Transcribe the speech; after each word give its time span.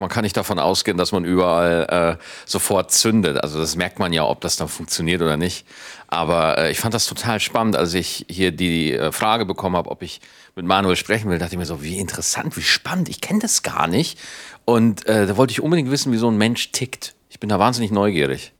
Man 0.00 0.10
kann 0.10 0.22
nicht 0.22 0.36
davon 0.36 0.60
ausgehen, 0.60 0.96
dass 0.96 1.10
man 1.10 1.24
überall 1.24 2.18
äh, 2.20 2.22
sofort 2.46 2.92
zündet. 2.92 3.42
Also 3.42 3.58
das 3.58 3.74
merkt 3.74 3.98
man 3.98 4.12
ja, 4.12 4.24
ob 4.24 4.40
das 4.40 4.56
dann 4.56 4.68
funktioniert 4.68 5.22
oder 5.22 5.36
nicht. 5.36 5.66
Aber 6.06 6.56
äh, 6.56 6.70
ich 6.70 6.78
fand 6.78 6.94
das 6.94 7.06
total 7.06 7.40
spannend, 7.40 7.74
als 7.74 7.94
ich 7.94 8.24
hier 8.28 8.52
die 8.52 8.92
äh, 8.92 9.10
Frage 9.10 9.44
bekommen 9.44 9.74
habe, 9.76 9.90
ob 9.90 10.02
ich 10.02 10.20
mit 10.54 10.64
Manuel 10.64 10.94
sprechen 10.94 11.28
will. 11.28 11.38
Dachte 11.38 11.54
ich 11.54 11.58
mir 11.58 11.66
so, 11.66 11.82
wie 11.82 11.98
interessant, 11.98 12.56
wie 12.56 12.62
spannend. 12.62 13.08
Ich 13.08 13.20
kenne 13.20 13.40
das 13.40 13.64
gar 13.64 13.88
nicht. 13.88 14.20
Und 14.64 15.04
äh, 15.06 15.26
da 15.26 15.36
wollte 15.36 15.50
ich 15.50 15.60
unbedingt 15.60 15.90
wissen, 15.90 16.12
wie 16.12 16.18
so 16.18 16.30
ein 16.30 16.38
Mensch 16.38 16.70
tickt. 16.70 17.16
Ich 17.28 17.40
bin 17.40 17.48
da 17.48 17.58
wahnsinnig 17.58 17.90
neugierig. 17.90 18.52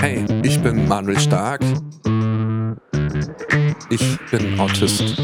Hey, 0.00 0.24
ich 0.42 0.60
bin 0.62 0.88
Manuel 0.88 1.20
Stark. 1.20 1.62
Ich 3.88 4.18
bin 4.32 4.58
Autist. 4.58 5.16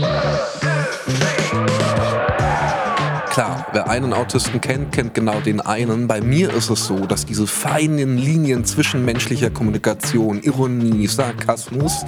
Klar, 3.41 3.67
wer 3.73 3.89
einen 3.89 4.13
Autisten 4.13 4.61
kennt, 4.61 4.93
kennt 4.93 5.15
genau 5.15 5.41
den 5.41 5.63
einen. 5.63 6.07
Bei 6.07 6.21
mir 6.21 6.53
ist 6.53 6.69
es 6.69 6.85
so, 6.85 7.07
dass 7.07 7.25
diese 7.25 7.47
feinen 7.47 8.19
Linien 8.19 8.67
zwischenmenschlicher 8.67 9.49
Kommunikation, 9.49 10.43
Ironie, 10.43 11.07
Sarkasmus 11.07 12.05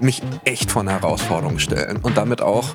mich 0.00 0.20
echt 0.44 0.72
vor 0.72 0.82
eine 0.82 0.90
Herausforderung 0.90 1.60
stellen 1.60 1.98
und 2.02 2.16
damit 2.16 2.42
auch 2.42 2.74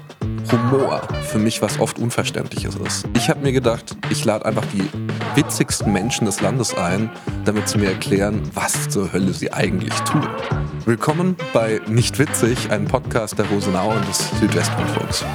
Humor 0.49 1.01
für 1.23 1.39
mich 1.39 1.61
was 1.61 1.77
oft 1.81 1.99
Unverständliches 1.99 2.77
ist. 2.77 3.05
Ich 3.17 3.29
habe 3.29 3.41
mir 3.41 3.51
gedacht, 3.51 3.97
ich 4.09 4.23
lade 4.23 4.45
einfach 4.45 4.65
die 4.67 4.87
witzigsten 5.35 5.91
Menschen 5.91 6.23
des 6.23 6.39
Landes 6.39 6.73
ein, 6.75 7.09
damit 7.43 7.67
sie 7.67 7.79
mir 7.79 7.89
erklären, 7.89 8.43
was 8.53 8.87
zur 8.87 9.11
Hölle 9.11 9.33
sie 9.33 9.51
eigentlich 9.51 9.93
tun. 10.05 10.25
Willkommen 10.85 11.35
bei 11.51 11.81
Nicht 11.89 12.17
Witzig, 12.17 12.71
einem 12.71 12.87
Podcast 12.87 13.37
der 13.37 13.45
Rosenau 13.47 13.91
und 13.91 14.07
des 14.07 14.29
Südwestrundfunks. 14.39 15.25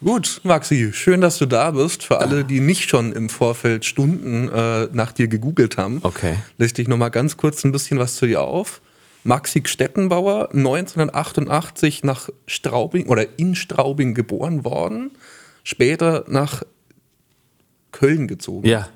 Gut, 0.00 0.40
Maxi, 0.44 0.92
schön, 0.92 1.20
dass 1.20 1.38
du 1.38 1.46
da 1.46 1.72
bist. 1.72 2.04
Für 2.04 2.20
alle, 2.20 2.44
die 2.44 2.60
nicht 2.60 2.88
schon 2.88 3.12
im 3.12 3.28
Vorfeld 3.28 3.84
Stunden 3.84 4.48
äh, 4.48 4.88
nach 4.92 5.10
dir 5.12 5.26
gegoogelt 5.26 5.76
haben, 5.76 5.98
Okay. 6.02 6.36
lese 6.56 6.74
dich 6.74 6.86
noch 6.88 6.96
mal 6.96 7.08
ganz 7.08 7.36
kurz 7.36 7.64
ein 7.64 7.72
bisschen 7.72 7.98
was 7.98 8.14
zu 8.16 8.26
dir 8.26 8.42
auf. 8.42 8.80
Maxi 9.24 9.62
Stettenbauer, 9.66 10.50
1988 10.54 12.04
nach 12.04 12.28
Straubing 12.46 13.08
oder 13.08 13.26
in 13.38 13.56
Straubing 13.56 14.14
geboren 14.14 14.64
worden, 14.64 15.10
später 15.64 16.24
nach 16.28 16.62
Köln 17.90 18.28
gezogen. 18.28 18.68
Ja. 18.68 18.88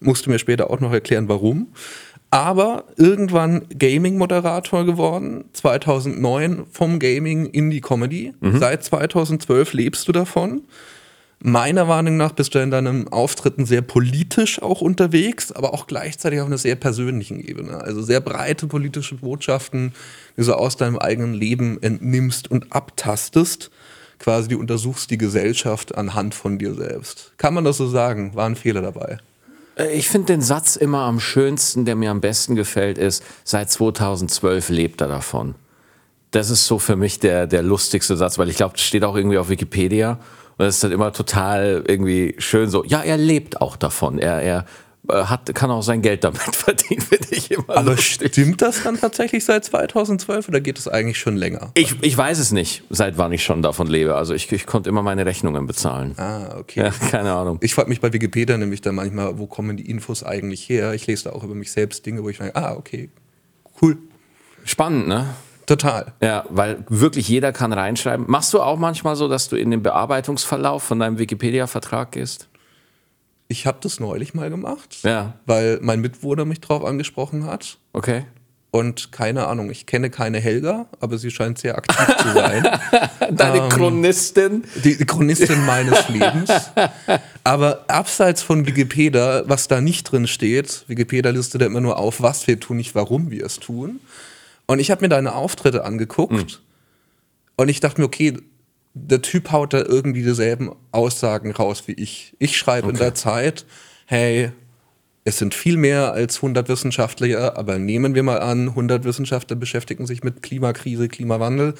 Musst 0.00 0.26
du 0.26 0.30
mir 0.30 0.38
später 0.38 0.70
auch 0.70 0.80
noch 0.80 0.92
erklären, 0.92 1.28
warum. 1.28 1.68
Aber 2.30 2.84
irgendwann 2.96 3.66
Gaming-Moderator 3.78 4.84
geworden, 4.84 5.44
2009 5.54 6.66
vom 6.70 6.98
Gaming 6.98 7.46
in 7.46 7.70
die 7.70 7.80
Comedy. 7.80 8.34
Seit 8.58 8.84
2012 8.84 9.72
lebst 9.72 10.06
du 10.08 10.12
davon. 10.12 10.62
Meiner 11.40 11.84
Meinung 11.84 12.16
nach 12.16 12.32
bist 12.32 12.54
du 12.54 12.58
in 12.58 12.72
deinen 12.72 13.08
Auftritten 13.08 13.64
sehr 13.64 13.80
politisch 13.80 14.60
auch 14.60 14.80
unterwegs, 14.80 15.52
aber 15.52 15.72
auch 15.72 15.86
gleichzeitig 15.86 16.40
auf 16.40 16.48
einer 16.48 16.58
sehr 16.58 16.74
persönlichen 16.74 17.38
Ebene. 17.38 17.80
Also 17.80 18.02
sehr 18.02 18.20
breite 18.20 18.66
politische 18.66 19.14
Botschaften, 19.14 19.92
die 20.36 20.42
du 20.42 20.54
aus 20.54 20.76
deinem 20.76 20.98
eigenen 20.98 21.34
Leben 21.34 21.80
entnimmst 21.80 22.50
und 22.50 22.72
abtastest. 22.72 23.70
Quasi, 24.18 24.48
du 24.48 24.58
untersuchst 24.58 25.12
die 25.12 25.18
Gesellschaft 25.18 25.96
anhand 25.96 26.34
von 26.34 26.58
dir 26.58 26.74
selbst. 26.74 27.32
Kann 27.36 27.54
man 27.54 27.64
das 27.64 27.76
so 27.76 27.86
sagen? 27.86 28.34
War 28.34 28.46
ein 28.46 28.56
Fehler 28.56 28.82
dabei? 28.82 29.18
Äh, 29.78 29.92
Ich 29.96 30.08
finde 30.08 30.26
den 30.26 30.42
Satz 30.42 30.76
immer 30.76 31.00
am 31.00 31.20
schönsten, 31.20 31.84
der 31.84 31.96
mir 31.96 32.10
am 32.10 32.20
besten 32.20 32.54
gefällt, 32.54 32.98
ist, 32.98 33.24
seit 33.44 33.70
2012 33.70 34.68
lebt 34.68 35.00
er 35.00 35.08
davon. 35.08 35.54
Das 36.30 36.50
ist 36.50 36.66
so 36.66 36.78
für 36.78 36.96
mich 36.96 37.20
der, 37.20 37.46
der 37.46 37.62
lustigste 37.62 38.16
Satz, 38.16 38.38
weil 38.38 38.50
ich 38.50 38.56
glaube, 38.56 38.74
das 38.74 38.82
steht 38.82 39.04
auch 39.04 39.16
irgendwie 39.16 39.38
auf 39.38 39.48
Wikipedia. 39.48 40.18
Und 40.58 40.66
das 40.66 40.74
ist 40.74 40.84
dann 40.84 40.92
immer 40.92 41.12
total 41.12 41.84
irgendwie 41.86 42.34
schön 42.38 42.68
so, 42.68 42.84
ja, 42.84 43.00
er 43.00 43.16
lebt 43.16 43.60
auch 43.60 43.76
davon. 43.76 44.18
Er, 44.18 44.42
er 44.42 44.64
hat, 45.12 45.54
kann 45.54 45.70
auch 45.70 45.82
sein 45.82 46.02
Geld 46.02 46.24
damit 46.24 46.40
verdienen, 46.54 47.00
finde 47.00 47.28
ich 47.30 47.50
immer 47.50 47.68
Aber 47.76 47.90
lustig. 47.92 48.32
stimmt 48.32 48.62
das 48.62 48.82
dann 48.82 48.98
tatsächlich 49.00 49.44
seit 49.44 49.64
2012 49.64 50.48
oder 50.48 50.60
geht 50.60 50.78
es 50.78 50.88
eigentlich 50.88 51.18
schon 51.18 51.36
länger? 51.36 51.70
Ich, 51.74 51.96
ich 52.02 52.16
weiß 52.16 52.38
es 52.38 52.52
nicht, 52.52 52.82
seit 52.90 53.18
wann 53.18 53.32
ich 53.32 53.42
schon 53.44 53.62
davon 53.62 53.86
lebe. 53.86 54.14
Also 54.16 54.34
ich, 54.34 54.50
ich 54.52 54.66
konnte 54.66 54.88
immer 54.88 55.02
meine 55.02 55.26
Rechnungen 55.26 55.66
bezahlen. 55.66 56.14
Ah, 56.18 56.56
okay. 56.58 56.80
Ja, 56.80 56.90
keine 57.10 57.32
Ahnung. 57.32 57.58
Ich 57.62 57.74
frage 57.74 57.88
mich 57.88 58.00
bei 58.00 58.12
Wikipedia 58.12 58.56
nämlich 58.58 58.80
dann 58.80 58.94
manchmal, 58.94 59.38
wo 59.38 59.46
kommen 59.46 59.76
die 59.76 59.90
Infos 59.90 60.22
eigentlich 60.22 60.68
her? 60.68 60.94
Ich 60.94 61.06
lese 61.06 61.24
da 61.24 61.30
auch 61.30 61.44
über 61.44 61.54
mich 61.54 61.72
selbst 61.72 62.04
Dinge, 62.06 62.22
wo 62.22 62.28
ich 62.28 62.38
denke, 62.38 62.56
ah, 62.56 62.74
okay, 62.74 63.10
cool, 63.82 63.96
Spannend, 64.64 65.08
ne? 65.08 65.26
total. 65.64 66.12
Ja, 66.22 66.44
weil 66.50 66.84
wirklich 66.88 67.28
jeder 67.28 67.52
kann 67.52 67.72
reinschreiben. 67.72 68.26
Machst 68.28 68.52
du 68.54 68.60
auch 68.60 68.78
manchmal 68.78 69.16
so, 69.16 69.28
dass 69.28 69.48
du 69.48 69.56
in 69.56 69.70
den 69.70 69.82
Bearbeitungsverlauf 69.82 70.82
von 70.82 70.98
deinem 70.98 71.18
Wikipedia-Vertrag 71.18 72.12
gehst? 72.12 72.48
Ich 73.48 73.66
habe 73.66 73.78
das 73.80 73.98
neulich 73.98 74.34
mal 74.34 74.50
gemacht, 74.50 74.98
Ja. 75.04 75.34
weil 75.46 75.78
mein 75.80 76.00
Mitwohner 76.00 76.44
mich 76.44 76.60
drauf 76.60 76.84
angesprochen 76.84 77.44
hat. 77.46 77.78
Okay. 77.92 78.24
Und 78.70 79.12
keine 79.12 79.46
Ahnung, 79.46 79.70
ich 79.70 79.86
kenne 79.86 80.10
keine 80.10 80.38
Helga, 80.40 80.86
aber 81.00 81.16
sie 81.16 81.30
scheint 81.30 81.56
sehr 81.58 81.78
aktiv 81.78 82.16
zu 82.18 82.32
sein. 82.34 82.68
Deine 83.32 83.66
Chronistin. 83.70 84.64
die, 84.84 84.98
die 84.98 85.06
Chronistin 85.06 85.64
meines 85.64 86.06
Lebens. 86.10 86.50
Aber 87.44 87.86
abseits 87.88 88.42
von 88.42 88.66
Wikipedia, 88.66 89.44
was 89.46 89.68
da 89.68 89.80
nicht 89.80 90.04
drin 90.04 90.26
steht, 90.26 90.84
Wikipedia 90.86 91.30
listet 91.30 91.62
ja 91.62 91.66
immer 91.66 91.80
nur 91.80 91.96
auf, 91.98 92.20
was 92.20 92.46
wir 92.46 92.60
tun, 92.60 92.76
nicht 92.76 92.94
warum 92.94 93.30
wir 93.30 93.46
es 93.46 93.58
tun. 93.58 94.00
Und 94.66 94.80
ich 94.80 94.90
habe 94.90 95.00
mir 95.00 95.08
deine 95.08 95.34
Auftritte 95.34 95.84
angeguckt 95.86 96.60
und 97.56 97.68
ich 97.70 97.80
dachte 97.80 98.02
mir, 98.02 98.06
okay, 98.06 98.36
der 98.94 99.22
Typ 99.22 99.52
haut 99.52 99.72
da 99.72 99.78
irgendwie 99.78 100.22
dieselben 100.22 100.72
Aussagen 100.92 101.52
raus 101.52 101.84
wie 101.86 101.92
ich. 101.92 102.34
Ich 102.38 102.56
schreibe 102.56 102.90
in 102.90 102.96
der 102.96 103.14
Zeit, 103.14 103.66
hey, 104.06 104.52
es 105.24 105.38
sind 105.38 105.54
viel 105.54 105.76
mehr 105.76 106.12
als 106.12 106.36
100 106.36 106.68
Wissenschaftler, 106.68 107.56
aber 107.58 107.78
nehmen 107.78 108.14
wir 108.14 108.22
mal 108.22 108.40
an, 108.40 108.70
100 108.70 109.04
Wissenschaftler 109.04 109.56
beschäftigen 109.56 110.06
sich 110.06 110.24
mit 110.24 110.42
Klimakrise, 110.42 111.08
Klimawandel. 111.08 111.74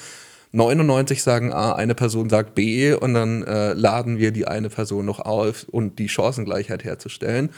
99 0.51 1.21
sagen 1.21 1.53
A, 1.53 1.73
eine 1.73 1.95
Person 1.95 2.29
sagt 2.29 2.55
B 2.55 2.93
und 2.93 3.13
dann 3.13 3.43
äh, 3.43 3.73
laden 3.73 4.17
wir 4.17 4.31
die 4.31 4.47
eine 4.47 4.69
Person 4.69 5.05
noch 5.05 5.19
auf 5.19 5.65
und 5.69 5.99
die 5.99 6.09
Chancengleichheit 6.09 6.83
herzustellen. 6.83 7.49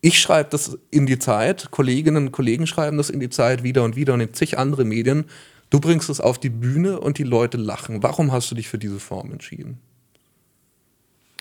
Ich 0.00 0.20
schreibe 0.20 0.50
das 0.50 0.78
in 0.90 1.06
die 1.06 1.18
Zeit, 1.18 1.70
Kolleginnen 1.70 2.26
und 2.26 2.32
Kollegen 2.32 2.66
schreiben 2.66 2.96
das 2.96 3.10
in 3.10 3.18
die 3.18 3.30
Zeit 3.30 3.62
wieder 3.62 3.82
und 3.82 3.96
wieder 3.96 4.14
und 4.14 4.20
in 4.20 4.34
zig 4.34 4.58
andere 4.58 4.84
Medien. 4.84 5.24
Du 5.70 5.80
bringst 5.80 6.08
es 6.10 6.20
auf 6.20 6.38
die 6.38 6.50
Bühne 6.50 7.00
und 7.00 7.18
die 7.18 7.24
Leute 7.24 7.56
lachen. 7.56 8.02
Warum 8.02 8.32
hast 8.32 8.50
du 8.50 8.54
dich 8.54 8.68
für 8.68 8.78
diese 8.78 9.00
Form 9.00 9.32
entschieden? 9.32 9.80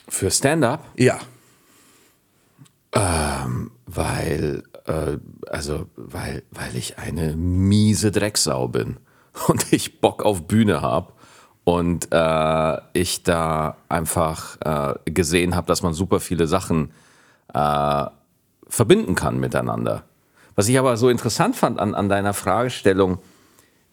Für 0.07 0.31
Stand-up? 0.31 0.85
Ja. 0.97 1.19
Weil, 3.85 4.63
äh, 4.85 5.17
also, 5.49 5.87
weil, 5.95 6.43
weil 6.51 6.75
ich 6.75 6.97
eine 6.97 7.35
miese 7.35 8.11
Drecksau 8.11 8.67
bin 8.67 8.97
und 9.47 9.71
ich 9.71 10.01
Bock 10.01 10.23
auf 10.23 10.47
Bühne 10.47 10.81
habe 10.81 11.13
und 11.63 12.07
äh, 12.11 12.77
ich 12.93 13.23
da 13.23 13.77
einfach 13.89 14.57
äh, 14.61 15.11
gesehen 15.11 15.55
habe, 15.55 15.67
dass 15.67 15.81
man 15.81 15.93
super 15.93 16.19
viele 16.19 16.47
Sachen 16.47 16.91
äh, 17.53 18.05
verbinden 18.67 19.15
kann 19.15 19.39
miteinander. 19.39 20.03
Was 20.55 20.67
ich 20.69 20.79
aber 20.79 20.97
so 20.97 21.09
interessant 21.09 21.55
fand 21.55 21.79
an, 21.79 21.95
an 21.95 22.09
deiner 22.09 22.33
Fragestellung, 22.33 23.19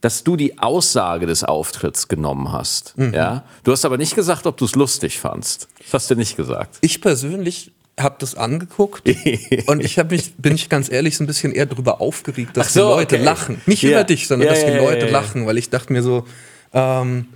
dass 0.02 0.24
du 0.24 0.36
die 0.36 0.58
Aussage 0.58 1.26
des 1.26 1.44
Auftritts 1.44 2.08
genommen 2.08 2.52
hast. 2.52 2.94
Ja? 2.98 3.44
Du 3.64 3.72
hast 3.72 3.84
aber 3.86 3.96
nicht 3.96 4.14
gesagt, 4.14 4.46
ob 4.46 4.56
du 4.58 4.64
es 4.66 4.74
lustig 4.74 5.18
fandst. 5.20 5.68
Das 5.78 5.94
hast 5.94 6.10
du 6.10 6.16
nicht 6.16 6.36
gesagt. 6.36 6.76
Ich 6.82 7.00
persönlich 7.00 7.72
habe 7.98 8.16
das 8.18 8.34
angeguckt 8.34 9.02
und 9.66 9.80
ich 9.84 9.98
habe 9.98 10.14
mich, 10.16 10.34
bin 10.36 10.54
ich 10.56 10.68
ganz 10.68 10.90
ehrlich, 10.90 11.16
so 11.16 11.22
ein 11.24 11.26
bisschen 11.28 11.52
eher 11.52 11.66
darüber 11.66 12.00
aufgeregt, 12.00 12.56
dass 12.56 12.72
so, 12.74 12.80
die 12.80 12.86
Leute 12.96 13.14
okay. 13.16 13.24
lachen. 13.24 13.60
Nicht 13.66 13.82
Ja. 13.84 13.90
über 13.90 14.04
dich, 14.04 14.26
sondern 14.26 14.48
Ja, 14.48 14.54
dass 14.54 14.64
die 14.64 14.72
ja, 14.72 14.78
Leute 14.78 15.00
ja, 15.00 15.06
ja. 15.06 15.12
lachen, 15.12 15.46
weil 15.46 15.56
ich 15.56 15.70
dachte 15.70 15.92
mir 15.92 16.02
so, 16.02 16.26
ähm, 16.72 17.28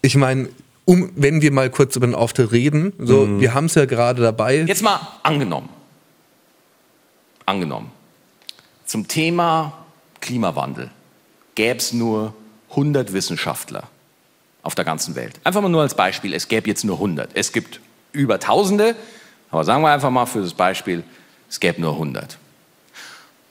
ich 0.00 0.16
meine, 0.16 0.48
um, 0.86 1.10
wenn 1.16 1.42
wir 1.42 1.50
mal 1.52 1.68
kurz 1.70 1.96
über 1.96 2.06
den 2.06 2.14
Auftritt 2.14 2.52
reden, 2.52 2.92
so, 2.98 3.26
Mhm. 3.26 3.40
wir 3.40 3.52
haben 3.54 3.66
es 3.66 3.74
ja 3.74 3.84
gerade 3.86 4.22
dabei. 4.22 4.62
Jetzt 4.62 4.82
mal 4.82 4.98
angenommen. 5.22 5.68
Angenommen. 7.46 7.90
Zum 8.86 9.08
Thema 9.08 9.72
Klimawandel 10.20 10.90
gäbe 11.54 11.78
es 11.78 11.92
nur 11.92 12.34
100 12.70 13.12
Wissenschaftler 13.12 13.84
auf 14.62 14.74
der 14.74 14.84
ganzen 14.84 15.14
Welt. 15.14 15.40
Einfach 15.44 15.60
mal 15.60 15.68
nur 15.68 15.82
als 15.82 15.94
Beispiel, 15.94 16.34
es 16.34 16.48
gäbe 16.48 16.68
jetzt 16.68 16.84
nur 16.84 16.96
100. 16.96 17.30
Es 17.34 17.52
gibt 17.52 17.80
über 18.12 18.40
Tausende, 18.40 18.96
aber 19.50 19.64
sagen 19.64 19.82
wir 19.82 19.90
einfach 19.90 20.10
mal 20.10 20.26
für 20.26 20.40
das 20.40 20.54
Beispiel, 20.54 21.04
es 21.48 21.60
gäbe 21.60 21.80
nur 21.80 21.92
100. 21.92 22.38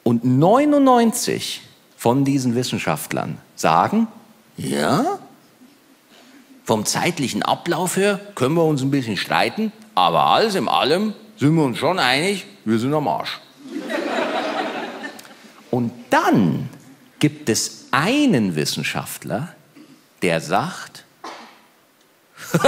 Und 0.03 0.25
99 0.25 1.61
von 1.95 2.25
diesen 2.25 2.55
Wissenschaftlern 2.55 3.37
sagen, 3.55 4.07
ja, 4.57 5.19
vom 6.65 6.85
zeitlichen 6.85 7.43
Ablauf 7.43 7.97
her 7.97 8.19
können 8.35 8.55
wir 8.55 8.65
uns 8.65 8.81
ein 8.81 8.91
bisschen 8.91 9.17
streiten, 9.17 9.71
aber 9.95 10.25
alles 10.27 10.55
in 10.55 10.67
allem 10.67 11.13
sind 11.37 11.55
wir 11.55 11.63
uns 11.63 11.77
schon 11.77 11.99
einig, 11.99 12.45
wir 12.65 12.79
sind 12.79 12.93
am 12.93 13.07
Arsch. 13.07 13.39
Und 15.71 15.91
dann 16.09 16.69
gibt 17.19 17.49
es 17.49 17.82
einen 17.93 18.55
Wissenschaftler, 18.55 19.53
der 20.23 20.41
sagt, 20.41 21.05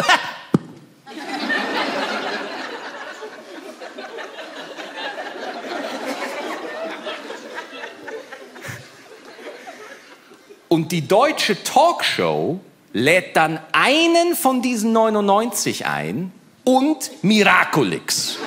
Und 10.68 10.92
die 10.92 11.08
deutsche 11.08 11.64
Talkshow 11.64 12.60
lädt 12.92 13.38
dann 13.38 13.60
einen 13.72 14.36
von 14.36 14.62
diesen 14.62 14.92
99 14.92 15.86
ein 15.86 16.34
und 16.66 17.12
Miraculix. 17.24 18.38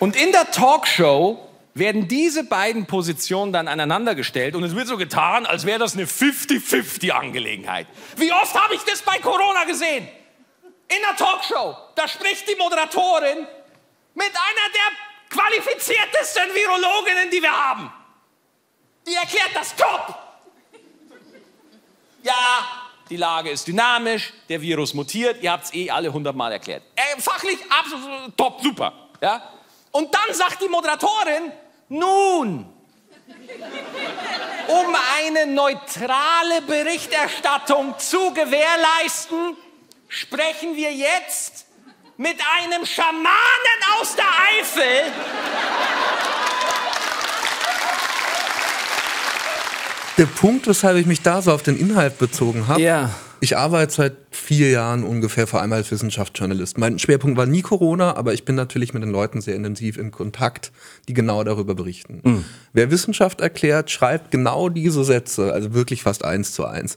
Und 0.00 0.16
in 0.16 0.32
der 0.32 0.50
Talkshow 0.50 1.48
werden 1.74 2.08
diese 2.08 2.44
beiden 2.44 2.86
Positionen 2.86 3.52
dann 3.52 3.68
aneinandergestellt 3.68 4.54
und 4.54 4.62
es 4.64 4.76
wird 4.76 4.88
so 4.88 4.96
getan, 4.96 5.46
als 5.46 5.64
wäre 5.64 5.78
das 5.78 5.94
eine 5.94 6.04
50-50-Angelegenheit. 6.04 7.86
Wie 8.16 8.32
oft 8.32 8.54
habe 8.54 8.74
ich 8.74 8.82
das 8.82 9.02
bei 9.02 9.18
Corona 9.18 9.64
gesehen? 9.64 10.06
In 10.88 10.98
der 11.08 11.16
Talkshow, 11.16 11.76
da 11.94 12.06
spricht 12.06 12.48
die 12.50 12.56
Moderatorin 12.56 13.46
mit 14.14 14.26
einer 14.26 14.68
der 14.74 15.38
qualifiziertesten 15.38 16.54
Virologinnen, 16.54 17.30
die 17.30 17.40
wir 17.40 17.52
haben. 17.52 17.90
Die 19.06 19.14
erklärt 19.14 19.50
das 19.54 19.74
top. 19.74 20.14
Ja, 22.22 22.68
die 23.08 23.16
Lage 23.16 23.50
ist 23.50 23.66
dynamisch, 23.66 24.32
der 24.48 24.60
Virus 24.60 24.94
mutiert, 24.94 25.42
ihr 25.42 25.50
habt 25.50 25.64
es 25.64 25.74
eh 25.74 25.90
alle 25.90 26.12
hundertmal 26.12 26.52
erklärt. 26.52 26.82
Äh, 26.94 27.20
fachlich 27.20 27.58
absolut 27.70 28.36
top, 28.36 28.60
super. 28.60 28.92
Ja? 29.20 29.42
Und 29.92 30.14
dann 30.14 30.34
sagt 30.34 30.62
die 30.62 30.68
Moderatorin, 30.68 31.52
nun, 31.88 32.66
um 34.68 34.96
eine 35.18 35.46
neutrale 35.46 36.62
Berichterstattung 36.66 37.94
zu 37.98 38.32
gewährleisten, 38.32 39.56
sprechen 40.08 40.74
wir 40.76 40.92
jetzt 40.92 41.66
mit 42.16 42.36
einem 42.60 42.86
Schamanen 42.86 43.28
aus 44.00 44.16
der 44.16 44.24
Eifel. 44.60 45.12
Der 50.18 50.26
Punkt, 50.26 50.66
weshalb 50.66 50.96
ich 50.96 51.06
mich 51.06 51.22
da 51.22 51.42
so 51.42 51.52
auf 51.52 51.62
den 51.62 51.78
Inhalt 51.78 52.18
bezogen 52.18 52.66
habe, 52.68 52.80
Ja. 52.80 53.10
Ich 53.42 53.56
arbeite 53.56 53.92
seit 53.92 54.16
vier 54.30 54.70
Jahren 54.70 55.02
ungefähr 55.02 55.48
vor 55.48 55.60
allem 55.60 55.72
als 55.72 55.90
Wissenschaftsjournalist. 55.90 56.78
Mein 56.78 57.00
Schwerpunkt 57.00 57.36
war 57.36 57.44
nie 57.44 57.62
Corona, 57.62 58.14
aber 58.14 58.34
ich 58.34 58.44
bin 58.44 58.54
natürlich 58.54 58.94
mit 58.94 59.02
den 59.02 59.10
Leuten 59.10 59.40
sehr 59.40 59.56
intensiv 59.56 59.98
in 59.98 60.12
Kontakt, 60.12 60.70
die 61.08 61.12
genau 61.12 61.42
darüber 61.42 61.74
berichten. 61.74 62.44
Wer 62.72 62.92
Wissenschaft 62.92 63.40
erklärt, 63.40 63.90
schreibt 63.90 64.30
genau 64.30 64.68
diese 64.68 65.02
Sätze, 65.02 65.52
also 65.52 65.74
wirklich 65.74 66.04
fast 66.04 66.24
eins 66.24 66.52
zu 66.52 66.64
eins. 66.66 66.96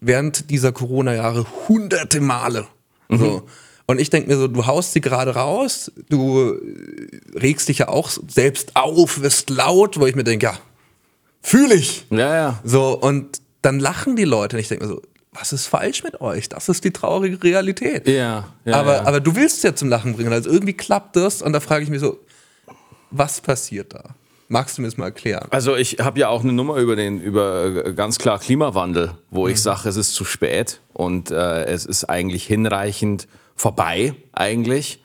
Während 0.00 0.50
dieser 0.50 0.70
Corona-Jahre 0.70 1.44
hunderte 1.66 2.20
Male. 2.20 2.68
So. 3.08 3.42
Und 3.86 4.00
ich 4.00 4.10
denke 4.10 4.28
mir 4.28 4.36
so, 4.36 4.46
du 4.46 4.66
haust 4.66 4.92
sie 4.92 5.00
gerade 5.00 5.34
raus, 5.34 5.90
du 6.08 6.52
äh, 6.52 7.38
regst 7.38 7.68
dich 7.68 7.78
ja 7.78 7.88
auch 7.88 8.10
selbst 8.28 8.76
auf, 8.76 9.20
wirst 9.20 9.50
laut, 9.50 9.98
wo 9.98 10.06
ich 10.06 10.14
mir 10.14 10.24
denke, 10.24 10.46
ja, 10.46 10.58
fühle 11.42 11.74
ich. 11.74 12.06
Ja, 12.10 12.34
ja. 12.34 12.60
So, 12.62 12.96
und 12.96 13.40
dann 13.62 13.80
lachen 13.80 14.14
die 14.14 14.24
Leute 14.24 14.56
und 14.56 14.60
ich 14.60 14.68
denke 14.68 14.84
mir 14.84 14.90
so, 14.92 15.02
was 15.38 15.52
ist 15.52 15.66
falsch 15.66 16.02
mit 16.02 16.20
euch? 16.20 16.48
Das 16.48 16.68
ist 16.68 16.84
die 16.84 16.90
traurige 16.90 17.42
Realität. 17.42 18.08
Ja, 18.08 18.48
ja, 18.64 18.74
aber, 18.74 18.96
ja. 18.96 19.04
aber 19.04 19.20
du 19.20 19.34
willst 19.36 19.58
es 19.58 19.62
ja 19.62 19.74
zum 19.74 19.88
Lachen 19.88 20.14
bringen. 20.14 20.32
Also 20.32 20.50
irgendwie 20.50 20.72
klappt 20.72 21.16
das 21.16 21.42
und 21.42 21.52
da 21.52 21.60
frage 21.60 21.84
ich 21.84 21.90
mich 21.90 22.00
so, 22.00 22.18
was 23.10 23.40
passiert 23.40 23.94
da? 23.94 24.14
Magst 24.48 24.78
du 24.78 24.82
mir 24.82 24.88
das 24.88 24.96
mal 24.96 25.06
erklären? 25.06 25.48
Also 25.50 25.74
ich 25.74 25.98
habe 25.98 26.20
ja 26.20 26.28
auch 26.28 26.42
eine 26.42 26.52
Nummer 26.52 26.76
über 26.76 26.94
den 26.94 27.20
über 27.20 27.86
äh, 27.86 27.92
ganz 27.94 28.18
klar 28.18 28.38
Klimawandel, 28.38 29.12
wo 29.30 29.48
ich 29.48 29.60
sage, 29.60 29.88
es 29.88 29.96
ist 29.96 30.14
zu 30.14 30.24
spät 30.24 30.80
und 30.92 31.30
äh, 31.30 31.64
es 31.64 31.84
ist 31.84 32.04
eigentlich 32.04 32.46
hinreichend 32.46 33.26
vorbei 33.56 34.14
eigentlich. 34.32 35.02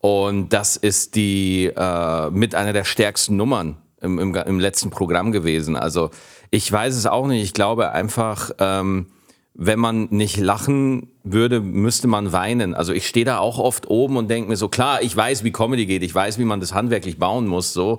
Und 0.00 0.48
das 0.52 0.76
ist 0.76 1.14
die 1.14 1.66
äh, 1.66 2.30
mit 2.30 2.54
einer 2.54 2.72
der 2.72 2.84
stärksten 2.84 3.36
Nummern 3.36 3.76
im, 4.00 4.18
im, 4.18 4.34
im 4.34 4.58
letzten 4.58 4.90
Programm 4.90 5.30
gewesen. 5.30 5.76
Also 5.76 6.10
ich 6.50 6.70
weiß 6.70 6.96
es 6.96 7.06
auch 7.06 7.28
nicht. 7.28 7.44
Ich 7.44 7.54
glaube 7.54 7.92
einfach, 7.92 8.50
ähm, 8.58 9.06
wenn 9.54 9.78
man 9.78 10.08
nicht 10.10 10.36
lachen 10.36 11.08
würde, 11.22 11.60
müsste 11.60 12.08
man 12.08 12.32
weinen. 12.32 12.74
Also 12.74 12.92
ich 12.92 13.06
stehe 13.06 13.26
da 13.26 13.38
auch 13.38 13.58
oft 13.58 13.88
oben 13.88 14.16
und 14.16 14.28
denke 14.28 14.48
mir 14.48 14.56
so, 14.56 14.68
klar, 14.68 15.02
ich 15.02 15.16
weiß, 15.16 15.44
wie 15.44 15.52
Comedy 15.52 15.86
geht, 15.86 16.02
ich 16.02 16.14
weiß, 16.14 16.38
wie 16.38 16.44
man 16.44 16.60
das 16.60 16.72
handwerklich 16.74 17.18
bauen 17.18 17.46
muss, 17.46 17.72
so. 17.72 17.98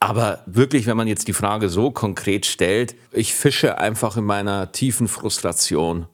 Aber 0.00 0.42
wirklich, 0.46 0.86
wenn 0.86 0.96
man 0.96 1.08
jetzt 1.08 1.26
die 1.26 1.32
Frage 1.32 1.68
so 1.68 1.90
konkret 1.90 2.46
stellt, 2.46 2.94
ich 3.10 3.34
fische 3.34 3.78
einfach 3.78 4.16
in 4.16 4.24
meiner 4.24 4.70
tiefen 4.70 5.08
Frustration 5.08 6.06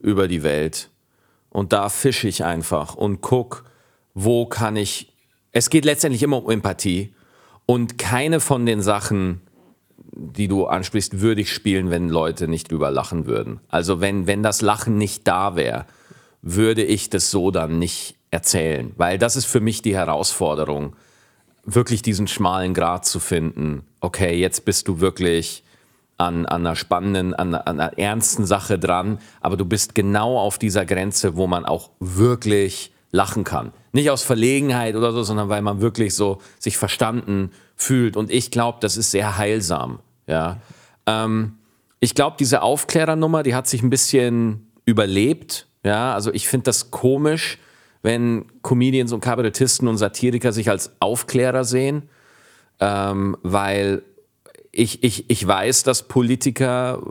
über 0.00 0.26
die 0.26 0.42
Welt. 0.42 0.88
Und 1.50 1.72
da 1.72 1.88
fische 1.90 2.28
ich 2.28 2.44
einfach 2.44 2.94
und 2.94 3.20
guck, 3.20 3.64
wo 4.14 4.46
kann 4.46 4.76
ich. 4.76 5.12
Es 5.52 5.70
geht 5.70 5.84
letztendlich 5.84 6.22
immer 6.22 6.42
um 6.42 6.50
Empathie. 6.50 7.14
Und 7.66 7.98
keine 7.98 8.40
von 8.40 8.64
den 8.64 8.80
Sachen, 8.80 9.40
die 10.16 10.48
du 10.48 10.66
ansprichst, 10.66 11.20
würde 11.20 11.42
ich 11.42 11.52
spielen, 11.52 11.90
wenn 11.90 12.08
Leute 12.08 12.48
nicht 12.48 12.70
drüber 12.70 12.90
lachen 12.90 13.26
würden. 13.26 13.60
Also 13.68 14.00
wenn, 14.00 14.26
wenn 14.26 14.42
das 14.42 14.62
Lachen 14.62 14.96
nicht 14.96 15.28
da 15.28 15.56
wäre, 15.56 15.86
würde 16.42 16.82
ich 16.82 17.10
das 17.10 17.30
so 17.30 17.50
dann 17.50 17.78
nicht 17.78 18.16
erzählen. 18.30 18.92
Weil 18.96 19.18
das 19.18 19.36
ist 19.36 19.44
für 19.44 19.60
mich 19.60 19.82
die 19.82 19.94
Herausforderung, 19.94 20.96
wirklich 21.64 22.02
diesen 22.02 22.28
schmalen 22.28 22.74
Grat 22.74 23.04
zu 23.04 23.20
finden. 23.20 23.82
Okay, 24.00 24.38
jetzt 24.38 24.64
bist 24.64 24.88
du 24.88 25.00
wirklich 25.00 25.64
an, 26.16 26.46
an 26.46 26.66
einer 26.66 26.76
spannenden, 26.76 27.34
an, 27.34 27.54
an 27.54 27.80
einer 27.80 27.98
ernsten 27.98 28.46
Sache 28.46 28.78
dran, 28.78 29.18
aber 29.40 29.56
du 29.56 29.66
bist 29.66 29.94
genau 29.94 30.38
auf 30.38 30.58
dieser 30.58 30.86
Grenze, 30.86 31.36
wo 31.36 31.46
man 31.46 31.66
auch 31.66 31.90
wirklich 32.00 32.92
lachen 33.12 33.44
kann. 33.44 33.72
Nicht 33.92 34.10
aus 34.10 34.22
Verlegenheit 34.22 34.94
oder 34.94 35.12
so, 35.12 35.22
sondern 35.22 35.48
weil 35.48 35.62
man 35.62 35.80
wirklich 35.80 36.14
so 36.14 36.40
sich 36.58 36.76
verstanden 36.76 37.50
fühlt. 37.76 38.16
Und 38.16 38.30
ich 38.30 38.50
glaube, 38.50 38.78
das 38.80 38.96
ist 38.96 39.10
sehr 39.10 39.36
heilsam. 39.36 40.00
Ja. 40.26 40.60
Ähm, 41.06 41.58
ich 42.00 42.14
glaube, 42.14 42.36
diese 42.38 42.62
Aufklärernummer, 42.62 43.42
die 43.42 43.54
hat 43.54 43.68
sich 43.68 43.82
ein 43.82 43.90
bisschen 43.90 44.70
überlebt. 44.84 45.66
Ja, 45.84 46.14
also 46.14 46.32
ich 46.32 46.48
finde 46.48 46.64
das 46.64 46.90
komisch, 46.90 47.58
wenn 48.02 48.46
Comedians 48.62 49.12
und 49.12 49.20
Kabarettisten 49.20 49.88
und 49.88 49.98
Satiriker 49.98 50.52
sich 50.52 50.70
als 50.70 50.92
Aufklärer 51.00 51.64
sehen, 51.64 52.08
ähm, 52.80 53.36
weil 53.42 54.02
ich, 54.72 55.02
ich, 55.02 55.30
ich 55.30 55.46
weiß, 55.46 55.84
dass 55.84 56.08
Politiker 56.08 57.02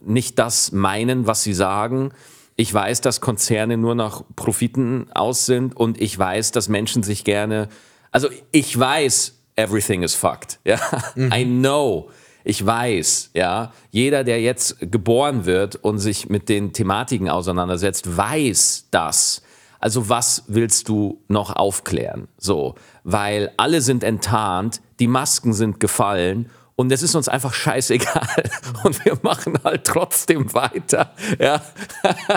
nicht 0.00 0.38
das 0.38 0.72
meinen, 0.72 1.26
was 1.26 1.42
sie 1.42 1.54
sagen. 1.54 2.12
Ich 2.56 2.72
weiß, 2.72 3.00
dass 3.00 3.20
Konzerne 3.20 3.76
nur 3.76 3.94
nach 3.94 4.22
Profiten 4.36 5.06
aus 5.14 5.46
sind 5.46 5.76
und 5.76 6.00
ich 6.00 6.18
weiß, 6.18 6.52
dass 6.52 6.68
Menschen 6.68 7.02
sich 7.02 7.24
gerne, 7.24 7.68
also 8.10 8.28
ich 8.52 8.78
weiß, 8.78 9.43
everything 9.56 10.02
is 10.02 10.14
fucked. 10.14 10.58
Ja, 10.64 10.78
I 11.16 11.44
know. 11.44 12.10
Ich 12.46 12.64
weiß, 12.64 13.30
ja, 13.32 13.72
jeder, 13.90 14.22
der 14.22 14.40
jetzt 14.42 14.76
geboren 14.80 15.46
wird 15.46 15.76
und 15.76 15.98
sich 15.98 16.28
mit 16.28 16.50
den 16.50 16.74
Thematiken 16.74 17.30
auseinandersetzt, 17.30 18.16
weiß 18.16 18.88
das. 18.90 19.42
Also 19.78 20.08
was 20.10 20.44
willst 20.46 20.88
du 20.88 21.22
noch 21.28 21.56
aufklären? 21.56 22.28
So, 22.36 22.74
weil 23.02 23.52
alle 23.56 23.80
sind 23.80 24.04
enttarnt, 24.04 24.82
die 25.00 25.06
Masken 25.06 25.52
sind 25.52 25.80
gefallen 25.80 26.50
und 26.76 26.90
es 26.90 27.02
ist 27.02 27.14
uns 27.14 27.28
einfach 27.28 27.54
scheißegal 27.54 28.50
und 28.84 29.04
wir 29.04 29.16
machen 29.22 29.58
halt 29.62 29.84
trotzdem 29.84 30.52
weiter. 30.54 31.12
Ja. 31.38 31.62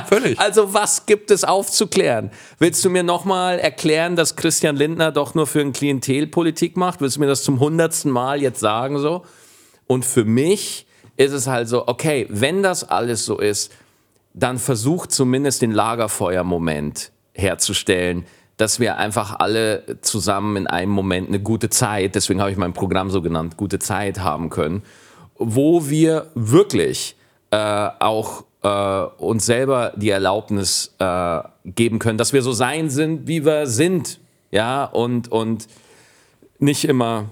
Völlig. 0.08 0.40
Also 0.40 0.74
was 0.74 1.08
gibt 1.08 1.32
es 1.32 1.44
aufzuklären? 1.44 2.30
Willst 2.60 2.86
du 2.86 2.90
mir 2.90 3.04
nochmal 3.04 3.58
erklären, 3.60 4.16
dass 4.16 4.36
Christian 4.36 4.76
Lindner 4.76 5.12
doch 5.12 5.34
nur 5.34 5.48
für 5.48 5.62
ein 5.62 5.74
Klientelpolitik 5.74 6.78
macht? 6.78 7.02
Willst 7.02 7.16
du 7.16 7.22
mir 7.22 7.28
das 7.28 7.44
zum 7.44 7.60
hundertsten 7.60 8.12
Mal 8.12 8.42
jetzt 8.42 8.60
sagen 8.60 9.00
so? 9.00 9.26
Und 9.88 10.06
für 10.06 10.26
mich 10.26 10.86
ist 11.16 11.32
es 11.32 11.48
halt 11.48 11.68
so, 11.68 11.88
okay, 11.88 12.28
wenn 12.30 12.62
das 12.62 12.84
alles 12.84 13.26
so 13.26 13.40
ist, 13.40 13.72
dann 14.34 14.60
versucht 14.60 15.12
zumindest 15.12 15.64
den 15.64 15.72
Lagerfeuermoment 15.72 17.12
herzustellen, 17.34 18.26
dass 18.58 18.80
wir 18.80 18.98
einfach 18.98 19.40
alle 19.40 20.00
zusammen 20.02 20.58
in 20.58 20.68
einem 20.68 20.92
Moment 20.92 21.30
eine 21.30 21.40
gute 21.40 21.70
Zeit, 21.70 22.16
deswegen 22.16 22.42
habe 22.42 22.52
ich 22.52 22.58
mein 22.58 22.74
Programm 22.74 23.12
so 23.12 23.22
genannt, 23.22 23.56
gute 23.56 23.80
Zeit 23.80 24.20
haben 24.20 24.50
können, 24.50 24.82
wo 25.38 25.88
wir 25.88 26.32
wirklich 26.34 27.16
äh, 27.52 27.90
auch 28.00 28.44
äh, 28.64 29.04
uns 29.18 29.46
selber 29.46 29.94
die 29.96 30.10
Erlaubnis 30.10 30.96
äh, 30.98 31.40
geben 31.66 32.00
können, 32.00 32.18
dass 32.18 32.34
wir 32.34 32.42
so 32.42 32.52
sein 32.52 32.90
sind, 32.90 33.28
wie 33.28 33.46
wir 33.46 33.68
sind, 33.68 34.20
ja, 34.52 34.86
und, 34.86 35.32
und 35.32 35.68
nicht 36.60 36.86
immer 36.86 37.30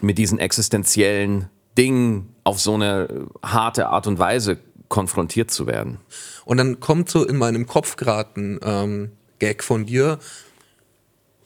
mit 0.00 0.18
diesen 0.18 0.38
existenziellen 0.38 1.48
Dingen 1.76 2.34
auf 2.44 2.60
so 2.60 2.74
eine 2.74 3.26
harte 3.44 3.88
Art 3.88 4.06
und 4.06 4.18
Weise 4.20 4.58
konfrontiert 4.88 5.50
zu 5.50 5.66
werden. 5.66 5.98
Und 6.44 6.58
dann 6.58 6.78
kommt 6.78 7.08
so 7.08 7.26
in 7.26 7.36
meinem 7.36 7.66
Kopf 7.66 7.96
gerade 7.96 8.40
ein 8.40 8.60
ähm, 8.62 9.10
Gag 9.38 9.62
von 9.64 9.86
dir, 9.86 10.18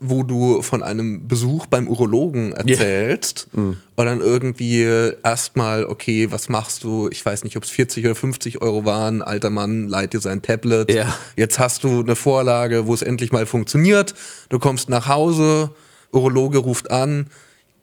wo 0.00 0.22
du 0.22 0.62
von 0.62 0.84
einem 0.84 1.26
Besuch 1.26 1.66
beim 1.66 1.88
Urologen 1.88 2.52
erzählst 2.52 3.48
und 3.52 3.76
dann 3.96 4.20
irgendwie 4.20 4.82
erstmal, 5.24 5.84
okay, 5.84 6.30
was 6.30 6.48
machst 6.48 6.84
du? 6.84 7.08
Ich 7.10 7.26
weiß 7.26 7.42
nicht, 7.42 7.56
ob 7.56 7.64
es 7.64 7.70
40 7.70 8.04
oder 8.04 8.14
50 8.14 8.62
Euro 8.62 8.84
waren. 8.84 9.22
Alter 9.22 9.50
Mann, 9.50 9.88
leiht 9.88 10.12
dir 10.12 10.20
sein 10.20 10.40
Tablet. 10.40 10.92
Ja. 10.92 11.12
Jetzt 11.36 11.58
hast 11.58 11.82
du 11.82 12.00
eine 12.00 12.14
Vorlage, 12.14 12.86
wo 12.86 12.94
es 12.94 13.02
endlich 13.02 13.32
mal 13.32 13.44
funktioniert. 13.44 14.14
Du 14.50 14.60
kommst 14.60 14.88
nach 14.88 15.08
Hause, 15.08 15.70
Urologe 16.12 16.58
ruft 16.58 16.92
an. 16.92 17.26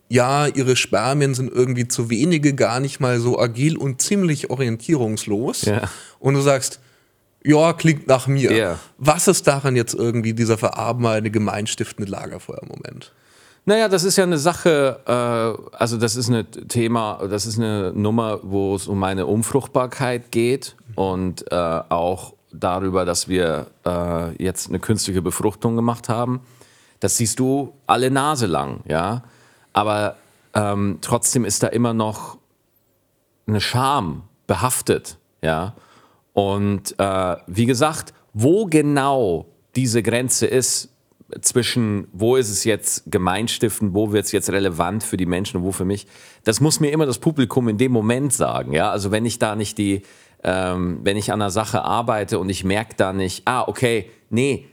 ja, 0.07 0.47
ihre 0.47 0.75
Spermien 0.75 1.33
sind 1.33 1.51
irgendwie 1.51 1.87
zu 1.87 2.09
wenige, 2.09 2.53
gar 2.53 2.79
nicht 2.79 2.99
mal 2.99 3.19
so 3.19 3.39
agil 3.39 3.75
und 3.75 4.01
ziemlich 4.01 4.49
orientierungslos. 4.49 5.63
Ja. 5.63 5.89
Und 6.19 6.35
du 6.35 6.41
sagst, 6.41 6.79
ja, 7.45 7.73
klingt 7.73 8.07
nach 8.07 8.27
mir. 8.27 8.51
Ja. 8.55 8.79
Was 8.97 9.27
ist 9.27 9.47
daran 9.47 9.75
jetzt 9.75 9.93
irgendwie 9.93 10.33
dieser 10.33 10.57
verarbeitende, 10.57 11.31
gemeinstiftende 11.31 12.09
Lagerfeuer-Moment? 12.11 13.13
Naja, 13.67 13.87
das 13.87 14.03
ist 14.03 14.15
ja 14.15 14.23
eine 14.23 14.37
Sache, 14.37 14.99
äh, 15.05 15.75
also 15.75 15.97
das 15.97 16.15
ist 16.15 16.29
ein 16.29 16.45
Thema, 16.67 17.19
das 17.27 17.45
ist 17.45 17.57
eine 17.57 17.91
Nummer, 17.93 18.39
wo 18.43 18.75
es 18.75 18.87
um 18.87 18.99
meine 18.99 19.25
Unfruchtbarkeit 19.25 20.31
geht 20.31 20.75
und 20.93 21.51
äh, 21.51 21.55
auch 21.55 22.33
darüber, 22.51 23.05
dass 23.05 23.27
wir 23.27 23.67
äh, 23.85 24.43
jetzt 24.43 24.69
eine 24.69 24.79
künstliche 24.79 25.21
Befruchtung 25.21 25.75
gemacht 25.75 26.09
haben. 26.09 26.41
Das 26.99 27.17
siehst 27.17 27.39
du 27.39 27.73
alle 27.87 28.11
Nase 28.11 28.45
lang, 28.45 28.81
ja. 28.87 29.23
Aber 29.73 30.15
ähm, 30.53 30.99
trotzdem 31.01 31.43
ist 31.43 31.63
da 31.63 31.67
immer 31.67 31.93
noch 31.93 32.37
eine 33.47 33.61
Scham 33.61 34.23
behaftet, 34.47 35.17
ja. 35.41 35.73
Und 36.35 36.99
äh, 36.99 37.37
wie 37.47 37.65
gesagt, 37.65 38.13
wo 38.33 38.65
genau 38.65 39.45
diese 39.77 40.03
Grenze 40.03 40.45
ist 40.45 40.89
zwischen, 41.41 42.07
wo 42.11 42.35
ist 42.35 42.49
es 42.49 42.65
jetzt 42.65 43.09
gemeinstiftend, 43.09 43.93
wo 43.93 44.11
wird 44.11 44.25
es 44.25 44.33
jetzt 44.33 44.49
relevant 44.49 45.01
für 45.01 45.15
die 45.15 45.25
Menschen 45.25 45.57
und 45.57 45.63
wo 45.63 45.71
für 45.71 45.85
mich, 45.85 46.07
das 46.43 46.59
muss 46.59 46.81
mir 46.81 46.91
immer 46.91 47.05
das 47.05 47.19
Publikum 47.19 47.69
in 47.69 47.77
dem 47.77 47.93
Moment 47.93 48.33
sagen. 48.33 48.73
Ja? 48.73 48.91
Also 48.91 49.11
wenn 49.11 49.25
ich 49.25 49.39
da 49.39 49.55
nicht 49.55 49.77
die, 49.77 50.01
ähm, 50.43 50.99
wenn 51.03 51.15
ich 51.15 51.31
an 51.31 51.41
einer 51.41 51.51
Sache 51.51 51.83
arbeite 51.83 52.37
und 52.37 52.49
ich 52.49 52.65
merke 52.65 52.95
da 52.97 53.13
nicht, 53.13 53.43
ah, 53.45 53.63
okay, 53.67 54.11
nee, 54.29 54.65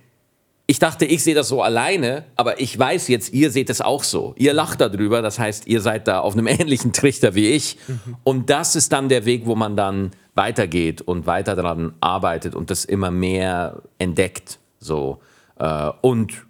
ich 0.67 0.81
dachte, 0.81 1.05
ich 1.05 1.23
sehe 1.23 1.35
das 1.37 1.49
so 1.49 1.63
alleine, 1.63 2.25
aber 2.35 2.61
ich 2.61 2.77
weiß 2.77 3.07
jetzt, 3.09 3.33
ihr 3.33 3.53
seht 3.53 3.71
es 3.71 3.81
auch 3.81 4.03
so. 4.03 4.35
Ihr 4.37 4.53
lacht 4.53 4.81
darüber, 4.81 5.23
das 5.23 5.39
heißt, 5.39 5.69
ihr 5.69 5.81
seid 5.81 6.09
da 6.09 6.21
auf 6.21 6.33
einem 6.33 6.47
ähnlichen 6.49 6.93
Trichter 6.93 7.37
wie 7.37 7.51
ich. 7.51 7.79
Und 8.25 8.51
das 8.51 8.75
ist 8.75 8.93
dann 8.93 9.09
der 9.09 9.25
Weg, 9.25 9.47
wo 9.47 9.55
man 9.55 9.77
dann 9.77 10.11
weitergeht 10.35 11.03
und 11.03 11.27
weiter 11.27 11.55
daran 11.55 11.95
arbeitet 12.01 12.55
und 12.55 12.71
das 12.71 12.85
immer 12.85 13.11
mehr 13.11 13.83
entdeckt. 13.99 14.59
So. 14.79 15.21
Äh, 15.59 15.91
und 16.01 16.47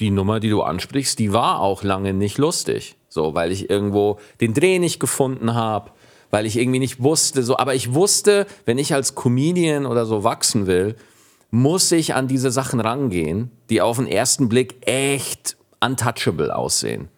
die 0.00 0.10
Nummer, 0.10 0.40
die 0.40 0.48
du 0.48 0.62
ansprichst, 0.62 1.18
die 1.18 1.32
war 1.32 1.60
auch 1.60 1.82
lange 1.82 2.14
nicht 2.14 2.38
lustig. 2.38 2.96
So, 3.08 3.34
weil 3.34 3.52
ich 3.52 3.68
irgendwo 3.68 4.18
den 4.40 4.54
Dreh 4.54 4.78
nicht 4.78 4.98
gefunden 4.98 5.54
habe, 5.54 5.90
weil 6.30 6.46
ich 6.46 6.58
irgendwie 6.58 6.78
nicht 6.78 7.02
wusste, 7.02 7.42
so, 7.42 7.58
aber 7.58 7.74
ich 7.74 7.92
wusste, 7.92 8.46
wenn 8.64 8.78
ich 8.78 8.94
als 8.94 9.14
Comedian 9.14 9.84
oder 9.84 10.06
so 10.06 10.24
wachsen 10.24 10.66
will, 10.66 10.96
muss 11.50 11.92
ich 11.92 12.14
an 12.14 12.26
diese 12.26 12.50
Sachen 12.50 12.80
rangehen, 12.80 13.50
die 13.68 13.82
auf 13.82 13.98
den 13.98 14.06
ersten 14.06 14.48
Blick 14.48 14.86
echt 14.88 15.58
untouchable 15.80 16.56
aussehen. 16.56 17.08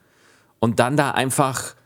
Und 0.59 0.81
dann 0.81 0.97
da 0.97 1.13
einfach 1.13 1.77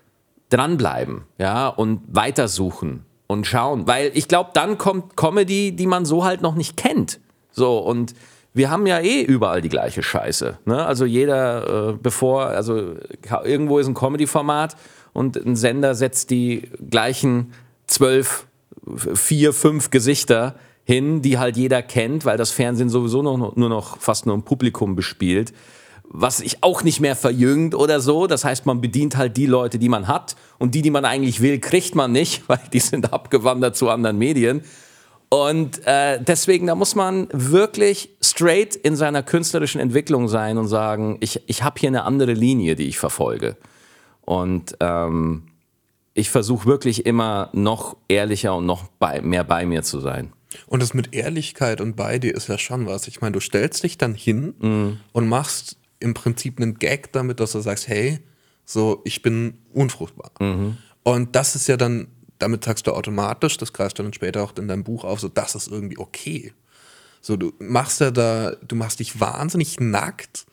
dranbleiben, 0.48 1.24
ja, 1.36 1.68
und 1.68 2.00
weitersuchen 2.08 3.04
und 3.28 3.46
schauen. 3.46 3.86
Weil 3.86 4.10
ich 4.14 4.26
glaube, 4.26 4.50
dann 4.54 4.76
kommt 4.78 5.16
Comedy, 5.16 5.70
die 5.70 5.86
man 5.86 6.04
so 6.04 6.24
halt 6.24 6.42
noch 6.42 6.56
nicht 6.56 6.76
kennt. 6.76 7.20
So, 7.52 7.78
und 7.78 8.14
wir 8.52 8.70
haben 8.70 8.86
ja 8.86 8.98
eh 8.98 9.22
überall 9.22 9.60
die 9.60 9.68
gleiche 9.68 10.02
Scheiße. 10.02 10.58
Ne? 10.64 10.84
Also 10.84 11.04
jeder, 11.04 11.90
äh, 11.90 11.92
bevor, 11.92 12.46
also 12.46 12.94
irgendwo 13.44 13.78
ist 13.78 13.86
ein 13.86 13.94
Comedy-Format 13.94 14.76
und 15.12 15.36
ein 15.36 15.54
Sender 15.54 15.94
setzt 15.94 16.30
die 16.30 16.68
gleichen 16.90 17.52
zwölf, 17.86 18.46
vier, 19.14 19.52
fünf 19.52 19.90
Gesichter 19.90 20.56
hin, 20.84 21.20
die 21.20 21.38
halt 21.38 21.56
jeder 21.56 21.82
kennt, 21.82 22.24
weil 22.24 22.38
das 22.38 22.50
Fernsehen 22.50 22.88
sowieso 22.88 23.22
noch, 23.22 23.56
nur 23.56 23.68
noch 23.68 23.98
fast 23.98 24.24
nur 24.24 24.34
ein 24.34 24.42
Publikum 24.42 24.96
bespielt, 24.96 25.52
was 26.10 26.38
sich 26.38 26.62
auch 26.62 26.82
nicht 26.82 27.00
mehr 27.00 27.16
verjüngt 27.16 27.74
oder 27.74 28.00
so. 28.00 28.26
Das 28.26 28.44
heißt, 28.44 28.66
man 28.66 28.80
bedient 28.80 29.16
halt 29.16 29.36
die 29.36 29.46
Leute, 29.46 29.78
die 29.78 29.88
man 29.88 30.08
hat 30.08 30.36
und 30.58 30.74
die, 30.74 30.82
die 30.82 30.90
man 30.90 31.04
eigentlich 31.04 31.40
will, 31.40 31.58
kriegt 31.58 31.94
man 31.94 32.12
nicht, 32.12 32.42
weil 32.48 32.60
die 32.72 32.80
sind 32.80 33.12
abgewandert 33.12 33.76
zu 33.76 33.88
anderen 33.90 34.18
Medien. 34.18 34.62
Und 35.30 35.86
äh, 35.86 36.22
deswegen, 36.22 36.66
da 36.66 36.74
muss 36.74 36.94
man 36.94 37.28
wirklich 37.32 38.10
straight 38.22 38.74
in 38.74 38.96
seiner 38.96 39.22
künstlerischen 39.22 39.78
Entwicklung 39.78 40.26
sein 40.28 40.56
und 40.56 40.68
sagen, 40.68 41.18
ich, 41.20 41.42
ich 41.46 41.62
habe 41.62 41.78
hier 41.78 41.88
eine 41.88 42.04
andere 42.04 42.32
Linie, 42.32 42.76
die 42.76 42.88
ich 42.88 42.98
verfolge. 42.98 43.58
Und 44.22 44.76
ähm, 44.80 45.48
ich 46.14 46.30
versuche 46.30 46.66
wirklich 46.66 47.04
immer 47.04 47.50
noch 47.52 47.96
ehrlicher 48.08 48.56
und 48.56 48.64
noch 48.64 48.84
bei, 48.98 49.20
mehr 49.20 49.44
bei 49.44 49.66
mir 49.66 49.82
zu 49.82 50.00
sein. 50.00 50.32
Und 50.66 50.82
das 50.82 50.94
mit 50.94 51.14
Ehrlichkeit 51.14 51.82
und 51.82 51.94
bei 51.94 52.18
dir 52.18 52.34
ist 52.34 52.48
ja 52.48 52.56
schon 52.56 52.86
was. 52.86 53.06
Ich 53.06 53.20
meine, 53.20 53.32
du 53.32 53.40
stellst 53.40 53.84
dich 53.84 53.98
dann 53.98 54.14
hin 54.14 54.54
mm. 54.58 55.00
und 55.12 55.28
machst 55.28 55.76
im 56.00 56.14
Prinzip 56.14 56.60
einen 56.60 56.78
Gag 56.78 57.12
damit, 57.12 57.40
dass 57.40 57.52
du 57.52 57.60
sagst, 57.60 57.88
hey, 57.88 58.20
so, 58.64 59.00
ich 59.04 59.22
bin 59.22 59.58
unfruchtbar. 59.72 60.30
Mhm. 60.40 60.76
Und 61.02 61.34
das 61.34 61.56
ist 61.56 61.68
ja 61.68 61.76
dann, 61.76 62.08
damit 62.38 62.64
sagst 62.64 62.86
du 62.86 62.92
automatisch, 62.92 63.56
das 63.56 63.72
greifst 63.72 63.98
du 63.98 64.02
dann 64.02 64.12
später 64.12 64.42
auch 64.42 64.54
in 64.56 64.68
deinem 64.68 64.84
Buch 64.84 65.04
auf, 65.04 65.20
so, 65.20 65.28
das 65.28 65.54
ist 65.54 65.68
irgendwie 65.68 65.98
okay. 65.98 66.52
So, 67.20 67.36
du 67.36 67.52
machst 67.58 68.00
ja 68.00 68.10
da, 68.10 68.52
du 68.66 68.76
machst 68.76 69.00
dich 69.00 69.20
wahnsinnig 69.20 69.80
nackt 69.80 70.46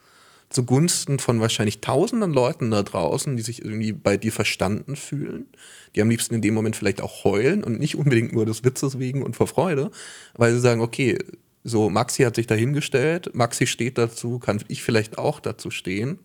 zugunsten 0.50 1.20
von 1.20 1.42
wahrscheinlich 1.42 1.82
tausenden 1.82 2.32
Leuten 2.32 2.72
da 2.72 2.84
draußen, 2.84 3.36
die 3.36 3.44
sich 3.44 3.64
irgendwie 3.64 3.92
bei 3.92 4.16
dir 4.16 4.32
verstanden 4.32 4.96
fühlen, 4.96 5.48
die 5.96 6.02
am 6.02 6.10
liebsten 6.10 6.36
in 6.36 6.42
dem 6.42 6.54
Moment 6.54 6.76
vielleicht 6.76 7.02
auch 7.02 7.24
heulen 7.24 7.64
und 7.64 7.80
nicht 7.80 7.96
unbedingt 7.96 8.34
nur 8.34 8.46
des 8.46 8.64
Witzes 8.64 9.00
wegen 9.00 9.24
und 9.24 9.36
vor 9.36 9.48
Freude, 9.48 9.92
weil 10.36 10.54
sie 10.54 10.60
sagen, 10.60 10.82
okay, 10.82 11.18
so 11.66 11.90
Maxi 11.90 12.24
hat 12.24 12.36
sich 12.36 12.48
dahingestellt, 12.48 13.34
Maxi 13.34 13.66
steht 13.66 13.98
dazu, 13.98 14.40
kann 14.40 14.64
ich 14.68 14.84
vielleicht 14.84 15.18
auch 15.18 15.40
dazu 15.40 15.72
stehen. 15.72 16.20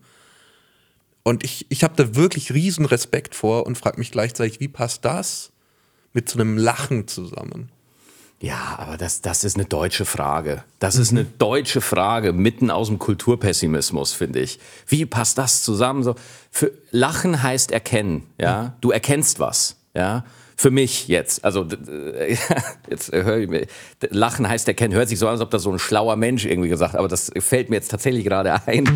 Und 1.23 1.43
ich, 1.43 1.65
ich 1.69 1.83
habe 1.83 1.95
da 1.95 2.15
wirklich 2.15 2.53
riesen 2.53 2.85
Respekt 2.85 3.35
vor 3.35 3.65
und 3.65 3.77
frage 3.77 3.99
mich 3.99 4.11
gleichzeitig, 4.11 4.59
wie 4.59 4.67
passt 4.67 5.03
das 5.03 5.51
mit 6.13 6.29
so 6.29 6.39
einem 6.39 6.57
Lachen 6.57 7.07
zusammen? 7.07 7.69
Ja, 8.39 8.75
aber 8.77 8.97
das, 8.97 9.21
das 9.21 9.43
ist 9.43 9.55
eine 9.55 9.65
deutsche 9.65 10.05
Frage. 10.05 10.63
Das 10.79 10.95
ist 10.95 11.11
eine 11.11 11.25
deutsche 11.25 11.81
Frage, 11.81 12.33
mitten 12.33 12.71
aus 12.71 12.87
dem 12.87 12.97
Kulturpessimismus, 12.97 14.13
finde 14.13 14.39
ich. 14.39 14.59
Wie 14.87 15.05
passt 15.05 15.37
das 15.37 15.63
zusammen? 15.63 16.03
So, 16.03 16.15
für, 16.49 16.71
Lachen 16.91 17.41
heißt 17.41 17.71
erkennen, 17.71 18.27
ja. 18.39 18.75
Du 18.81 18.91
erkennst 18.91 19.39
was, 19.39 19.75
ja. 19.93 20.23
Für 20.61 20.69
mich 20.69 21.07
jetzt, 21.07 21.43
also 21.43 21.65
jetzt 22.89 23.11
höre 23.11 23.37
ich 23.39 23.49
mir, 23.49 23.65
Lachen 24.11 24.47
heißt 24.47 24.67
erkennen, 24.67 24.93
hört 24.93 25.09
sich 25.09 25.17
so 25.17 25.25
an, 25.25 25.31
als 25.31 25.41
ob 25.41 25.49
das 25.49 25.63
so 25.63 25.71
ein 25.71 25.79
schlauer 25.79 26.15
Mensch 26.17 26.45
irgendwie 26.45 26.69
gesagt, 26.69 26.93
aber 26.93 27.07
das 27.07 27.31
fällt 27.39 27.71
mir 27.71 27.77
jetzt 27.77 27.89
tatsächlich 27.89 28.23
gerade 28.23 28.53
ein. 28.67 28.87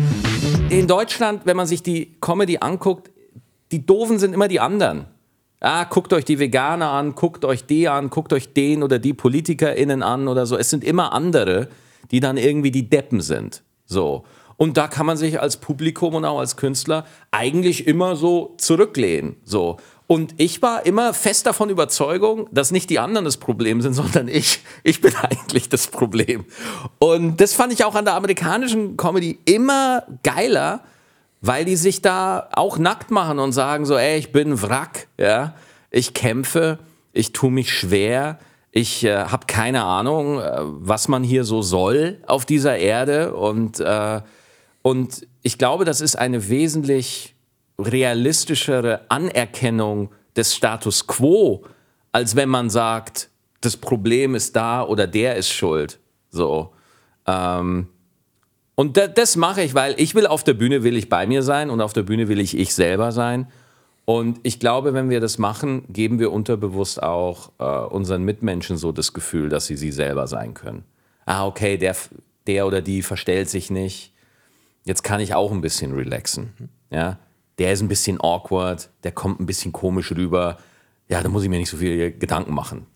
In 0.70 0.86
Deutschland, 0.86 1.42
wenn 1.44 1.56
man 1.56 1.66
sich 1.66 1.82
die 1.82 2.14
Comedy 2.20 2.58
anguckt, 2.60 3.10
die 3.72 3.84
Doofen 3.84 4.20
sind 4.20 4.32
immer 4.32 4.46
die 4.46 4.60
anderen. 4.60 5.06
Ah, 5.58 5.82
guckt 5.82 6.12
euch 6.12 6.24
die 6.24 6.38
Veganer 6.38 6.90
an, 6.90 7.16
guckt 7.16 7.44
euch 7.44 7.66
die 7.66 7.88
an, 7.88 8.10
guckt 8.10 8.32
euch 8.32 8.52
den 8.52 8.84
oder 8.84 9.00
die 9.00 9.12
PolitikerInnen 9.12 10.04
an 10.04 10.28
oder 10.28 10.46
so. 10.46 10.56
Es 10.56 10.70
sind 10.70 10.84
immer 10.84 11.12
andere, 11.12 11.66
die 12.12 12.20
dann 12.20 12.36
irgendwie 12.36 12.70
die 12.70 12.88
Deppen 12.88 13.20
sind. 13.20 13.64
So. 13.86 14.22
Und 14.56 14.76
da 14.76 14.86
kann 14.86 15.04
man 15.04 15.16
sich 15.16 15.40
als 15.40 15.56
Publikum 15.56 16.14
und 16.14 16.24
auch 16.24 16.38
als 16.38 16.56
Künstler 16.56 17.06
eigentlich 17.32 17.88
immer 17.88 18.14
so 18.14 18.54
zurücklehnen. 18.58 19.34
So. 19.42 19.78
Und 20.06 20.34
ich 20.36 20.62
war 20.62 20.86
immer 20.86 21.12
fest 21.14 21.46
davon 21.46 21.68
Überzeugung, 21.68 22.48
dass 22.52 22.70
nicht 22.70 22.90
die 22.90 22.98
anderen 22.98 23.24
das 23.24 23.36
Problem 23.36 23.80
sind, 23.80 23.94
sondern 23.94 24.28
ich. 24.28 24.60
Ich 24.82 25.00
bin 25.00 25.14
eigentlich 25.16 25.68
das 25.68 25.88
Problem. 25.88 26.44
Und 26.98 27.40
das 27.40 27.54
fand 27.54 27.72
ich 27.72 27.84
auch 27.84 27.94
an 27.94 28.04
der 28.04 28.14
amerikanischen 28.14 28.96
Comedy 28.96 29.38
immer 29.44 30.04
geiler, 30.22 30.80
weil 31.40 31.64
die 31.64 31.76
sich 31.76 32.02
da 32.02 32.48
auch 32.52 32.78
nackt 32.78 33.10
machen 33.10 33.38
und 33.38 33.52
sagen 33.52 33.84
so, 33.84 33.96
ey, 33.96 34.18
ich 34.18 34.32
bin 34.32 34.60
Wrack, 34.62 35.08
ja, 35.18 35.54
ich 35.90 36.14
kämpfe, 36.14 36.78
ich 37.12 37.32
tue 37.32 37.50
mich 37.50 37.72
schwer, 37.72 38.38
ich 38.72 39.04
äh, 39.04 39.24
habe 39.24 39.46
keine 39.46 39.84
Ahnung, 39.84 40.40
äh, 40.40 40.58
was 40.60 41.08
man 41.08 41.22
hier 41.22 41.44
so 41.44 41.62
soll 41.62 42.18
auf 42.26 42.44
dieser 42.44 42.76
Erde 42.76 43.34
und, 43.34 43.80
äh, 43.80 44.20
und 44.82 45.26
ich 45.42 45.56
glaube, 45.56 45.84
das 45.84 46.00
ist 46.00 46.16
eine 46.16 46.48
wesentlich 46.48 47.35
realistischere 47.78 49.02
Anerkennung 49.10 50.10
des 50.36 50.54
Status 50.54 51.06
quo, 51.06 51.64
als 52.12 52.36
wenn 52.36 52.48
man 52.48 52.70
sagt, 52.70 53.30
das 53.60 53.76
Problem 53.76 54.34
ist 54.34 54.56
da 54.56 54.82
oder 54.82 55.06
der 55.06 55.36
ist 55.36 55.50
schuld. 55.50 55.98
So. 56.30 56.72
Ähm, 57.26 57.88
und 58.74 58.96
das 58.96 59.36
mache 59.36 59.62
ich, 59.62 59.74
weil 59.74 59.94
ich 59.98 60.14
will 60.14 60.26
auf 60.26 60.44
der 60.44 60.52
Bühne 60.52 60.82
will 60.82 60.96
ich 60.96 61.08
bei 61.08 61.26
mir 61.26 61.42
sein 61.42 61.70
und 61.70 61.80
auf 61.80 61.94
der 61.94 62.02
Bühne 62.02 62.28
will 62.28 62.40
ich 62.40 62.56
ich 62.56 62.74
selber 62.74 63.10
sein. 63.10 63.48
Und 64.04 64.38
ich 64.44 64.60
glaube, 64.60 64.94
wenn 64.94 65.10
wir 65.10 65.20
das 65.20 65.38
machen, 65.38 65.84
geben 65.88 66.18
wir 66.20 66.30
unterbewusst 66.30 67.02
auch 67.02 67.50
äh, 67.58 67.64
unseren 67.64 68.22
Mitmenschen 68.22 68.76
so 68.76 68.92
das 68.92 69.12
Gefühl, 69.12 69.48
dass 69.48 69.66
sie 69.66 69.76
sie 69.76 69.90
selber 69.90 70.26
sein 70.28 70.54
können. 70.54 70.84
Ah, 71.24 71.46
okay, 71.46 71.76
der, 71.76 71.96
der 72.46 72.66
oder 72.66 72.82
die 72.82 73.02
verstellt 73.02 73.50
sich 73.50 73.70
nicht. 73.70 74.12
Jetzt 74.84 75.02
kann 75.02 75.18
ich 75.18 75.34
auch 75.34 75.50
ein 75.50 75.60
bisschen 75.60 75.92
relaxen. 75.92 76.52
Ja? 76.90 77.18
Der 77.58 77.72
ist 77.72 77.80
ein 77.80 77.88
bisschen 77.88 78.20
awkward, 78.20 78.90
der 79.02 79.12
kommt 79.12 79.40
ein 79.40 79.46
bisschen 79.46 79.72
komisch 79.72 80.12
rüber. 80.12 80.58
ja, 81.08 81.22
da 81.22 81.28
muss 81.28 81.42
ich 81.42 81.48
mir 81.48 81.58
nicht 81.58 81.70
so 81.70 81.76
viel 81.76 82.12
Gedanken 82.12 82.52
machen. 82.52 82.86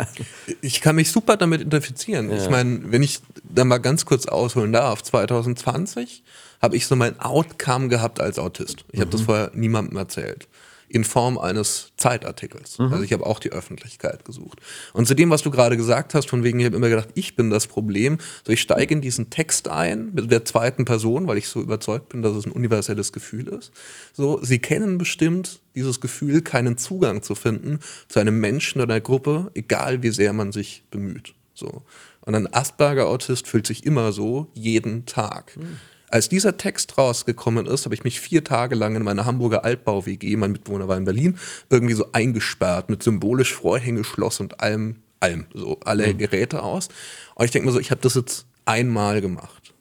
ich 0.60 0.80
kann 0.80 0.96
mich 0.96 1.10
super 1.10 1.36
damit 1.36 1.62
identifizieren. 1.62 2.30
Ja. 2.30 2.36
Ich 2.36 2.50
meine, 2.50 2.92
wenn 2.92 3.02
ich 3.02 3.20
da 3.42 3.64
mal 3.64 3.78
ganz 3.78 4.04
kurz 4.04 4.26
ausholen 4.26 4.72
darf, 4.72 5.02
2020 5.02 6.22
habe 6.62 6.76
ich 6.76 6.86
so 6.86 6.94
mein 6.96 7.18
Outcome 7.20 7.88
gehabt 7.88 8.20
als 8.20 8.38
Autist. 8.38 8.84
Ich 8.92 8.98
mhm. 8.98 9.02
habe 9.02 9.10
das 9.10 9.22
vorher 9.22 9.50
niemandem 9.54 9.96
erzählt 9.96 10.46
in 10.94 11.02
Form 11.02 11.38
eines 11.38 11.92
Zeitartikels. 11.96 12.78
Mhm. 12.78 12.92
Also 12.92 13.02
ich 13.02 13.12
habe 13.12 13.26
auch 13.26 13.40
die 13.40 13.50
Öffentlichkeit 13.50 14.24
gesucht. 14.24 14.60
Und 14.92 15.06
zu 15.06 15.14
dem, 15.14 15.30
was 15.30 15.42
du 15.42 15.50
gerade 15.50 15.76
gesagt 15.76 16.14
hast, 16.14 16.28
von 16.28 16.44
wegen, 16.44 16.60
ich 16.60 16.66
habe 16.66 16.76
immer 16.76 16.88
gedacht, 16.88 17.08
ich 17.14 17.34
bin 17.34 17.50
das 17.50 17.66
Problem. 17.66 18.18
So, 18.46 18.52
ich 18.52 18.60
steige 18.60 18.94
in 18.94 19.00
diesen 19.00 19.28
Text 19.28 19.68
ein 19.68 20.12
mit 20.14 20.30
der 20.30 20.44
zweiten 20.44 20.84
Person, 20.84 21.26
weil 21.26 21.38
ich 21.38 21.48
so 21.48 21.60
überzeugt 21.60 22.10
bin, 22.10 22.22
dass 22.22 22.36
es 22.36 22.46
ein 22.46 22.52
universelles 22.52 23.12
Gefühl 23.12 23.48
ist. 23.48 23.72
So, 24.12 24.40
sie 24.42 24.60
kennen 24.60 24.96
bestimmt 24.96 25.60
dieses 25.74 26.00
Gefühl, 26.00 26.42
keinen 26.42 26.78
Zugang 26.78 27.22
zu 27.22 27.34
finden 27.34 27.80
zu 28.08 28.20
einem 28.20 28.38
Menschen 28.38 28.80
oder 28.80 28.94
einer 28.94 29.00
Gruppe, 29.00 29.50
egal 29.54 30.04
wie 30.04 30.10
sehr 30.10 30.32
man 30.32 30.52
sich 30.52 30.84
bemüht. 30.92 31.34
So. 31.54 31.82
Und 32.20 32.36
ein 32.36 32.52
Asperger-Autist 32.52 33.48
fühlt 33.48 33.66
sich 33.66 33.84
immer 33.84 34.12
so, 34.12 34.46
jeden 34.54 35.06
Tag. 35.06 35.56
Mhm. 35.56 35.78
Als 36.10 36.28
dieser 36.28 36.56
Text 36.56 36.96
rausgekommen 36.96 37.66
ist, 37.66 37.84
habe 37.84 37.94
ich 37.94 38.04
mich 38.04 38.20
vier 38.20 38.44
Tage 38.44 38.74
lang 38.74 38.94
in 38.94 39.02
meiner 39.02 39.24
Hamburger 39.24 39.64
Altbau-WG, 39.64 40.36
mein 40.36 40.52
Mitbewohner 40.52 40.88
war 40.88 40.96
in 40.96 41.04
Berlin, 41.04 41.38
irgendwie 41.70 41.94
so 41.94 42.06
eingesperrt 42.12 42.88
mit 42.88 43.02
symbolisch 43.02 43.54
Vorhängeschloss 43.54 44.40
und 44.40 44.60
allem, 44.60 44.96
allem, 45.20 45.46
so 45.54 45.80
alle 45.84 46.12
mhm. 46.12 46.18
Geräte 46.18 46.62
aus. 46.62 46.88
Und 47.34 47.46
ich 47.46 47.50
denke 47.50 47.66
mir 47.66 47.72
so, 47.72 47.80
ich 47.80 47.90
habe 47.90 48.00
das 48.00 48.14
jetzt 48.14 48.46
einmal 48.64 49.20
gemacht. 49.20 49.74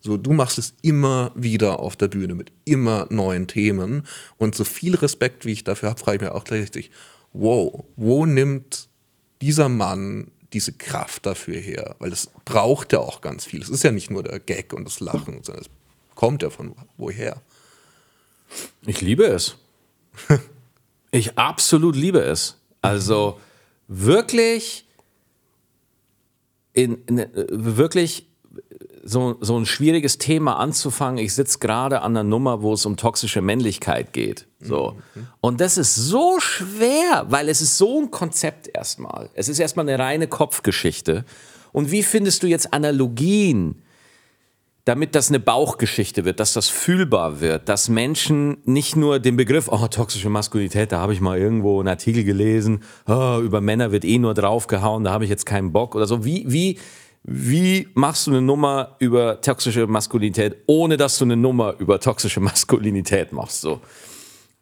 So, 0.00 0.16
du 0.16 0.32
machst 0.32 0.58
es 0.58 0.74
immer 0.82 1.30
wieder 1.34 1.80
auf 1.80 1.94
der 1.94 2.08
Bühne 2.08 2.34
mit 2.34 2.52
immer 2.64 3.06
neuen 3.10 3.46
Themen. 3.46 4.06
Und 4.38 4.54
so 4.54 4.64
viel 4.64 4.96
Respekt, 4.96 5.44
wie 5.44 5.52
ich 5.52 5.64
dafür 5.64 5.90
habe, 5.90 6.00
frage 6.00 6.16
ich 6.16 6.22
mir 6.22 6.34
auch 6.34 6.44
gleichzeitig, 6.44 6.90
wow, 7.32 7.84
wo 7.96 8.24
nimmt 8.24 8.88
dieser 9.42 9.68
Mann 9.68 10.30
diese 10.52 10.72
Kraft 10.72 11.26
dafür 11.26 11.58
her, 11.58 11.96
weil 11.98 12.12
es 12.12 12.30
braucht 12.44 12.92
ja 12.92 12.98
auch 12.98 13.20
ganz 13.20 13.44
viel. 13.44 13.62
Es 13.62 13.68
ist 13.68 13.84
ja 13.84 13.92
nicht 13.92 14.10
nur 14.10 14.22
der 14.22 14.40
Gag 14.40 14.72
und 14.72 14.84
das 14.84 15.00
Lachen, 15.00 15.42
sondern 15.42 15.64
es 15.64 15.70
kommt 16.14 16.42
ja 16.42 16.50
von 16.50 16.74
woher. 16.96 17.40
Ich 18.84 19.00
liebe 19.00 19.24
es. 19.24 19.56
ich 21.10 21.38
absolut 21.38 21.94
liebe 21.94 22.20
es. 22.20 22.56
Also 22.82 23.40
wirklich 23.86 24.86
in, 26.72 27.04
in 27.06 27.26
wirklich 27.34 28.26
so, 29.02 29.36
so 29.40 29.58
ein 29.58 29.66
schwieriges 29.66 30.18
Thema 30.18 30.58
anzufangen. 30.58 31.18
Ich 31.18 31.34
sitze 31.34 31.58
gerade 31.58 32.02
an 32.02 32.16
einer 32.16 32.24
Nummer, 32.24 32.62
wo 32.62 32.74
es 32.74 32.84
um 32.86 32.96
toxische 32.96 33.40
Männlichkeit 33.40 34.12
geht. 34.12 34.46
So. 34.60 34.98
Mhm. 35.14 35.26
Und 35.40 35.60
das 35.60 35.78
ist 35.78 35.94
so 35.94 36.38
schwer, 36.40 37.26
weil 37.28 37.48
es 37.48 37.60
ist 37.60 37.78
so 37.78 38.00
ein 38.00 38.10
Konzept 38.10 38.68
erstmal. 38.68 39.30
Es 39.34 39.48
ist 39.48 39.58
erstmal 39.58 39.88
eine 39.88 40.02
reine 40.02 40.26
Kopfgeschichte. 40.26 41.24
Und 41.72 41.90
wie 41.90 42.02
findest 42.02 42.42
du 42.42 42.46
jetzt 42.46 42.72
Analogien, 42.74 43.82
damit 44.84 45.14
das 45.14 45.28
eine 45.28 45.40
Bauchgeschichte 45.40 46.24
wird, 46.24 46.40
dass 46.40 46.52
das 46.52 46.68
fühlbar 46.68 47.40
wird, 47.40 47.68
dass 47.68 47.88
Menschen 47.88 48.58
nicht 48.64 48.96
nur 48.96 49.18
den 49.18 49.36
Begriff, 49.36 49.68
oh, 49.68 49.86
toxische 49.88 50.30
Maskulinität, 50.30 50.90
da 50.90 51.00
habe 51.00 51.12
ich 51.12 51.20
mal 51.20 51.38
irgendwo 51.38 51.78
einen 51.78 51.88
Artikel 51.88 52.24
gelesen, 52.24 52.82
oh, 53.06 53.38
über 53.42 53.60
Männer 53.60 53.92
wird 53.92 54.04
eh 54.04 54.18
nur 54.18 54.34
draufgehauen, 54.34 55.04
da 55.04 55.12
habe 55.12 55.24
ich 55.24 55.30
jetzt 55.30 55.46
keinen 55.46 55.72
Bock 55.72 55.94
oder 55.94 56.06
so. 56.06 56.24
Wie, 56.24 56.44
wie, 56.48 56.78
wie 57.22 57.88
machst 57.94 58.26
du 58.26 58.30
eine 58.30 58.40
Nummer 58.40 58.96
über 58.98 59.40
toxische 59.40 59.86
Maskulinität, 59.86 60.56
ohne 60.66 60.96
dass 60.96 61.18
du 61.18 61.24
eine 61.24 61.36
Nummer 61.36 61.74
über 61.78 62.00
toxische 62.00 62.40
Maskulinität 62.40 63.32
machst? 63.32 63.60
So. 63.60 63.80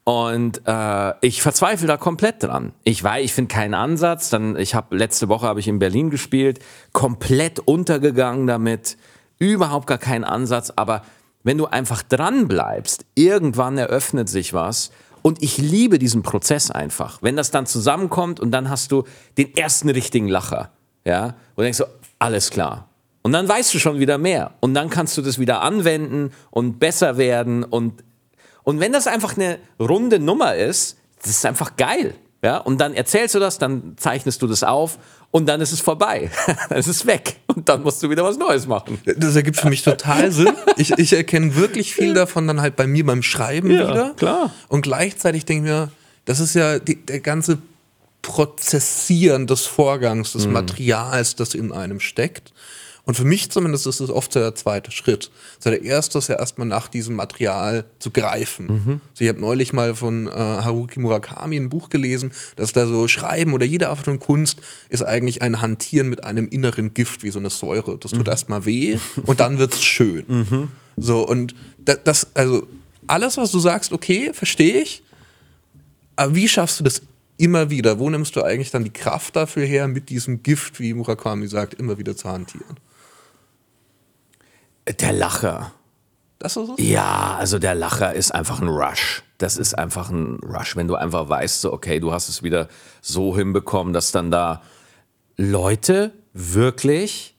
Und 0.05 0.63
äh, 0.67 1.15
ich 1.21 1.43
verzweifle 1.43 1.87
da 1.87 1.99
komplett 1.99 2.43
dran. 2.43 2.73
Ich 2.83 3.05
weiß, 3.05 3.23
ich 3.25 3.35
finde 3.35 3.55
keinen 3.55 3.75
Ansatz. 3.75 4.31
Dann, 4.31 4.57
ich 4.57 4.75
habe 4.75 4.97
letzte 4.97 5.29
Woche 5.29 5.47
habe 5.47 5.61
ich 5.61 5.69
in 5.69 5.79
Berlin 5.79 6.09
gespielt, 6.09 6.61
komplett 6.93 7.61
untergegangen 7.61 8.47
damit, 8.47 8.97
überhaupt 9.39 9.87
gar 9.87 9.99
keinen 9.99 10.25
Ansatz. 10.25 10.73
Aber 10.75 11.03
wenn 11.43 11.59
du 11.59 11.67
einfach 11.67 12.03
dran 12.03 12.49
bleibst, 12.49 13.05
irgendwann 13.15 13.77
eröffnet 13.77 14.31
sich 14.31 14.55
was. 14.55 14.91
Und 15.21 15.43
ich 15.43 15.59
liebe 15.59 15.99
diesen 15.99 16.23
Prozess 16.23 16.71
einfach. 16.71 17.21
Wenn 17.21 17.37
das 17.37 17.51
dann 17.51 17.67
zusammenkommt 17.67 18.41
und 18.41 18.51
dann 18.51 18.71
hast 18.71 18.93
du 18.93 19.05
den 19.37 19.55
ersten 19.57 19.91
richtigen 19.91 20.29
Lacher, 20.29 20.71
ja, 21.05 21.35
und 21.55 21.65
denkst 21.65 21.79
so, 21.79 21.85
alles 22.19 22.51
klar. 22.51 22.89
Und 23.23 23.33
dann 23.33 23.49
weißt 23.49 23.75
du 23.75 23.79
schon 23.79 23.99
wieder 23.99 24.19
mehr. 24.19 24.53
Und 24.61 24.75
dann 24.75 24.91
kannst 24.91 25.17
du 25.19 25.23
das 25.23 25.39
wieder 25.39 25.63
anwenden 25.63 26.33
und 26.51 26.79
besser 26.79 27.19
werden. 27.19 27.65
Und, 27.65 28.05
und 28.63 28.81
wenn 28.81 28.93
das 28.93 29.07
einfach 29.07 29.37
eine 29.37 29.59
runde 29.79 30.19
Nummer 30.19 30.55
ist, 30.55 30.97
das 31.21 31.31
ist 31.31 31.47
einfach 31.47 31.77
geil. 31.77 32.15
Ja, 32.43 32.59
und 32.59 32.81
dann 32.81 32.95
erzählst 32.95 33.35
du 33.35 33.41
das, 33.41 33.59
dann 33.59 33.95
zeichnest 33.97 34.41
du 34.43 34.47
das 34.47 34.63
auf 34.63 34.99
und 35.33 35.47
dann 35.47 35.61
ist 35.61 35.73
es 35.73 35.81
vorbei. 35.81 36.31
dann 36.69 36.79
ist 36.79 36.87
es 36.87 37.05
weg. 37.05 37.37
Und 37.49 37.69
dann 37.69 37.83
musst 37.83 38.01
du 38.01 38.11
wieder 38.11 38.23
was 38.23 38.39
Neues 38.39 38.69
machen. 38.69 39.01
Das 39.17 39.35
ergibt 39.35 39.57
für 39.57 39.69
mich 39.69 39.83
total 39.83 40.31
Sinn. 40.33 40.55
Ich, 40.77 40.93
ich 40.93 41.13
erkenne 41.13 41.57
wirklich 41.57 41.95
viel 41.95 42.15
davon 42.15 42.47
dann 42.47 42.61
halt 42.61 42.77
bei 42.77 42.87
mir 42.87 43.05
beim 43.05 43.25
Schreiben 43.25 43.71
ja, 43.73 43.91
wieder. 43.91 44.15
Klar. 44.15 44.55
Und 44.69 44.83
gleichzeitig 44.83 45.47
denke 45.47 45.69
ich 45.69 45.73
mir, 45.73 45.91
das 46.27 46.39
ist 46.39 46.55
ja 46.55 46.79
die, 46.79 47.05
der 47.05 47.21
ganze 47.21 47.59
Prozessieren 48.23 49.47
des 49.47 49.67
Vorgangs, 49.67 50.33
des 50.33 50.47
mhm. 50.47 50.53
Materials, 50.53 51.37
das 51.37 51.55
in 51.55 51.73
einem 51.73 52.01
steckt. 52.01 52.53
Und 53.09 53.15
für 53.15 53.25
mich 53.25 53.51
zumindest 53.51 53.87
ist 53.87 54.01
es 54.01 54.11
oft 54.11 54.35
so 54.35 54.41
der 54.41 54.55
zweite 54.55 54.91
Schritt. 54.91 55.31
So 55.59 55.71
der 55.71 55.83
erste 55.83 56.19
ist 56.19 56.29
ja 56.29 56.39
erstmal 56.39 56.67
nach 56.67 56.89
diesem 56.89 57.17
Material 57.17 57.87
zu 58.01 58.11
greifen. 58.11 58.67
Mhm. 58.67 59.01
So 59.15 59.25
ich 59.25 59.31
habe 59.31 59.41
neulich 59.41 59.73
mal 59.73 59.95
von 59.95 60.27
äh, 60.27 60.31
Haruki 60.31 61.01
Murakami 61.01 61.57
ein 61.57 61.71
Buch 61.71 61.89
gelesen, 61.89 62.33
dass 62.57 62.75
da 62.75 62.87
so 62.87 63.09
Schreiben 63.09 63.55
oder 63.55 63.65
jede 63.65 63.89
Art 63.89 64.01
von 64.01 64.21
Kunst 64.21 64.61
ist 64.91 65.03
eigentlich 65.03 65.41
ein 65.41 65.63
Hantieren 65.63 66.11
mit 66.11 66.25
einem 66.25 66.49
inneren 66.49 66.93
Gift, 66.93 67.23
wie 67.23 67.31
so 67.31 67.39
eine 67.39 67.49
Säure. 67.49 67.97
Das 67.97 68.11
tut 68.11 68.27
mhm. 68.27 68.31
erstmal 68.31 68.67
weh 68.67 68.99
und 69.25 69.41
dann 69.41 69.59
wird's 69.59 69.83
schön. 69.83 70.25
Mhm. 70.29 70.69
So, 70.99 71.27
und 71.27 71.55
das, 71.79 72.01
das, 72.05 72.27
also 72.35 72.67
alles, 73.07 73.39
was 73.39 73.51
du 73.53 73.59
sagst, 73.59 73.91
okay, 73.91 74.33
verstehe 74.35 74.83
ich. 74.83 75.03
Aber 76.15 76.35
wie 76.35 76.47
schaffst 76.47 76.79
du 76.79 76.85
das 76.85 77.01
immer 77.39 77.71
wieder, 77.71 77.99
wo 77.99 78.11
nimmst 78.11 78.37
du 78.37 78.43
eigentlich 78.43 78.71
dann 78.71 78.85
die 78.85 78.93
Kraft 78.93 79.37
dafür 79.37 79.65
her, 79.65 79.89
mit 79.89 80.11
diesem 80.11 80.43
Gift, 80.43 80.81
wie 80.81 80.93
Murakami 80.93 81.47
sagt, 81.47 81.75
immer 81.75 81.97
wieder 81.97 82.17
zu 82.17 82.29
hantieren? 82.29 82.77
Der 85.01 85.13
Lacher. 85.13 85.73
Das 86.39 86.57
ist 86.57 86.69
es? 86.71 86.85
Ja, 86.85 87.37
also 87.39 87.59
der 87.59 87.75
Lacher 87.75 88.13
ist 88.15 88.35
einfach 88.35 88.61
ein 88.61 88.69
Rush. 88.69 89.23
Das 89.39 89.57
ist 89.57 89.79
einfach 89.79 90.11
ein 90.11 90.41
Rush, 90.43 90.77
wenn 90.77 90.89
du 90.89 90.97
einfach 90.97 91.29
weißt, 91.29 91.61
so, 91.61 91.73
okay, 91.73 92.01
du 92.01 92.13
hast 92.13 92.29
es 92.29 92.43
wieder 92.43 92.69
so 93.01 93.37
hinbekommen, 93.37 93.93
dass 93.93 94.13
dann 94.13 94.31
da 94.31 94.63
Leute 95.37 96.13
wirklich 96.33 97.37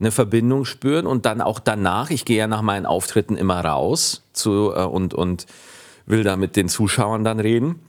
eine 0.00 0.10
Verbindung 0.10 0.64
spüren 0.64 1.06
und 1.06 1.26
dann 1.26 1.40
auch 1.40 1.60
danach, 1.60 2.10
ich 2.10 2.24
gehe 2.24 2.38
ja 2.38 2.46
nach 2.46 2.62
meinen 2.62 2.86
Auftritten 2.86 3.36
immer 3.36 3.64
raus 3.64 4.22
zu, 4.32 4.72
äh, 4.74 4.82
und, 4.84 5.14
und 5.14 5.46
will 6.06 6.24
da 6.24 6.36
mit 6.36 6.56
den 6.56 6.68
Zuschauern 6.68 7.22
dann 7.22 7.38
reden 7.38 7.80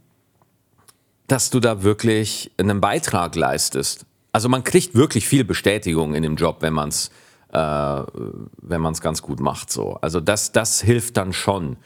dass 1.27 1.49
du 1.49 1.59
da 1.59 1.83
wirklich 1.83 2.51
einen 2.57 2.81
Beitrag 2.81 3.35
leistest. 3.35 4.05
Also 4.31 4.49
man 4.49 4.63
kriegt 4.63 4.95
wirklich 4.95 5.27
viel 5.27 5.43
Bestätigung 5.43 6.15
in 6.15 6.23
dem 6.23 6.35
Job, 6.35 6.57
wenn 6.61 6.73
man 6.73 6.89
es 6.89 7.11
äh, 7.53 7.57
wenn 7.57 8.81
man 8.81 8.93
es 8.93 9.01
ganz 9.01 9.21
gut 9.21 9.39
macht. 9.39 9.71
So. 9.71 9.97
Also 10.01 10.19
das, 10.19 10.51
das 10.51 10.81
hilft 10.81 11.17
dann 11.17 11.33
schon. 11.33 11.77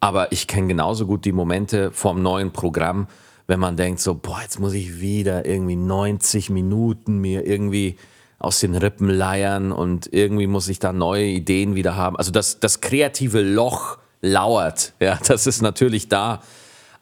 Aber 0.00 0.32
ich 0.32 0.46
kenne 0.46 0.68
genauso 0.68 1.06
gut 1.06 1.24
die 1.24 1.32
Momente 1.32 1.90
vom 1.92 2.22
neuen 2.22 2.52
Programm, 2.52 3.08
wenn 3.46 3.58
man 3.58 3.76
denkt 3.76 4.00
so, 4.00 4.14
boah, 4.14 4.40
jetzt 4.42 4.60
muss 4.60 4.74
ich 4.74 5.00
wieder 5.00 5.46
irgendwie 5.46 5.76
90 5.76 6.50
Minuten 6.50 7.18
mir 7.18 7.46
irgendwie 7.46 7.96
aus 8.38 8.60
den 8.60 8.74
Rippen 8.74 9.08
leiern 9.08 9.72
und 9.72 10.12
irgendwie 10.12 10.46
muss 10.46 10.68
ich 10.68 10.78
da 10.78 10.92
neue 10.92 11.24
Ideen 11.24 11.74
wieder 11.74 11.96
haben. 11.96 12.16
Also 12.16 12.30
das, 12.30 12.60
das 12.60 12.82
kreative 12.82 13.40
Loch 13.40 13.96
lauert, 14.20 14.92
ja, 15.00 15.18
das 15.26 15.46
ist 15.46 15.62
natürlich 15.62 16.08
da. 16.08 16.42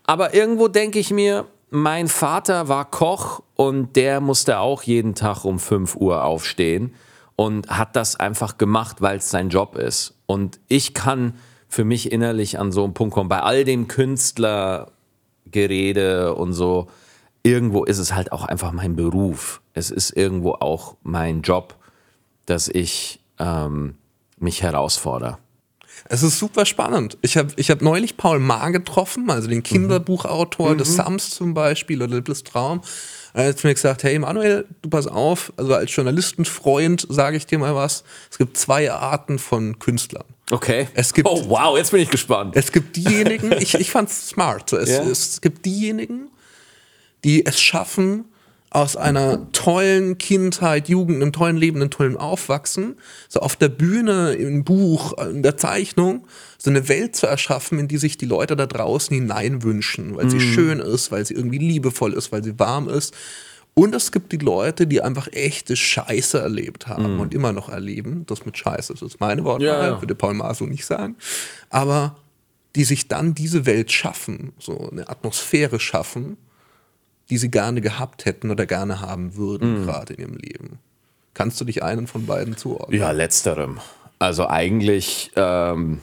Aber 0.04 0.34
irgendwo 0.34 0.68
denke 0.68 1.00
ich 1.00 1.10
mir, 1.10 1.46
mein 1.72 2.06
Vater 2.08 2.68
war 2.68 2.84
Koch 2.84 3.42
und 3.56 3.96
der 3.96 4.20
musste 4.20 4.58
auch 4.58 4.82
jeden 4.82 5.14
Tag 5.14 5.46
um 5.46 5.58
5 5.58 5.96
Uhr 5.96 6.22
aufstehen 6.22 6.94
und 7.34 7.70
hat 7.70 7.96
das 7.96 8.20
einfach 8.20 8.58
gemacht, 8.58 9.00
weil 9.00 9.16
es 9.16 9.30
sein 9.30 9.48
Job 9.48 9.76
ist. 9.76 10.14
Und 10.26 10.60
ich 10.68 10.92
kann 10.92 11.32
für 11.68 11.84
mich 11.84 12.12
innerlich 12.12 12.58
an 12.58 12.72
so 12.72 12.84
einen 12.84 12.92
Punkt 12.92 13.14
kommen, 13.14 13.30
bei 13.30 13.40
all 13.40 13.64
dem 13.64 13.88
Künstlergerede 13.88 16.34
und 16.34 16.52
so, 16.52 16.88
irgendwo 17.42 17.84
ist 17.84 17.98
es 17.98 18.14
halt 18.14 18.32
auch 18.32 18.44
einfach 18.44 18.72
mein 18.72 18.94
Beruf. 18.94 19.62
Es 19.72 19.90
ist 19.90 20.10
irgendwo 20.10 20.52
auch 20.52 20.96
mein 21.02 21.40
Job, 21.40 21.76
dass 22.44 22.68
ich 22.68 23.20
ähm, 23.38 23.96
mich 24.36 24.62
herausfordere. 24.62 25.38
Es 26.08 26.22
ist 26.22 26.38
super 26.38 26.66
spannend. 26.66 27.16
Ich 27.22 27.36
habe 27.36 27.52
ich 27.56 27.70
hab 27.70 27.82
neulich 27.82 28.16
Paul 28.16 28.38
Maar 28.38 28.72
getroffen, 28.72 29.30
also 29.30 29.48
den 29.48 29.62
Kinderbuchautor 29.62 30.74
mhm. 30.74 30.78
des 30.78 30.96
Sams 30.96 31.30
zum 31.30 31.54
Beispiel 31.54 32.02
oder 32.02 32.16
Lippes 32.16 32.44
Traum. 32.44 32.82
Er 33.34 33.48
hat 33.48 33.64
mir 33.64 33.72
gesagt, 33.72 34.02
hey 34.02 34.18
Manuel, 34.18 34.66
du 34.82 34.90
pass 34.90 35.06
auf, 35.06 35.52
also 35.56 35.74
als 35.74 35.94
Journalistenfreund 35.94 37.06
sage 37.08 37.36
ich 37.36 37.46
dir 37.46 37.58
mal 37.58 37.74
was. 37.74 38.04
Es 38.30 38.36
gibt 38.36 38.58
zwei 38.58 38.92
Arten 38.92 39.38
von 39.38 39.78
Künstlern. 39.78 40.24
Okay. 40.50 40.88
Es 40.92 41.14
gibt, 41.14 41.28
oh 41.28 41.48
wow, 41.48 41.76
jetzt 41.78 41.92
bin 41.92 42.00
ich 42.00 42.10
gespannt. 42.10 42.56
Es 42.56 42.72
gibt 42.72 42.96
diejenigen, 42.96 43.52
ich, 43.52 43.74
ich 43.74 43.90
fand's 43.90 44.28
smart. 44.28 44.72
Es, 44.74 44.90
ja. 44.90 45.02
es 45.02 45.40
gibt 45.40 45.64
diejenigen, 45.64 46.30
die 47.24 47.46
es 47.46 47.58
schaffen, 47.58 48.26
aus 48.74 48.96
einer 48.96 49.52
tollen 49.52 50.16
Kindheit, 50.16 50.88
Jugend, 50.88 51.22
einem 51.22 51.32
tollen 51.32 51.58
Leben, 51.58 51.80
einem 51.80 51.90
tollen 51.90 52.16
Aufwachsen, 52.16 52.96
so 53.28 53.40
auf 53.40 53.54
der 53.54 53.68
Bühne, 53.68 54.32
im 54.32 54.64
Buch, 54.64 55.12
in 55.18 55.42
der 55.42 55.58
Zeichnung, 55.58 56.26
so 56.56 56.70
eine 56.70 56.88
Welt 56.88 57.14
zu 57.14 57.26
erschaffen, 57.26 57.78
in 57.78 57.88
die 57.88 57.98
sich 57.98 58.16
die 58.16 58.24
Leute 58.24 58.56
da 58.56 58.64
draußen 58.64 59.14
hineinwünschen, 59.14 60.16
weil 60.16 60.30
sie 60.30 60.40
schön 60.40 60.80
ist, 60.80 61.12
weil 61.12 61.26
sie 61.26 61.34
irgendwie 61.34 61.58
liebevoll 61.58 62.14
ist, 62.14 62.32
weil 62.32 62.42
sie 62.42 62.58
warm 62.58 62.88
ist. 62.88 63.14
Und 63.74 63.94
es 63.94 64.10
gibt 64.10 64.32
die 64.32 64.38
Leute, 64.38 64.86
die 64.86 65.02
einfach 65.02 65.28
echte 65.32 65.76
Scheiße 65.76 66.38
erlebt 66.38 66.88
haben 66.88 67.20
und 67.20 67.34
immer 67.34 67.52
noch 67.52 67.68
erleben. 67.68 68.24
Das 68.26 68.46
mit 68.46 68.56
Scheiße, 68.56 68.94
das 68.94 69.02
ist 69.02 69.20
meine 69.20 69.44
Wortwahl, 69.44 69.66
Ja, 69.66 69.86
ja. 69.86 70.00
würde 70.00 70.14
Paul 70.14 70.34
Maso 70.34 70.64
nicht 70.64 70.86
sagen. 70.86 71.16
Aber 71.68 72.16
die 72.74 72.84
sich 72.84 73.08
dann 73.08 73.34
diese 73.34 73.66
Welt 73.66 73.92
schaffen, 73.92 74.52
so 74.58 74.88
eine 74.90 75.08
Atmosphäre 75.10 75.78
schaffen, 75.78 76.38
die 77.30 77.38
sie 77.38 77.50
gerne 77.50 77.80
gehabt 77.80 78.24
hätten 78.24 78.50
oder 78.50 78.66
gerne 78.66 79.00
haben 79.00 79.36
würden, 79.36 79.84
gerade 79.84 80.14
in 80.14 80.20
ihrem 80.20 80.36
Leben. 80.36 80.78
Kannst 81.34 81.60
du 81.60 81.64
dich 81.64 81.82
einen 81.82 82.06
von 82.06 82.26
beiden 82.26 82.56
zuordnen? 82.56 82.98
Ja, 82.98 83.10
letzterem. 83.10 83.78
Also 84.18 84.46
eigentlich 84.48 85.32
ähm, 85.34 86.00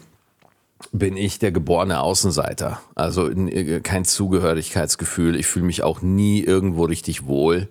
bin 0.91 1.17
ich 1.17 1.39
der 1.39 1.51
geborene 1.51 2.01
Außenseiter. 2.01 2.81
Also 2.95 3.27
in, 3.27 3.47
äh, 3.47 3.79
kein 3.81 4.05
Zugehörigkeitsgefühl. 4.05 5.35
Ich 5.35 5.47
fühle 5.47 5.65
mich 5.65 5.83
auch 5.83 6.01
nie 6.01 6.41
irgendwo 6.41 6.85
richtig 6.85 7.25
wohl. 7.27 7.69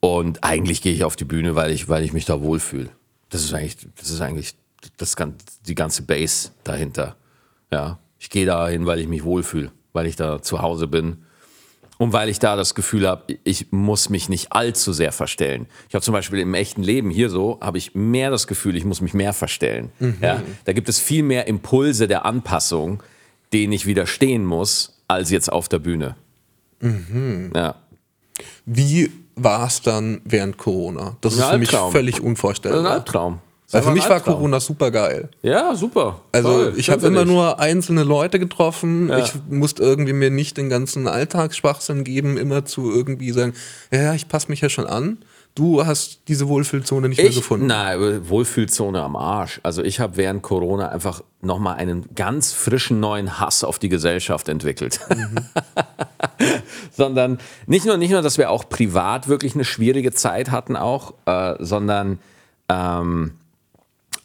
Und 0.00 0.42
eigentlich 0.42 0.80
gehe 0.80 0.94
ich 0.94 1.04
auf 1.04 1.16
die 1.16 1.24
Bühne, 1.24 1.54
weil 1.56 1.70
ich, 1.72 1.88
weil 1.88 2.04
ich 2.04 2.12
mich 2.12 2.24
da 2.24 2.40
wohlfühle. 2.40 2.88
Das 3.28 3.44
ist 3.44 3.52
eigentlich, 3.52 3.76
das 3.96 4.10
ist 4.10 4.20
eigentlich 4.20 4.54
das, 4.96 5.14
die 5.66 5.74
ganze 5.74 6.02
Base 6.02 6.50
dahinter. 6.64 7.16
Ja, 7.70 7.98
ich 8.18 8.30
gehe 8.30 8.46
da 8.46 8.66
hin, 8.68 8.86
weil 8.86 8.98
ich 8.98 9.08
mich 9.08 9.24
wohlfühle, 9.24 9.70
weil 9.92 10.06
ich 10.06 10.16
da 10.16 10.40
zu 10.40 10.62
Hause 10.62 10.88
bin. 10.88 11.24
Und 12.00 12.14
weil 12.14 12.30
ich 12.30 12.38
da 12.38 12.56
das 12.56 12.74
Gefühl 12.74 13.06
habe, 13.06 13.38
ich 13.44 13.72
muss 13.72 14.08
mich 14.08 14.30
nicht 14.30 14.52
allzu 14.52 14.94
sehr 14.94 15.12
verstellen. 15.12 15.66
Ich 15.86 15.94
habe 15.94 16.02
zum 16.02 16.14
Beispiel 16.14 16.38
im 16.38 16.54
echten 16.54 16.82
Leben 16.82 17.10
hier 17.10 17.28
so, 17.28 17.58
habe 17.60 17.76
ich 17.76 17.94
mehr 17.94 18.30
das 18.30 18.46
Gefühl, 18.46 18.74
ich 18.74 18.86
muss 18.86 19.02
mich 19.02 19.12
mehr 19.12 19.34
verstellen. 19.34 19.92
Ja, 20.22 20.42
da 20.64 20.72
gibt 20.72 20.88
es 20.88 20.98
viel 20.98 21.22
mehr 21.22 21.46
Impulse 21.46 22.08
der 22.08 22.24
Anpassung, 22.24 23.02
denen 23.52 23.74
ich 23.74 23.84
widerstehen 23.84 24.46
muss, 24.46 25.02
als 25.08 25.30
jetzt 25.30 25.52
auf 25.52 25.68
der 25.68 25.78
Bühne. 25.78 26.16
Ja. 27.54 27.74
Wie 28.64 29.12
war 29.36 29.66
es 29.66 29.82
dann 29.82 30.22
während 30.24 30.56
Corona? 30.56 31.18
Das 31.20 31.34
ist 31.34 31.42
Ein 31.42 31.50
für 31.50 31.58
mich 31.58 31.70
völlig 31.92 32.16
Ein 32.20 32.22
unvorstellbar. 32.22 32.92
Albtraum. 32.92 33.40
Weil 33.70 33.82
für 33.82 33.90
mich 33.92 34.08
war. 34.08 34.20
Corona 34.20 34.58
super 34.58 34.90
geil. 34.90 35.28
Ja, 35.42 35.74
super. 35.76 36.20
Also 36.32 36.48
Toll. 36.48 36.74
ich 36.76 36.90
habe 36.90 37.06
immer 37.06 37.24
nur 37.24 37.60
einzelne 37.60 38.02
Leute 38.02 38.38
getroffen. 38.38 39.08
Ja. 39.08 39.18
Ich 39.18 39.32
musste 39.48 39.82
irgendwie 39.82 40.12
mir 40.12 40.30
nicht 40.30 40.56
den 40.56 40.68
ganzen 40.68 41.06
Alltagsschwachsinn 41.06 42.02
geben, 42.04 42.36
immer 42.36 42.64
zu 42.64 42.90
irgendwie 42.90 43.30
sagen, 43.30 43.54
ja, 43.92 44.14
ich 44.14 44.28
passe 44.28 44.48
mich 44.48 44.60
ja 44.60 44.68
schon 44.68 44.86
an. 44.86 45.18
Du 45.54 45.84
hast 45.84 46.20
diese 46.28 46.46
Wohlfühlzone 46.48 47.08
nicht 47.08 47.18
mehr 47.18 47.28
Ich, 47.28 47.36
gefunden. 47.36 47.66
nein, 47.66 48.28
Wohlfühlzone 48.28 49.02
am 49.02 49.16
Arsch. 49.16 49.60
Also 49.64 49.82
ich 49.82 49.98
habe 49.98 50.16
während 50.16 50.42
Corona 50.42 50.88
einfach 50.90 51.22
nochmal 51.40 51.76
einen 51.76 52.06
ganz 52.14 52.52
frischen 52.52 53.00
neuen 53.00 53.40
Hass 53.40 53.64
auf 53.64 53.78
die 53.78 53.88
Gesellschaft 53.88 54.48
entwickelt. 54.48 55.00
sondern 56.92 57.38
nicht 57.66 57.84
nur, 57.84 57.96
nicht 57.96 58.10
nur, 58.10 58.22
dass 58.22 58.38
wir 58.38 58.50
auch 58.50 58.68
privat 58.68 59.28
wirklich 59.28 59.54
eine 59.54 59.64
schwierige 59.64 60.12
Zeit 60.12 60.50
hatten 60.50 60.76
auch, 60.76 61.14
äh, 61.26 61.54
sondern 61.58 62.20
ähm, 62.68 63.32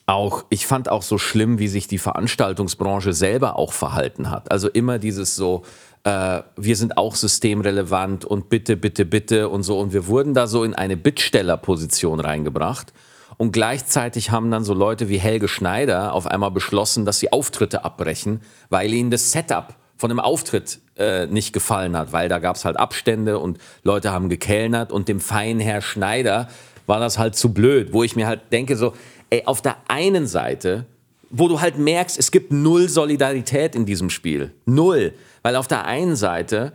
auch, 0.08 0.46
ich 0.50 0.68
fand 0.68 0.90
auch 0.90 1.02
so 1.02 1.18
schlimm, 1.18 1.60
wie 1.60 1.68
sich 1.68 1.88
die 1.88 1.98
Veranstaltungsbranche 1.98 3.14
selber 3.14 3.58
auch 3.58 3.74
verhalten 3.74 4.30
hat. 4.30 4.52
Also 4.52 4.70
immer 4.70 5.00
dieses 5.00 5.36
so, 5.36 5.64
äh, 6.04 6.42
wir 6.56 6.76
sind 6.76 6.98
auch 6.98 7.16
systemrelevant 7.16 8.24
und 8.24 8.50
bitte, 8.50 8.78
bitte, 8.78 9.06
bitte 9.06 9.50
und 9.50 9.64
so. 9.64 9.80
Und 9.80 9.94
wir 9.94 10.08
wurden 10.08 10.34
da 10.34 10.48
so 10.48 10.64
in 10.64 10.76
eine 10.76 10.96
Bittstellerposition 10.96 12.20
reingebracht. 12.20 12.94
Und 13.38 13.52
gleichzeitig 13.52 14.32
haben 14.32 14.52
dann 14.52 14.64
so 14.64 14.74
Leute 14.74 15.10
wie 15.10 15.18
Helge 15.18 15.48
Schneider 15.48 16.14
auf 16.14 16.28
einmal 16.28 16.52
beschlossen, 16.52 17.06
dass 17.06 17.20
sie 17.20 17.34
Auftritte 17.34 17.84
abbrechen, 17.84 18.42
weil 18.70 18.94
ihnen 18.94 19.12
das 19.12 19.32
Setup 19.32 19.76
von 19.98 20.12
einem 20.12 20.20
Auftritt 20.20 20.80
äh, 20.98 21.26
nicht 21.26 21.52
gefallen 21.52 21.98
hat, 21.98 22.14
weil 22.14 22.30
da 22.30 22.40
gab 22.40 22.56
es 22.56 22.66
halt 22.66 22.78
Abstände 22.78 23.40
und 23.40 23.58
Leute 23.84 24.12
haben 24.12 24.30
gekellnert 24.30 24.92
und 24.92 25.08
dem 25.08 25.20
feinen 25.20 25.60
Herr 25.60 25.82
Schneider 25.82 26.48
war 26.86 27.00
das 27.00 27.18
halt 27.18 27.36
zu 27.36 27.54
blöd, 27.54 27.94
wo 27.94 28.04
ich 28.04 28.16
mir 28.16 28.28
halt 28.28 28.52
denke 28.52 28.76
so, 28.76 28.94
ey, 29.30 29.44
auf 29.46 29.62
der 29.62 29.78
einen 29.88 30.28
Seite, 30.28 30.86
wo 31.30 31.48
du 31.48 31.62
halt 31.62 31.78
merkst, 31.78 32.18
es 32.18 32.32
gibt 32.32 32.52
null 32.52 32.90
Solidarität 32.90 33.76
in 33.76 33.86
diesem 33.86 34.10
Spiel. 34.10 34.52
Null. 34.66 35.14
Weil 35.42 35.56
auf 35.56 35.68
der 35.68 35.86
einen 35.86 36.16
Seite 36.16 36.74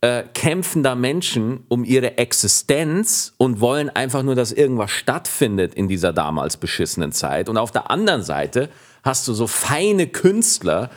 äh, 0.00 0.22
kämpfen 0.34 0.82
da 0.82 0.94
Menschen 0.94 1.64
um 1.68 1.84
ihre 1.84 2.18
Existenz 2.18 3.34
und 3.36 3.60
wollen 3.60 3.90
einfach 3.90 4.22
nur, 4.22 4.34
dass 4.34 4.52
irgendwas 4.52 4.90
stattfindet 4.90 5.74
in 5.74 5.88
dieser 5.88 6.12
damals 6.12 6.56
beschissenen 6.56 7.12
Zeit. 7.12 7.48
Und 7.48 7.58
auf 7.58 7.72
der 7.72 7.90
anderen 7.90 8.22
Seite 8.22 8.68
hast 9.02 9.26
du 9.26 9.34
so 9.34 9.46
feine 9.46 10.06
Künstler, 10.06 10.90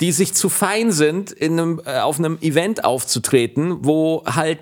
die 0.00 0.12
sich 0.12 0.34
zu 0.34 0.48
fein 0.48 0.92
sind, 0.92 1.32
in 1.32 1.52
einem, 1.52 1.80
äh, 1.84 2.00
auf 2.00 2.18
einem 2.18 2.38
Event 2.40 2.84
aufzutreten, 2.84 3.84
wo 3.84 4.24
halt 4.26 4.58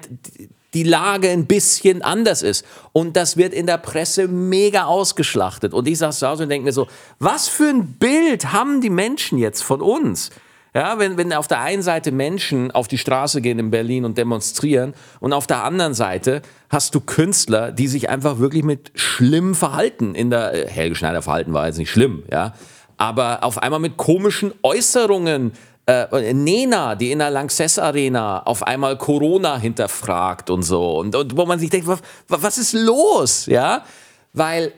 die 0.75 0.83
Lage 0.83 1.31
ein 1.31 1.47
bisschen 1.47 2.03
anders 2.03 2.43
ist. 2.43 2.67
Und 2.93 3.17
das 3.17 3.37
wird 3.37 3.55
in 3.55 3.67
der 3.67 3.79
Presse 3.79 4.29
mega 4.29 4.85
ausgeschlachtet. 4.85 5.73
Und 5.73 5.89
ich 5.89 5.99
saß 5.99 6.19
zu 6.19 6.29
Hause 6.29 6.43
und 6.43 6.49
denke 6.49 6.67
mir 6.67 6.73
so, 6.73 6.89
was 7.19 7.49
für 7.49 7.69
ein 7.69 7.95
Bild 7.95 8.53
haben 8.53 8.81
die 8.81 8.91
Menschen 8.91 9.39
jetzt 9.39 9.63
von 9.63 9.81
uns? 9.81 10.31
Ja, 10.77 10.99
wenn, 10.99 11.17
wenn 11.17 11.33
auf 11.33 11.47
der 11.47 11.61
einen 11.61 11.83
Seite 11.83 12.11
Menschen 12.11 12.73
auf 12.73 12.89
die 12.89 12.99
Straße 12.99 13.41
gehen 13.41 13.61
in 13.61 13.71
Berlin 13.71 14.05
und 14.05 14.19
demonstrieren 14.19 14.95
und 15.21 15.33
auf 15.33 15.47
der 15.47 15.63
anderen 15.63 15.95
Seite 15.95 16.43
hast 16.69 16.97
du 16.97 17.01
Künstler, 17.01 17.71
die 17.71 17.87
sich 17.87 18.09
einfach 18.09 18.41
wirklich 18.41 18.65
mit 18.65 18.91
schlimm 18.97 19.55
verhalten. 19.55 20.17
In 20.17 20.31
der 20.31 20.53
äh, 20.53 20.69
Helge 20.69 20.97
Schneider 20.97 21.23
Verhalten 21.23 21.53
war 21.53 21.69
jetzt 21.69 21.79
nicht 21.79 21.93
schlimm, 21.93 22.25
ja, 22.29 22.55
aber 22.97 23.45
auf 23.45 23.59
einmal 23.63 23.79
mit 23.79 23.97
komischen 23.97 24.53
Äußerungen. 24.65 25.53
Äh, 25.87 26.33
Nena, 26.33 26.94
die 26.94 27.12
in 27.12 27.18
der 27.18 27.31
Lanxess 27.31 27.79
Arena 27.79 28.42
auf 28.44 28.62
einmal 28.62 28.97
Corona 28.97 29.59
hinterfragt 29.59 30.49
und 30.49 30.62
so 30.62 30.99
und, 30.99 31.14
und 31.14 31.37
wo 31.37 31.44
man 31.44 31.59
sich 31.59 31.68
denkt, 31.68 31.87
was, 31.87 32.01
was 32.29 32.57
ist 32.57 32.73
los, 32.73 33.44
ja? 33.47 33.85
Weil 34.33 34.73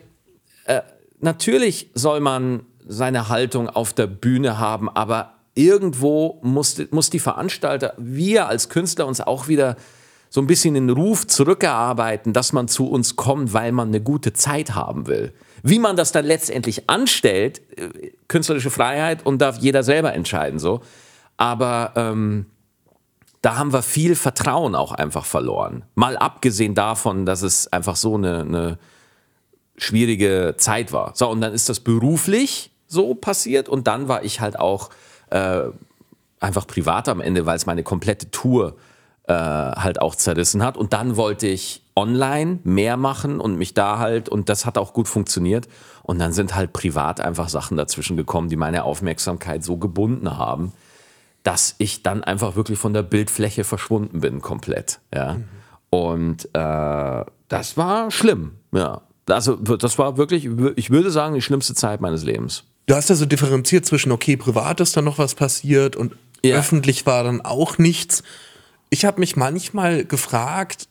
äh, 0.65 0.81
natürlich 1.21 1.89
soll 1.93 2.19
man 2.19 2.65
seine 2.85 3.29
Haltung 3.29 3.69
auf 3.69 3.93
der 3.93 4.07
Bühne 4.07 4.59
haben, 4.59 4.89
aber 4.89 5.33
irgendwo 5.55 6.39
muss, 6.43 6.77
muss 6.91 7.09
die 7.09 7.19
Veranstalter, 7.19 7.93
wir 7.97 8.47
als 8.47 8.69
Künstler 8.69 9.07
uns 9.07 9.21
auch 9.21 9.47
wieder 9.47 9.77
so 10.29 10.41
ein 10.41 10.47
bisschen 10.47 10.73
den 10.73 10.89
Ruf 10.89 11.25
zurückerarbeiten, 11.25 12.33
dass 12.33 12.53
man 12.53 12.67
zu 12.67 12.89
uns 12.89 13.15
kommt, 13.15 13.53
weil 13.53 13.71
man 13.71 13.87
eine 13.87 14.01
gute 14.01 14.33
Zeit 14.33 14.75
haben 14.75 15.07
will. 15.07 15.33
Wie 15.63 15.79
man 15.79 15.95
das 15.95 16.11
dann 16.11 16.25
letztendlich 16.25 16.89
anstellt, 16.89 17.61
äh, 17.77 18.11
künstlerische 18.27 18.69
Freiheit 18.69 19.25
und 19.25 19.39
darf 19.39 19.57
jeder 19.57 19.83
selber 19.83 20.13
entscheiden 20.13 20.59
so. 20.59 20.81
Aber 21.37 21.93
ähm, 21.95 22.47
da 23.41 23.57
haben 23.57 23.71
wir 23.71 23.83
viel 23.83 24.15
Vertrauen 24.15 24.75
auch 24.75 24.91
einfach 24.91 25.25
verloren. 25.25 25.85
Mal 25.95 26.17
abgesehen 26.17 26.75
davon, 26.75 27.25
dass 27.25 27.43
es 27.43 27.71
einfach 27.71 27.95
so 27.95 28.15
eine, 28.15 28.41
eine 28.41 28.79
schwierige 29.77 30.55
Zeit 30.57 30.91
war. 30.91 31.11
So, 31.15 31.29
und 31.29 31.41
dann 31.41 31.53
ist 31.53 31.69
das 31.69 31.79
beruflich 31.79 32.71
so 32.87 33.13
passiert 33.13 33.69
und 33.69 33.87
dann 33.87 34.07
war 34.07 34.23
ich 34.23 34.39
halt 34.41 34.59
auch 34.59 34.89
äh, 35.29 35.63
einfach 36.39 36.65
privat 36.67 37.07
am 37.09 37.21
Ende, 37.21 37.45
weil 37.45 37.57
es 37.57 37.65
meine 37.65 37.83
komplette 37.83 38.31
Tour 38.31 38.75
äh, 39.27 39.33
halt 39.33 40.01
auch 40.01 40.15
zerrissen 40.15 40.63
hat. 40.63 40.77
Und 40.77 40.93
dann 40.93 41.15
wollte 41.15 41.47
ich 41.47 41.83
online 41.97 42.59
mehr 42.63 42.95
machen 42.95 43.39
und 43.41 43.57
mich 43.57 43.73
da 43.73 43.97
halt, 43.97 44.29
und 44.29 44.49
das 44.49 44.65
hat 44.67 44.77
auch 44.77 44.93
gut 44.93 45.07
funktioniert. 45.07 45.67
Und 46.03 46.19
dann 46.19 46.31
sind 46.31 46.55
halt 46.55 46.71
privat 46.71 47.19
einfach 47.19 47.49
Sachen 47.49 47.75
dazwischen 47.75 48.15
gekommen, 48.15 48.47
die 48.49 48.55
meine 48.55 48.83
Aufmerksamkeit 48.83 49.63
so 49.63 49.77
gebunden 49.77 50.37
haben, 50.37 50.71
dass 51.43 51.75
ich 51.79 52.03
dann 52.03 52.23
einfach 52.23 52.55
wirklich 52.55 52.77
von 52.77 52.93
der 52.93 53.03
Bildfläche 53.03 53.63
verschwunden 53.63 54.21
bin, 54.21 54.41
komplett. 54.41 54.99
Ja. 55.13 55.37
Und 55.89 56.45
äh, 56.53 57.25
das 57.49 57.77
war 57.77 58.11
schlimm, 58.11 58.51
ja. 58.71 59.01
Also 59.29 59.55
das 59.55 59.97
war 59.97 60.17
wirklich, 60.17 60.47
ich 60.75 60.89
würde 60.89 61.11
sagen, 61.11 61.33
die 61.35 61.41
schlimmste 61.41 61.73
Zeit 61.73 61.99
meines 61.99 62.23
Lebens. 62.23 62.63
Du 62.85 62.95
hast 62.95 63.09
ja 63.09 63.15
so 63.15 63.25
differenziert 63.25 63.85
zwischen, 63.85 64.13
okay, 64.13 64.37
privat 64.37 64.79
ist 64.79 64.95
da 64.95 65.01
noch 65.01 65.17
was 65.17 65.35
passiert 65.35 65.97
und 65.97 66.15
Ja. 66.45 66.55
öffentlich 66.57 67.05
war 67.05 67.23
dann 67.25 67.41
auch 67.41 67.77
nichts. 67.77 68.23
Ich 68.89 69.03
habe 69.03 69.19
mich 69.19 69.35
manchmal 69.35 70.05
gefragt, 70.05 70.87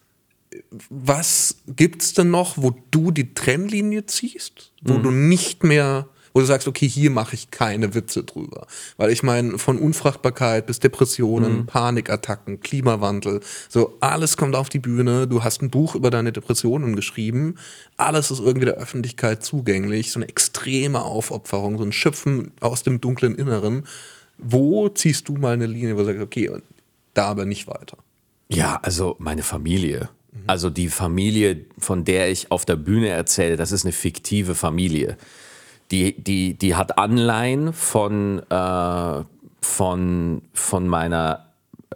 was 0.90 1.56
gibt's 1.66 2.14
denn 2.14 2.30
noch, 2.30 2.56
wo 2.58 2.74
du 2.90 3.10
die 3.10 3.34
Trennlinie 3.34 4.06
ziehst, 4.06 4.72
wo 4.82 4.94
Mhm. 4.94 5.02
du 5.02 5.10
nicht 5.10 5.64
mehr, 5.64 6.08
wo 6.34 6.40
du 6.40 6.46
sagst, 6.46 6.68
okay, 6.68 6.86
hier 6.86 7.10
mache 7.10 7.34
ich 7.34 7.50
keine 7.50 7.94
Witze 7.94 8.22
drüber. 8.22 8.66
Weil 8.98 9.10
ich 9.10 9.22
meine, 9.22 9.56
von 9.58 9.78
Unfruchtbarkeit 9.78 10.66
bis 10.66 10.80
Depressionen, 10.80 11.60
Mhm. 11.60 11.66
Panikattacken, 11.66 12.60
Klimawandel, 12.60 13.40
so 13.70 13.96
alles 14.00 14.36
kommt 14.36 14.54
auf 14.54 14.68
die 14.68 14.78
Bühne. 14.78 15.26
Du 15.26 15.42
hast 15.44 15.62
ein 15.62 15.70
Buch 15.70 15.94
über 15.94 16.10
deine 16.10 16.32
Depressionen 16.32 16.94
geschrieben. 16.94 17.54
Alles 17.96 18.30
ist 18.30 18.40
irgendwie 18.40 18.66
der 18.66 18.74
Öffentlichkeit 18.76 19.44
zugänglich. 19.44 20.12
So 20.12 20.18
eine 20.18 20.28
extreme 20.28 21.02
Aufopferung, 21.02 21.78
so 21.78 21.84
ein 21.84 21.92
Schöpfen 21.92 22.52
aus 22.60 22.82
dem 22.82 23.00
dunklen 23.00 23.34
Inneren. 23.34 23.86
Wo 24.36 24.90
ziehst 24.90 25.28
du 25.28 25.36
mal 25.36 25.54
eine 25.54 25.64
Linie, 25.66 25.94
wo 25.94 26.00
du 26.00 26.04
sagst, 26.06 26.20
okay, 26.20 26.50
da 27.14 27.28
aber 27.28 27.46
nicht 27.46 27.66
weiter? 27.66 27.96
Ja, 28.50 28.78
also 28.82 29.16
meine 29.18 29.42
Familie. 29.42 30.10
Also 30.46 30.70
die 30.70 30.88
Familie, 30.88 31.64
von 31.78 32.04
der 32.04 32.30
ich 32.30 32.50
auf 32.50 32.64
der 32.64 32.76
Bühne 32.76 33.08
erzähle, 33.08 33.56
das 33.56 33.72
ist 33.72 33.84
eine 33.84 33.92
fiktive 33.92 34.54
Familie. 34.54 35.16
Die, 35.90 36.20
die, 36.20 36.54
die 36.54 36.74
hat 36.74 36.98
Anleihen 36.98 37.72
von, 37.72 38.42
äh, 38.50 39.22
von, 39.60 40.42
von 40.52 40.88
meiner, 40.88 41.46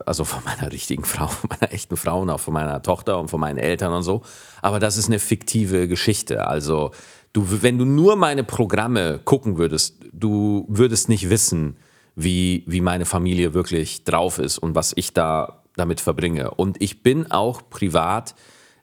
also 0.06 0.24
von 0.24 0.44
meiner 0.44 0.72
richtigen 0.72 1.04
Frau, 1.04 1.26
von 1.26 1.50
meiner 1.60 1.72
echten 1.72 1.96
Frau 1.96 2.22
und 2.22 2.30
auch 2.30 2.40
von 2.40 2.54
meiner 2.54 2.82
Tochter 2.82 3.18
und 3.18 3.28
von 3.28 3.40
meinen 3.40 3.58
Eltern 3.58 3.92
und 3.92 4.02
so. 4.02 4.22
Aber 4.62 4.78
das 4.80 4.96
ist 4.96 5.08
eine 5.08 5.18
fiktive 5.18 5.88
Geschichte. 5.88 6.46
Also 6.46 6.92
du, 7.32 7.46
wenn 7.62 7.78
du 7.78 7.84
nur 7.84 8.16
meine 8.16 8.44
Programme 8.44 9.20
gucken 9.24 9.58
würdest, 9.58 9.96
du 10.12 10.66
würdest 10.68 11.08
nicht 11.08 11.30
wissen, 11.30 11.76
wie, 12.16 12.64
wie 12.66 12.80
meine 12.80 13.06
Familie 13.06 13.54
wirklich 13.54 14.04
drauf 14.04 14.38
ist 14.38 14.58
und 14.58 14.74
was 14.74 14.92
ich 14.96 15.12
da 15.14 15.59
damit 15.76 16.00
verbringe. 16.00 16.50
Und 16.52 16.80
ich 16.80 17.02
bin 17.02 17.30
auch 17.30 17.62
privat 17.70 18.34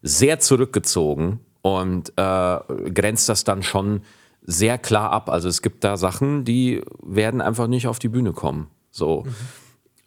sehr 0.02 0.40
zurückgezogen 0.40 1.40
und 1.62 2.10
äh, 2.18 2.60
grenzt 2.92 3.30
das 3.30 3.44
dann 3.44 3.64
schon 3.64 4.02
sehr 4.44 4.78
klar 4.78 5.12
ab. 5.12 5.30
Also 5.30 5.50
es 5.50 5.62
gibt 5.62 5.84
da 5.84 5.98
Sachen, 5.98 6.46
die 6.46 6.82
werden 7.04 7.42
einfach 7.42 7.68
nicht 7.68 7.88
auf 7.88 8.00
die 8.00 8.10
Bühne 8.10 8.34
kommen. 8.34 8.68
So. 8.92 9.24
Mhm. 9.26 9.36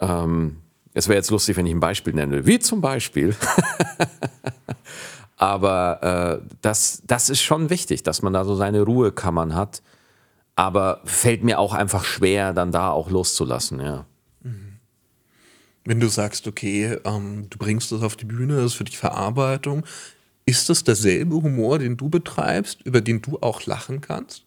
Ähm, 0.00 0.56
es 0.94 1.08
wäre 1.08 1.16
jetzt 1.16 1.30
lustig, 1.30 1.56
wenn 1.56 1.66
ich 1.66 1.74
ein 1.74 1.80
Beispiel 1.80 2.14
nenne, 2.14 2.46
wie 2.46 2.58
zum 2.58 2.80
Beispiel. 2.80 3.36
Aber 5.36 6.40
äh, 6.42 6.46
das, 6.60 7.02
das 7.06 7.30
ist 7.30 7.42
schon 7.42 7.70
wichtig, 7.70 8.02
dass 8.02 8.22
man 8.22 8.32
da 8.32 8.44
so 8.44 8.56
seine 8.56 8.82
Ruhekammern 8.82 9.54
hat. 9.54 9.82
Aber 10.56 11.00
fällt 11.04 11.44
mir 11.44 11.58
auch 11.58 11.72
einfach 11.72 12.04
schwer, 12.04 12.52
dann 12.52 12.72
da 12.72 12.90
auch 12.90 13.08
loszulassen, 13.08 13.80
ja. 13.80 14.04
Wenn 15.84 16.00
du 16.00 16.08
sagst, 16.08 16.46
okay, 16.46 16.98
ähm, 17.04 17.46
du 17.48 17.58
bringst 17.58 17.90
das 17.92 18.02
auf 18.02 18.16
die 18.16 18.26
Bühne, 18.26 18.56
das 18.56 18.66
ist 18.66 18.74
für 18.74 18.84
dich 18.84 18.98
Verarbeitung, 18.98 19.84
ist 20.46 20.68
das 20.68 20.84
derselbe 20.84 21.36
Humor, 21.36 21.78
den 21.78 21.96
du 21.96 22.08
betreibst, 22.08 22.80
über 22.82 23.00
den 23.00 23.22
du 23.22 23.38
auch 23.40 23.66
lachen 23.66 24.00
kannst? 24.00 24.44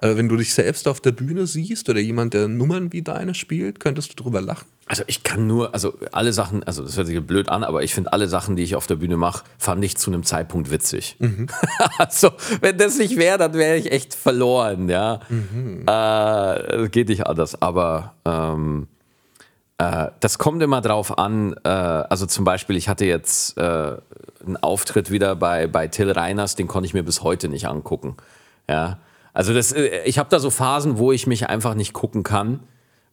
Also 0.00 0.16
wenn 0.16 0.28
du 0.28 0.36
dich 0.36 0.54
selbst 0.54 0.86
auf 0.86 1.00
der 1.00 1.10
Bühne 1.10 1.46
siehst 1.48 1.88
oder 1.88 1.98
jemand, 1.98 2.32
der 2.32 2.46
Nummern 2.46 2.92
wie 2.92 3.02
deine 3.02 3.34
spielt, 3.34 3.80
könntest 3.80 4.12
du 4.12 4.22
drüber 4.22 4.40
lachen? 4.40 4.66
Also 4.86 5.02
ich 5.08 5.24
kann 5.24 5.48
nur, 5.48 5.74
also 5.74 5.98
alle 6.12 6.32
Sachen, 6.32 6.62
also 6.62 6.84
das 6.84 6.96
hört 6.96 7.08
sich 7.08 7.20
blöd 7.20 7.48
an, 7.48 7.64
aber 7.64 7.82
ich 7.82 7.94
finde 7.94 8.12
alle 8.12 8.28
Sachen, 8.28 8.54
die 8.54 8.62
ich 8.62 8.76
auf 8.76 8.86
der 8.86 8.94
Bühne 8.94 9.16
mache, 9.16 9.44
fand 9.58 9.84
ich 9.84 9.96
zu 9.96 10.10
einem 10.10 10.22
Zeitpunkt 10.22 10.70
witzig. 10.70 11.16
Mhm. 11.18 11.48
also 11.98 12.30
wenn 12.60 12.78
das 12.78 12.96
nicht 12.98 13.16
wäre, 13.16 13.38
dann 13.38 13.54
wäre 13.54 13.76
ich 13.76 13.90
echt 13.90 14.14
verloren, 14.14 14.88
ja. 14.88 15.20
Mhm. 15.28 15.84
Äh, 15.86 16.88
geht 16.90 17.08
nicht 17.08 17.26
anders, 17.26 17.60
aber 17.60 18.14
ähm, 18.24 18.86
äh, 18.86 18.97
das 19.78 20.38
kommt 20.38 20.62
immer 20.62 20.80
drauf 20.80 21.18
an. 21.18 21.54
Äh, 21.64 21.68
also 21.68 22.26
zum 22.26 22.44
Beispiel, 22.44 22.76
ich 22.76 22.88
hatte 22.88 23.04
jetzt 23.04 23.56
äh, 23.56 23.96
einen 24.44 24.56
Auftritt 24.60 25.10
wieder 25.10 25.36
bei, 25.36 25.66
bei 25.66 25.86
Till 25.86 26.10
Reiners, 26.10 26.56
den 26.56 26.66
konnte 26.66 26.86
ich 26.86 26.94
mir 26.94 27.04
bis 27.04 27.22
heute 27.22 27.48
nicht 27.48 27.68
angucken, 27.68 28.16
ja 28.68 28.98
also 29.38 29.54
das, 29.54 29.70
äh, 29.70 30.02
ich 30.04 30.18
habe 30.18 30.28
da 30.30 30.40
so 30.40 30.50
Phasen, 30.50 30.98
wo 30.98 31.12
ich 31.12 31.28
mich 31.28 31.48
einfach 31.48 31.74
nicht 31.74 31.92
gucken 31.92 32.24
kann, 32.24 32.58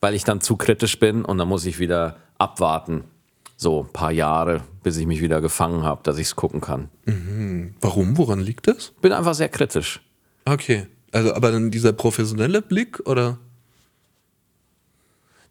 weil 0.02 0.16
ich 0.16 0.24
dann 0.24 0.42
zu 0.42 0.58
kritisch 0.58 1.00
bin 1.00 1.24
und 1.24 1.38
dann 1.38 1.48
muss 1.48 1.66
ich 1.66 1.78
wieder 1.78 2.18
abwarten. 2.40 3.04
So 3.58 3.84
ein 3.84 3.94
paar 3.94 4.12
Jahre, 4.12 4.62
bis 4.82 4.98
ich 4.98 5.06
mich 5.06 5.22
wieder 5.22 5.40
gefangen 5.40 5.84
habe, 5.84 6.02
dass 6.02 6.18
ich 6.18 6.26
es 6.26 6.36
gucken 6.36 6.62
kann. 6.62 6.90
Mhm. 7.06 7.76
Warum? 7.80 8.18
Woran 8.18 8.40
liegt 8.40 8.68
das? 8.68 8.92
Bin 9.02 9.14
einfach 9.14 9.36
sehr 9.36 9.50
kritisch. 9.50 10.02
Okay. 10.46 10.88
Also, 11.12 11.34
aber 11.36 11.52
dann 11.52 11.70
dieser 11.70 11.94
professionelle 11.94 12.64
Blick 12.64 13.02
oder? 13.06 13.38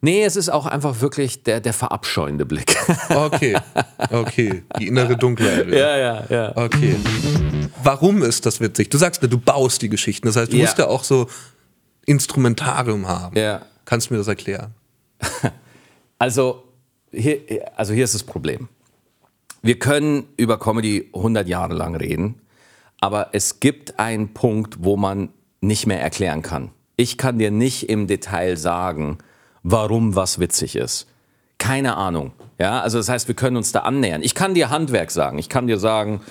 Nee, 0.01 0.23
es 0.23 0.35
ist 0.35 0.49
auch 0.49 0.65
einfach 0.65 1.01
wirklich 1.01 1.43
der, 1.43 1.59
der 1.59 1.73
verabscheuende 1.73 2.45
Blick. 2.45 2.75
Okay, 3.09 3.57
okay. 4.11 4.63
Die 4.79 4.87
innere 4.87 5.17
Dunkelheit. 5.17 5.67
Ja, 5.67 5.97
ja, 5.97 6.23
ja. 6.29 6.51
Okay. 6.55 6.95
Warum 7.83 8.23
ist 8.23 8.45
das 8.45 8.59
witzig? 8.59 8.89
Du 8.89 8.97
sagst, 8.97 9.21
du 9.23 9.37
baust 9.37 9.81
die 9.81 9.89
Geschichten. 9.89 10.27
Das 10.27 10.35
heißt, 10.35 10.51
du 10.51 10.57
ja. 10.57 10.63
musst 10.63 10.77
ja 10.77 10.87
auch 10.87 11.03
so 11.03 11.27
Instrumentarium 12.05 13.07
haben. 13.07 13.37
Ja. 13.37 13.61
Kannst 13.85 14.09
du 14.09 14.13
mir 14.13 14.17
das 14.19 14.27
erklären? 14.27 14.73
Also 16.17 16.63
hier, 17.11 17.41
also 17.75 17.93
hier 17.93 18.05
ist 18.05 18.13
das 18.13 18.23
Problem. 18.23 18.69
Wir 19.61 19.77
können 19.79 20.27
über 20.37 20.57
Comedy 20.57 21.09
100 21.13 21.47
Jahre 21.47 21.73
lang 21.73 21.95
reden, 21.95 22.41
aber 23.01 23.29
es 23.33 23.59
gibt 23.59 23.99
einen 23.99 24.33
Punkt, 24.33 24.77
wo 24.79 24.95
man 24.95 25.29
nicht 25.59 25.87
mehr 25.87 26.01
erklären 26.01 26.41
kann. 26.41 26.71
Ich 26.95 27.17
kann 27.17 27.37
dir 27.37 27.51
nicht 27.51 27.89
im 27.89 28.07
Detail 28.07 28.55
sagen, 28.57 29.17
warum 29.65 30.15
was 30.15 30.39
witzig 30.39 30.75
ist. 30.75 31.07
Keine 31.57 31.97
Ahnung. 31.97 32.33
Ja, 32.59 32.81
also 32.81 32.99
das 32.99 33.09
heißt, 33.09 33.27
wir 33.27 33.35
können 33.35 33.57
uns 33.57 33.71
da 33.71 33.79
annähern. 33.79 34.21
Ich 34.21 34.35
kann 34.35 34.53
dir 34.53 34.69
Handwerk 34.69 35.09
sagen. 35.11 35.39
Ich 35.39 35.49
kann 35.49 35.67
dir 35.67 35.79
sagen, 35.79 36.21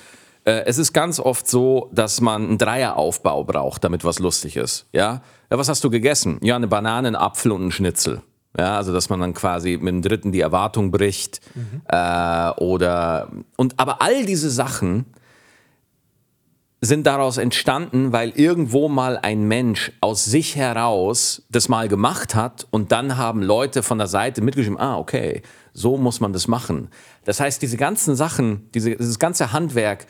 äh, 0.45 0.63
es 0.65 0.77
ist 0.77 0.93
ganz 0.93 1.19
oft 1.19 1.47
so, 1.47 1.89
dass 1.91 2.21
man 2.21 2.47
einen 2.47 2.57
Dreieraufbau 2.57 3.43
braucht, 3.43 3.83
damit 3.83 4.05
was 4.05 4.19
lustig 4.19 4.55
ist. 4.55 4.87
Ja? 4.93 5.21
ja, 5.51 5.57
was 5.57 5.67
hast 5.67 5.83
du 5.83 5.89
gegessen? 5.89 6.39
Ja, 6.41 6.55
eine 6.55 6.67
Banane, 6.67 7.09
einen 7.09 7.15
Apfel 7.15 7.51
und 7.51 7.61
einen 7.61 7.71
Schnitzel. 7.71 8.21
Ja, 8.57 8.77
also 8.77 8.93
dass 8.93 9.09
man 9.09 9.19
dann 9.19 9.33
quasi 9.33 9.77
mit 9.77 9.89
dem 9.89 10.01
dritten 10.01 10.31
die 10.31 10.39
Erwartung 10.39 10.89
bricht 10.89 11.41
mhm. 11.55 11.81
äh, 11.89 12.51
oder 12.51 13.27
und 13.57 13.77
aber 13.77 14.01
all 14.01 14.25
diese 14.25 14.49
Sachen 14.49 15.07
sind 16.85 17.05
daraus 17.05 17.37
entstanden, 17.37 18.11
weil 18.11 18.29
irgendwo 18.29 18.89
mal 18.89 19.17
ein 19.17 19.47
Mensch 19.47 19.91
aus 20.01 20.25
sich 20.25 20.55
heraus 20.55 21.43
das 21.49 21.69
mal 21.69 21.87
gemacht 21.87 22.35
hat 22.35 22.67
und 22.71 22.91
dann 22.91 23.17
haben 23.17 23.41
Leute 23.41 23.83
von 23.83 23.97
der 23.97 24.07
Seite 24.07 24.41
mitgeschrieben, 24.41 24.79
ah, 24.79 24.97
okay, 24.97 25.41
so 25.73 25.97
muss 25.97 26.19
man 26.19 26.33
das 26.33 26.47
machen. 26.47 26.89
Das 27.25 27.39
heißt, 27.39 27.61
diese 27.61 27.77
ganzen 27.77 28.15
Sachen, 28.15 28.69
diese, 28.73 28.95
dieses 28.95 29.19
ganze 29.19 29.51
Handwerk 29.51 30.07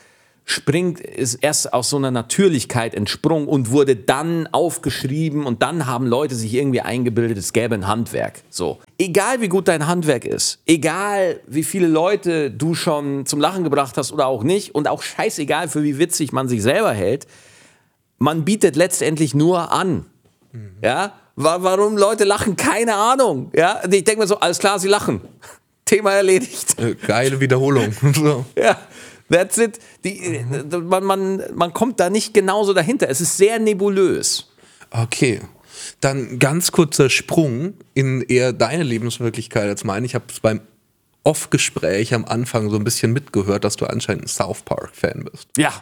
springt, 0.48 1.00
ist 1.00 1.34
erst 1.34 1.72
aus 1.72 1.90
so 1.90 1.96
einer 1.96 2.12
Natürlichkeit 2.12 2.94
entsprungen 2.94 3.48
und 3.48 3.72
wurde 3.72 3.96
dann 3.96 4.46
aufgeschrieben 4.46 5.44
und 5.44 5.60
dann 5.60 5.86
haben 5.86 6.06
Leute 6.06 6.36
sich 6.36 6.54
irgendwie 6.54 6.80
eingebildet, 6.80 7.36
es 7.36 7.52
gäbe 7.52 7.74
ein 7.74 7.88
Handwerk. 7.88 8.42
So. 8.48 8.78
Egal 8.96 9.40
wie 9.40 9.48
gut 9.48 9.66
dein 9.66 9.88
Handwerk 9.88 10.24
ist, 10.24 10.60
egal 10.64 11.40
wie 11.48 11.64
viele 11.64 11.88
Leute 11.88 12.52
du 12.52 12.74
schon 12.74 13.26
zum 13.26 13.40
Lachen 13.40 13.64
gebracht 13.64 13.98
hast 13.98 14.12
oder 14.12 14.28
auch 14.28 14.44
nicht 14.44 14.72
und 14.72 14.86
auch 14.86 15.02
scheißegal 15.02 15.68
für 15.68 15.82
wie 15.82 15.98
witzig 15.98 16.32
man 16.32 16.46
sich 16.46 16.62
selber 16.62 16.92
hält, 16.92 17.26
man 18.18 18.44
bietet 18.44 18.76
letztendlich 18.76 19.34
nur 19.34 19.72
an. 19.72 20.06
Mhm. 20.52 20.76
Ja? 20.80 21.14
Warum 21.34 21.98
Leute 21.98 22.22
lachen? 22.22 22.54
Keine 22.54 22.94
Ahnung. 22.94 23.50
Ja? 23.52 23.82
Ich 23.90 24.04
denke 24.04 24.20
mir 24.20 24.26
so, 24.28 24.38
alles 24.38 24.60
klar, 24.60 24.78
sie 24.78 24.88
lachen. 24.88 25.22
Thema 25.84 26.12
erledigt. 26.12 26.78
Äh, 26.78 26.94
geile 26.94 27.40
Wiederholung. 27.40 27.92
Ja. 28.56 28.78
That's 29.30 29.58
it. 29.58 29.78
Die, 30.04 30.44
man, 30.70 31.04
man, 31.04 31.42
man 31.54 31.72
kommt 31.72 32.00
da 32.00 32.10
nicht 32.10 32.34
genauso 32.34 32.72
dahinter. 32.72 33.08
Es 33.08 33.20
ist 33.20 33.36
sehr 33.36 33.58
nebulös. 33.58 34.48
Okay. 34.90 35.40
Dann 36.00 36.38
ganz 36.38 36.72
kurzer 36.72 37.10
Sprung 37.10 37.74
in 37.94 38.22
eher 38.22 38.52
deine 38.52 38.82
Lebenswirklichkeit 38.82 39.68
als 39.68 39.84
meine. 39.84 40.06
Ich 40.06 40.14
habe 40.14 40.24
es 40.30 40.40
beim 40.40 40.60
Off-Gespräch 41.24 42.14
am 42.14 42.24
Anfang 42.24 42.70
so 42.70 42.76
ein 42.76 42.84
bisschen 42.84 43.12
mitgehört, 43.12 43.64
dass 43.64 43.76
du 43.76 43.86
anscheinend 43.86 44.24
ein 44.24 44.28
South 44.28 44.62
Park-Fan 44.62 45.28
bist. 45.30 45.48
Ja. 45.56 45.72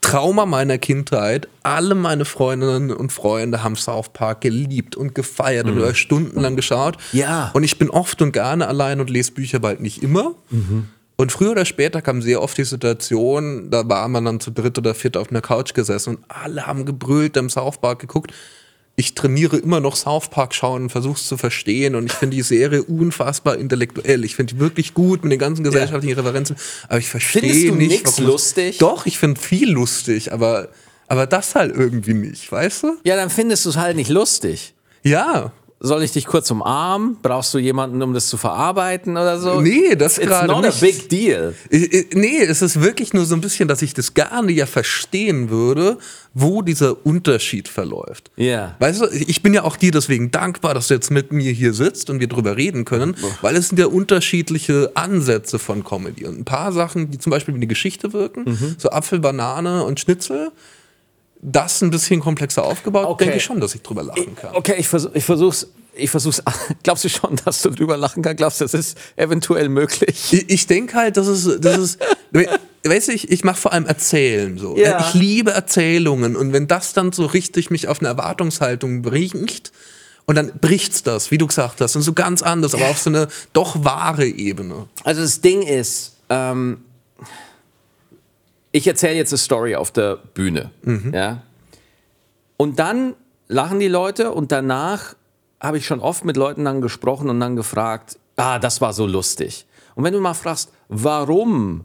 Trauma 0.00 0.46
meiner 0.46 0.78
Kindheit. 0.78 1.48
Alle 1.62 1.94
meine 1.94 2.24
Freundinnen 2.24 2.92
und 2.92 3.12
Freunde 3.12 3.62
haben 3.62 3.76
South 3.76 4.10
Park 4.12 4.42
geliebt 4.42 4.94
und 4.94 5.14
gefeiert 5.14 5.66
mhm. 5.66 5.80
und 5.80 5.96
stundenlang 5.96 6.54
geschaut. 6.54 6.98
Ja. 7.12 7.50
Und 7.54 7.64
ich 7.64 7.78
bin 7.78 7.90
oft 7.90 8.22
und 8.22 8.32
gerne 8.32 8.68
allein 8.68 9.00
und 9.00 9.10
lese 9.10 9.32
Bücher 9.32 9.58
bald 9.58 9.80
nicht 9.80 10.02
immer. 10.02 10.34
Mhm. 10.50 10.88
Und 11.20 11.32
früher 11.32 11.50
oder 11.50 11.64
später 11.64 12.00
kam 12.00 12.22
sehr 12.22 12.40
oft 12.40 12.56
die 12.56 12.64
Situation, 12.64 13.70
da 13.72 13.88
war 13.88 14.06
man 14.06 14.24
dann 14.24 14.38
zu 14.38 14.52
dritt 14.52 14.78
oder 14.78 14.94
viert 14.94 15.16
auf 15.16 15.30
einer 15.30 15.40
Couch 15.40 15.74
gesessen 15.74 16.14
und 16.14 16.24
alle 16.28 16.64
haben 16.64 16.86
gebrüllt, 16.86 17.36
im 17.36 17.50
South 17.50 17.78
Park 17.78 17.98
geguckt. 17.98 18.32
Ich 18.94 19.16
trainiere 19.16 19.56
immer 19.56 19.80
noch 19.80 19.96
South 19.96 20.28
Park 20.30 20.54
schauen 20.54 20.84
und 20.84 20.90
versuche 20.90 21.16
es 21.18 21.26
zu 21.26 21.36
verstehen 21.36 21.96
und 21.96 22.06
ich 22.06 22.12
finde 22.12 22.36
die 22.36 22.42
Serie 22.42 22.82
unfassbar 22.84 23.56
intellektuell. 23.56 24.24
Ich 24.24 24.36
finde 24.36 24.54
die 24.54 24.60
wirklich 24.60 24.94
gut 24.94 25.24
mit 25.24 25.32
den 25.32 25.40
ganzen 25.40 25.64
gesellschaftlichen 25.64 26.16
ja. 26.16 26.22
Referenzen, 26.22 26.54
aber 26.88 27.00
ich 27.00 27.08
verstehe 27.08 27.42
nicht. 27.42 27.52
Findest 27.52 27.68
du 27.68 27.74
nichts 27.74 28.18
lustig? 28.20 28.78
Doch, 28.78 29.04
ich 29.04 29.18
finde 29.18 29.40
viel 29.40 29.72
lustig, 29.72 30.32
aber, 30.32 30.68
aber 31.08 31.26
das 31.26 31.56
halt 31.56 31.74
irgendwie 31.74 32.14
nicht, 32.14 32.52
weißt 32.52 32.84
du? 32.84 32.96
Ja, 33.02 33.16
dann 33.16 33.30
findest 33.30 33.64
du 33.64 33.70
es 33.70 33.76
halt 33.76 33.96
nicht 33.96 34.10
lustig. 34.10 34.72
Ja 35.02 35.52
soll 35.80 36.02
ich 36.02 36.12
dich 36.12 36.26
kurz 36.26 36.50
umarmen? 36.50 37.18
Brauchst 37.22 37.54
du 37.54 37.58
jemanden, 37.58 38.02
um 38.02 38.12
das 38.12 38.28
zu 38.28 38.36
verarbeiten 38.36 39.12
oder 39.12 39.38
so? 39.38 39.60
Nee, 39.60 39.94
das 39.94 40.18
It's 40.18 40.26
gerade 40.26 40.48
not 40.48 40.62
nicht. 40.62 40.82
a 40.82 40.86
big 40.86 41.08
deal. 41.08 41.54
Nee, 41.70 42.40
es 42.40 42.62
ist 42.62 42.80
wirklich 42.80 43.12
nur 43.12 43.24
so 43.26 43.36
ein 43.36 43.40
bisschen, 43.40 43.68
dass 43.68 43.82
ich 43.82 43.94
das 43.94 44.14
gerne 44.14 44.50
ja 44.50 44.66
verstehen 44.66 45.50
würde, 45.50 45.98
wo 46.34 46.62
dieser 46.62 47.06
Unterschied 47.06 47.68
verläuft. 47.68 48.30
Ja. 48.36 48.44
Yeah. 48.44 48.76
Weißt 48.80 49.02
du, 49.02 49.06
ich 49.06 49.42
bin 49.42 49.54
ja 49.54 49.62
auch 49.62 49.76
dir 49.76 49.92
deswegen 49.92 50.30
dankbar, 50.30 50.74
dass 50.74 50.88
du 50.88 50.94
jetzt 50.94 51.10
mit 51.10 51.32
mir 51.32 51.52
hier 51.52 51.72
sitzt 51.72 52.10
und 52.10 52.18
wir 52.18 52.28
drüber 52.28 52.56
reden 52.56 52.84
können, 52.84 53.14
weil 53.40 53.54
es 53.56 53.68
sind 53.68 53.78
ja 53.78 53.86
unterschiedliche 53.86 54.90
Ansätze 54.94 55.58
von 55.58 55.84
Comedy. 55.84 56.26
Und 56.26 56.40
ein 56.40 56.44
paar 56.44 56.72
Sachen, 56.72 57.10
die 57.10 57.18
zum 57.18 57.30
Beispiel 57.30 57.54
wie 57.54 57.58
eine 57.58 57.66
Geschichte 57.68 58.12
wirken, 58.12 58.44
mhm. 58.46 58.74
so 58.78 58.90
Apfel, 58.90 59.20
Banane 59.20 59.84
und 59.84 60.00
Schnitzel, 60.00 60.50
das 61.40 61.82
ein 61.82 61.90
bisschen 61.90 62.20
komplexer 62.20 62.64
aufgebaut, 62.64 63.06
okay. 63.06 63.24
denke 63.24 63.38
ich 63.38 63.44
schon, 63.44 63.60
dass 63.60 63.74
ich 63.74 63.82
drüber 63.82 64.02
lachen 64.02 64.34
kann. 64.34 64.54
Okay, 64.54 64.74
ich, 64.78 64.88
vers 64.88 65.08
ich 65.14 65.24
versuch's. 65.24 65.68
ich 65.94 66.10
versuch's. 66.10 66.42
Glaubst 66.82 67.04
du 67.04 67.08
schon, 67.08 67.38
dass 67.44 67.62
du 67.62 67.70
drüber 67.70 67.96
lachen 67.96 68.22
kannst? 68.22 68.38
Glaubst 68.38 68.60
du, 68.60 68.64
das 68.64 68.74
ist 68.74 68.98
eventuell 69.16 69.68
möglich? 69.68 70.32
Ich, 70.32 70.50
ich 70.50 70.66
denke 70.66 70.94
halt, 70.94 71.16
das 71.16 71.28
ist, 71.28 71.64
das 71.64 71.78
ist, 71.78 71.98
weißt 72.84 73.08
du, 73.08 73.12
ich, 73.12 73.30
ich 73.30 73.44
mache 73.44 73.60
vor 73.60 73.72
allem 73.72 73.86
Erzählen 73.86 74.58
so. 74.58 74.76
Ja. 74.76 75.00
Ich 75.00 75.14
liebe 75.14 75.52
Erzählungen 75.52 76.36
und 76.36 76.52
wenn 76.52 76.66
das 76.66 76.92
dann 76.92 77.12
so 77.12 77.26
richtig 77.26 77.70
mich 77.70 77.86
auf 77.86 78.00
eine 78.00 78.08
Erwartungshaltung 78.08 79.02
bringt 79.02 79.70
und 80.26 80.34
dann 80.34 80.52
bricht's 80.60 81.04
das, 81.04 81.30
wie 81.30 81.38
du 81.38 81.46
gesagt 81.46 81.80
hast, 81.80 81.94
und 81.94 82.02
so 82.02 82.12
ganz 82.12 82.42
anders, 82.42 82.74
aber 82.74 82.88
auf 82.88 82.98
so 82.98 83.10
eine 83.10 83.28
doch 83.52 83.84
wahre 83.84 84.26
Ebene. 84.26 84.88
Also 85.04 85.22
das 85.22 85.40
Ding 85.40 85.62
ist, 85.62 86.16
ähm, 86.28 86.78
ich 88.72 88.86
erzähle 88.86 89.14
jetzt 89.14 89.32
eine 89.32 89.38
Story 89.38 89.74
auf 89.74 89.90
der 89.90 90.16
Bühne, 90.16 90.70
ja, 91.12 91.42
und 92.56 92.78
dann 92.78 93.14
lachen 93.46 93.80
die 93.80 93.88
Leute 93.88 94.32
und 94.32 94.52
danach 94.52 95.14
habe 95.60 95.78
ich 95.78 95.86
schon 95.86 96.00
oft 96.00 96.24
mit 96.24 96.36
Leuten 96.36 96.64
dann 96.64 96.80
gesprochen 96.80 97.30
und 97.30 97.40
dann 97.40 97.56
gefragt, 97.56 98.18
ah, 98.36 98.58
das 98.58 98.80
war 98.80 98.92
so 98.92 99.06
lustig. 99.06 99.66
Und 99.94 100.04
wenn 100.04 100.12
du 100.12 100.20
mal 100.20 100.34
fragst, 100.34 100.72
warum 100.88 101.84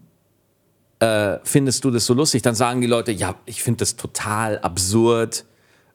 äh, 1.00 1.40
findest 1.44 1.84
du 1.84 1.92
das 1.92 2.06
so 2.06 2.14
lustig, 2.14 2.42
dann 2.42 2.56
sagen 2.56 2.82
die 2.82 2.88
Leute, 2.88 3.12
ja, 3.12 3.36
ich 3.46 3.64
finde 3.64 3.80
das 3.80 3.96
total 3.96 4.60
absurd, 4.60 5.46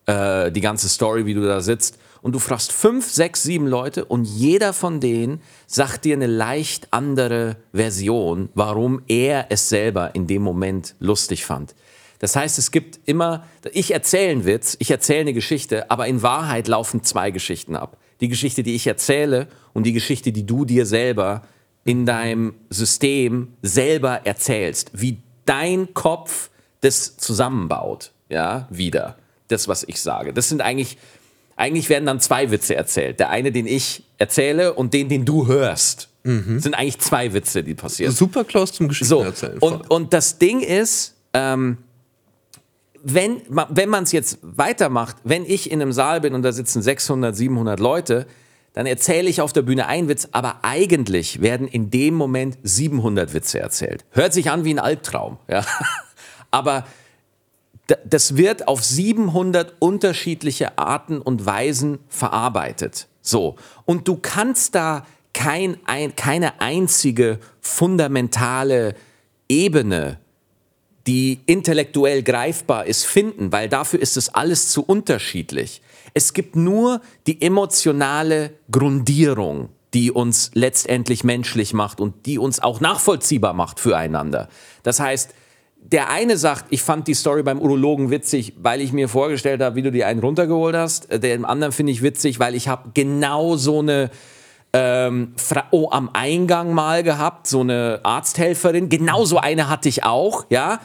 äh, 0.06 0.50
die 0.50 0.60
ganze 0.60 0.88
Story, 0.88 1.26
wie 1.26 1.34
du 1.34 1.42
da 1.42 1.60
sitzt. 1.60 1.98
Und 2.22 2.34
du 2.34 2.38
fragst 2.38 2.72
fünf, 2.72 3.10
sechs, 3.10 3.42
sieben 3.42 3.66
Leute 3.66 4.04
und 4.04 4.24
jeder 4.24 4.72
von 4.72 5.00
denen 5.00 5.40
sagt 5.66 6.04
dir 6.04 6.16
eine 6.16 6.26
leicht 6.26 6.88
andere 6.92 7.56
Version, 7.72 8.48
warum 8.54 9.02
er 9.08 9.46
es 9.50 9.68
selber 9.68 10.14
in 10.14 10.26
dem 10.26 10.42
Moment 10.42 10.94
lustig 10.98 11.44
fand. 11.44 11.74
Das 12.18 12.34
heißt, 12.34 12.58
es 12.58 12.70
gibt 12.70 12.98
immer, 13.04 13.44
ich 13.72 13.92
erzähle 13.92 14.32
einen 14.32 14.44
Witz, 14.44 14.76
ich 14.80 14.90
erzähle 14.90 15.20
eine 15.20 15.32
Geschichte, 15.32 15.90
aber 15.90 16.06
in 16.08 16.22
Wahrheit 16.22 16.66
laufen 16.66 17.04
zwei 17.04 17.30
Geschichten 17.30 17.76
ab. 17.76 17.96
Die 18.20 18.28
Geschichte, 18.28 18.64
die 18.64 18.74
ich 18.74 18.86
erzähle 18.86 19.46
und 19.72 19.84
die 19.84 19.92
Geschichte, 19.92 20.32
die 20.32 20.44
du 20.44 20.64
dir 20.64 20.84
selber 20.84 21.42
in 21.84 22.04
deinem 22.04 22.54
System 22.70 23.54
selber 23.62 24.26
erzählst, 24.26 24.90
wie 24.92 25.22
dein 25.44 25.94
Kopf 25.94 26.50
das 26.80 27.16
zusammenbaut, 27.16 28.12
ja, 28.28 28.66
wieder. 28.70 29.16
Das, 29.48 29.66
was 29.68 29.84
ich 29.84 30.02
sage. 30.02 30.34
Das 30.34 30.50
sind 30.50 30.60
eigentlich, 30.60 30.98
eigentlich 31.58 31.88
werden 31.90 32.06
dann 32.06 32.20
zwei 32.20 32.50
Witze 32.50 32.76
erzählt. 32.76 33.20
Der 33.20 33.30
eine, 33.30 33.52
den 33.52 33.66
ich 33.66 34.04
erzähle 34.16 34.74
und 34.74 34.94
den, 34.94 35.08
den 35.08 35.24
du 35.24 35.46
hörst. 35.46 36.08
Das 36.24 36.62
sind 36.62 36.74
eigentlich 36.74 36.98
zwei 36.98 37.32
Witze, 37.32 37.62
die 37.62 37.74
passieren. 37.74 38.12
Super 38.12 38.44
close 38.44 38.72
zum 38.72 38.86
So, 38.92 39.18
Geschichtenerzählen. 39.20 39.58
und, 39.58 39.90
und 39.90 40.12
das 40.12 40.38
Ding 40.38 40.60
ist, 40.60 41.14
ähm, 41.32 41.78
wenn, 43.02 43.40
wenn 43.48 43.88
man 43.88 44.04
es 44.04 44.12
jetzt 44.12 44.38
weitermacht, 44.42 45.16
wenn 45.24 45.44
ich 45.46 45.70
in 45.70 45.80
einem 45.80 45.92
Saal 45.92 46.20
bin 46.20 46.34
und 46.34 46.42
da 46.42 46.52
sitzen 46.52 46.82
600, 46.82 47.34
700 47.34 47.80
Leute, 47.80 48.26
dann 48.74 48.86
erzähle 48.86 49.28
ich 49.28 49.40
auf 49.40 49.52
der 49.52 49.62
Bühne 49.62 49.86
einen 49.86 50.08
Witz, 50.08 50.28
aber 50.32 50.58
eigentlich 50.62 51.40
werden 51.40 51.66
in 51.66 51.90
dem 51.90 52.14
Moment 52.14 52.58
700 52.62 53.32
Witze 53.32 53.60
erzählt. 53.60 54.04
Hört 54.10 54.32
sich 54.32 54.50
an 54.50 54.64
wie 54.64 54.74
ein 54.74 54.78
Albtraum, 54.78 55.38
ja. 55.48 55.64
Aber 56.50 56.86
das 58.04 58.36
wird 58.36 58.68
auf 58.68 58.84
700 58.84 59.74
unterschiedliche 59.78 60.78
Arten 60.78 61.20
und 61.20 61.46
Weisen 61.46 61.98
verarbeitet. 62.08 63.08
So. 63.22 63.56
Und 63.84 64.08
du 64.08 64.16
kannst 64.16 64.74
da 64.74 65.06
kein, 65.32 65.78
ein, 65.84 66.14
keine 66.16 66.60
einzige 66.60 67.38
fundamentale 67.60 68.94
Ebene, 69.48 70.18
die 71.06 71.40
intellektuell 71.46 72.22
greifbar 72.22 72.86
ist, 72.86 73.04
finden, 73.04 73.50
weil 73.50 73.68
dafür 73.68 74.00
ist 74.00 74.16
es 74.16 74.28
alles 74.34 74.68
zu 74.68 74.82
unterschiedlich. 74.84 75.80
Es 76.12 76.34
gibt 76.34 76.56
nur 76.56 77.00
die 77.26 77.40
emotionale 77.40 78.52
Grundierung, 78.70 79.70
die 79.94 80.10
uns 80.10 80.50
letztendlich 80.52 81.24
menschlich 81.24 81.72
macht 81.72 82.00
und 82.00 82.26
die 82.26 82.38
uns 82.38 82.60
auch 82.60 82.80
nachvollziehbar 82.80 83.54
macht 83.54 83.80
füreinander. 83.80 84.48
Das 84.82 85.00
heißt, 85.00 85.34
der 85.80 86.10
eine 86.10 86.36
sagt, 86.36 86.66
ich 86.70 86.82
fand 86.82 87.08
die 87.08 87.14
Story 87.14 87.42
beim 87.42 87.60
Urologen 87.60 88.10
witzig, 88.10 88.54
weil 88.58 88.80
ich 88.80 88.92
mir 88.92 89.08
vorgestellt 89.08 89.62
habe, 89.62 89.76
wie 89.76 89.82
du 89.82 89.90
dir 89.90 90.06
einen 90.06 90.20
runtergeholt 90.20 90.76
hast. 90.76 91.08
Den 91.10 91.44
anderen 91.44 91.72
finde 91.72 91.92
ich 91.92 92.02
witzig, 92.02 92.38
weil 92.38 92.54
ich 92.54 92.68
habe 92.68 92.90
genau 92.92 93.56
so 93.56 93.78
eine 93.78 94.10
ähm, 94.74 95.32
Fra 95.36 95.64
oh, 95.70 95.88
am 95.90 96.10
Eingang 96.12 96.74
mal 96.74 97.02
gehabt, 97.02 97.46
so 97.46 97.60
eine 97.60 98.00
Arzthelferin. 98.02 98.88
Genau 98.88 99.24
so 99.24 99.38
eine 99.38 99.70
hatte 99.70 99.88
ich 99.88 100.04
auch, 100.04 100.44
ja. 100.50 100.80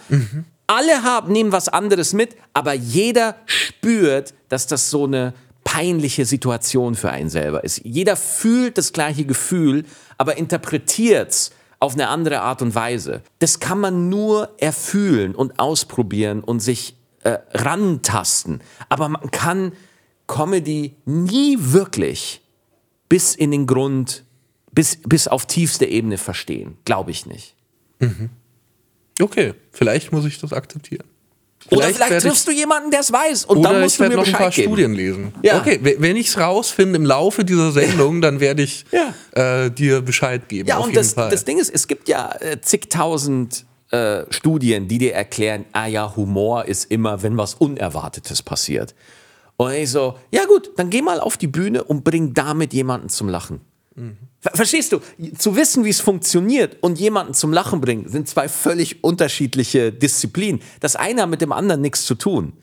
Alle 0.68 1.04
haben, 1.04 1.34
nehmen 1.34 1.52
was 1.52 1.68
anderes 1.68 2.14
mit, 2.14 2.38
aber 2.54 2.74
jeder 2.74 3.36
spürt, 3.46 4.34
dass 4.48 4.68
das 4.68 4.90
so 4.90 5.04
eine 5.04 5.34
peinliche 5.66 6.26
Situation 6.26 6.96
für 6.96 7.10
einen 7.10 7.30
selber 7.30 7.64
ist. 7.64 7.82
Jeder 7.84 8.16
fühlt 8.16 8.78
das 8.78 8.94
gleiche 8.94 9.26
Gefühl, 9.26 9.84
aber 10.18 10.38
interpretiert's 10.38 11.52
auf 11.84 11.96
eine 11.96 12.08
andere 12.08 12.40
Art 12.40 12.62
und 12.62 12.76
Weise. 12.76 13.22
Das 13.40 13.60
kann 13.60 13.78
man 13.78 14.08
nur 14.08 14.56
erfühlen 14.58 15.36
und 15.36 15.60
ausprobieren 15.60 16.42
und 16.42 16.62
sich 16.62 16.96
äh, 17.24 17.40
rantasten. 17.52 18.62
Aber 18.88 19.10
man 19.10 19.32
kann 19.32 19.74
Comedy 20.26 20.96
nie 21.04 21.58
wirklich 21.60 22.42
bis 23.10 23.36
in 23.36 23.52
den 23.52 23.68
Grund, 23.68 24.24
bis, 24.72 24.98
bis 25.04 25.28
auf 25.28 25.46
tiefste 25.46 25.86
Ebene 25.86 26.18
verstehen. 26.18 26.78
Glaube 26.86 27.12
ich 27.12 27.26
nicht. 27.26 27.54
okay, 29.22 29.54
vielleicht 29.72 30.14
muss 30.14 30.24
ich 30.24 30.40
das 30.40 30.54
akzeptieren. 30.54 31.10
Oder 31.72 31.84
vielleicht 31.88 32.00
werde 32.00 32.16
ich- 32.18 32.24
triffst 32.24 32.48
du 32.48 32.52
jemanden, 32.52 32.92
der 32.92 33.00
es 33.00 33.12
weiß 33.12 33.46
und 33.46 33.58
Oder 33.60 33.70
dann 33.74 33.82
musst 33.82 33.96
ich 34.00 34.04
du 34.06 34.10
mir 34.10 34.16
noch 34.18 34.26
ein 34.28 34.34
paar 34.34 34.50
geben. 34.50 34.68
Studien 34.68 34.94
lesen. 34.94 35.34
Ja. 35.42 35.60
Okay, 35.60 35.80
wenn 36.00 36.16
ich 36.16 36.28
es 36.28 36.38
rausfinde 36.38 36.98
im 36.98 37.06
Laufe 37.06 37.44
dieser 37.46 37.72
Sendung, 37.72 38.22
dann 38.22 38.40
werde 38.40 38.64
ich 38.64 38.86
Ja. 38.92 39.14
äh, 39.66 39.72
dir 39.72 40.02
Bescheid 40.02 40.48
geben. 40.50 40.68
Ja, 40.68 40.78
und 40.80 40.96
das, 40.96 41.16
das 41.16 41.46
Ding 41.46 41.58
ist, 41.60 41.70
es 41.74 41.88
gibt 41.88 42.08
ja 42.10 42.32
äh, 42.40 42.60
zigtausend 42.62 43.66
äh, 43.92 44.24
Studien, 44.32 44.88
die 44.88 44.98
dir 44.98 45.14
erklären, 45.14 45.66
ah 45.72 45.86
ja, 45.88 46.16
Humor 46.16 46.66
ist 46.66 46.90
immer, 46.92 47.22
wenn 47.24 47.38
was 47.38 47.54
Unerwartetes 47.56 48.42
passiert. 48.42 48.96
Und 49.58 49.72
ich 49.74 49.92
so, 49.92 50.16
ja 50.32 50.46
gut, 50.46 50.72
dann 50.78 50.90
geh 50.90 51.02
mal 51.04 51.20
auf 51.20 51.38
die 51.38 51.48
Bühne 51.48 51.84
und 51.84 52.04
bring 52.04 52.34
damit 52.34 52.74
jemanden 52.74 53.10
zum 53.10 53.30
Lachen. 53.30 53.62
Ver 54.40 54.52
Verstehst 54.56 54.92
du? 54.92 55.00
Zu 55.38 55.56
wissen, 55.56 55.86
wie 55.86 55.90
es 55.90 56.02
funktioniert 56.02 56.78
und 56.82 57.00
jemanden 57.00 57.34
zum 57.34 57.54
Lachen 57.54 57.80
bringen, 57.80 58.10
sind 58.10 58.28
zwei 58.28 58.50
völlig 58.50 59.04
unterschiedliche 59.04 59.92
Disziplinen. 59.92 60.62
Das 60.80 60.96
eine 60.96 61.24
hat 61.24 61.30
mit 61.30 61.42
dem 61.42 61.52
anderen 61.52 61.82
nichts 61.82 62.06
zu 62.06 62.16
tun. 62.16 62.54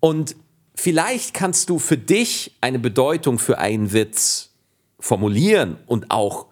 Und 0.00 0.36
vielleicht 0.74 1.34
kannst 1.34 1.70
du 1.70 1.78
für 1.78 1.96
dich 1.96 2.56
eine 2.60 2.78
Bedeutung 2.78 3.38
für 3.38 3.58
einen 3.58 3.92
Witz 3.92 4.50
formulieren 4.98 5.78
und 5.86 6.10
auch 6.10 6.46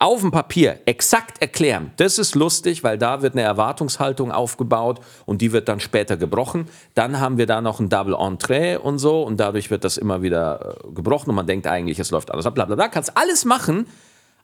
auf 0.00 0.22
dem 0.22 0.30
Papier 0.30 0.80
exakt 0.86 1.42
erklären. 1.42 1.92
Das 1.98 2.18
ist 2.18 2.34
lustig, 2.34 2.82
weil 2.82 2.96
da 2.96 3.20
wird 3.20 3.34
eine 3.34 3.42
Erwartungshaltung 3.42 4.32
aufgebaut 4.32 5.00
und 5.26 5.42
die 5.42 5.52
wird 5.52 5.68
dann 5.68 5.78
später 5.78 6.16
gebrochen. 6.16 6.68
Dann 6.94 7.20
haben 7.20 7.36
wir 7.36 7.46
da 7.46 7.60
noch 7.60 7.80
ein 7.80 7.90
Double 7.90 8.16
Entree 8.18 8.78
und 8.78 8.98
so 8.98 9.22
und 9.22 9.38
dadurch 9.38 9.70
wird 9.70 9.84
das 9.84 9.98
immer 9.98 10.22
wieder 10.22 10.78
äh, 10.84 10.92
gebrochen 10.94 11.28
und 11.28 11.36
man 11.36 11.46
denkt 11.46 11.66
eigentlich, 11.66 11.98
es 11.98 12.10
läuft 12.10 12.30
alles 12.30 12.46
ab, 12.46 12.54
bla 12.54 12.64
bla 12.64 12.76
bla. 12.76 12.88
Kannst 12.88 13.14
alles 13.14 13.44
machen, 13.44 13.86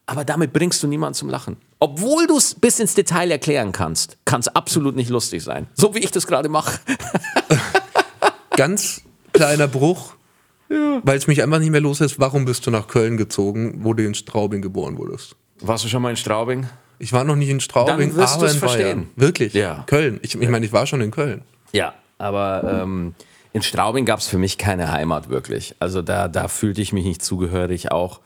aber 0.05 0.27
damit 0.27 0.53
bringst 0.53 0.83
du 0.83 0.89
niemanden 0.89 1.15
zum 1.15 1.31
Lachen. 1.31 1.57
Obwohl 1.79 2.27
du 2.27 2.37
es 2.37 2.55
bis 2.55 2.79
ins 2.79 2.95
Detail 2.95 3.31
erklären 3.31 3.73
kannst, 3.73 4.19
kann 4.27 4.41
es 4.41 4.49
absolut 4.49 4.95
nicht 4.95 5.09
lustig 5.09 5.43
sein. 5.43 5.69
So 5.73 5.95
wie 5.95 6.01
ich 6.01 6.11
das 6.11 6.27
gerade 6.27 6.51
mache. 6.51 6.81
Ganz 8.51 9.01
kleiner 9.33 9.69
Bruch, 9.69 10.13
weil 10.69 11.17
es 11.17 11.27
mich 11.27 11.43
einfach 11.43 11.61
nicht 11.61 11.71
mehr 11.71 11.81
loslässt. 11.81 12.21
Warum 12.21 12.45
bist 12.45 12.67
du 12.67 12.71
nach 12.71 12.89
Köln 12.89 13.17
gezogen, 13.17 13.79
wo 13.85 13.95
du 13.95 14.05
in 14.05 14.13
Straubing 14.13 14.61
geboren 14.61 14.99
wurdest? 14.99 15.35
Warst 15.61 15.85
du 15.85 15.89
schon 15.89 16.03
mal 16.03 16.11
in 16.11 16.17
Straubing? 16.17 16.67
Ich 16.99 17.13
war 17.13 17.25
noch 17.25 17.37
nicht 17.37 17.49
in 17.51 17.61
Straubing, 17.61 18.09
Dann 18.11 18.17
wirst 18.17 18.37
aber 18.37 18.51
in 18.51 18.57
verstehen. 18.57 18.85
Bayern. 18.85 19.11
Wirklich? 19.17 19.55
Ja. 19.55 19.85
Köln. 19.87 20.19
Ich, 20.23 20.35
ich 20.35 20.49
meine, 20.49 20.65
ich 20.65 20.73
war 20.73 20.87
schon 20.87 21.01
in 21.01 21.11
Köln. 21.11 21.43
Ja, 21.73 21.95
aber 22.19 22.83
ähm, 22.83 23.15
in 23.53 23.63
Straubing 23.63 24.05
gab 24.05 24.21
es 24.21 24.29
für 24.29 24.39
mich 24.39 24.59
keine 24.59 24.91
Heimat 24.93 25.29
wirklich. 25.29 25.75
Also 25.79 26.03
da, 26.03 26.29
da 26.29 26.49
fühlte 26.49 26.81
ich 26.81 26.93
mich 26.93 27.05
nicht 27.05 27.23
zugehörig 27.23 27.91
auch. 27.93 28.21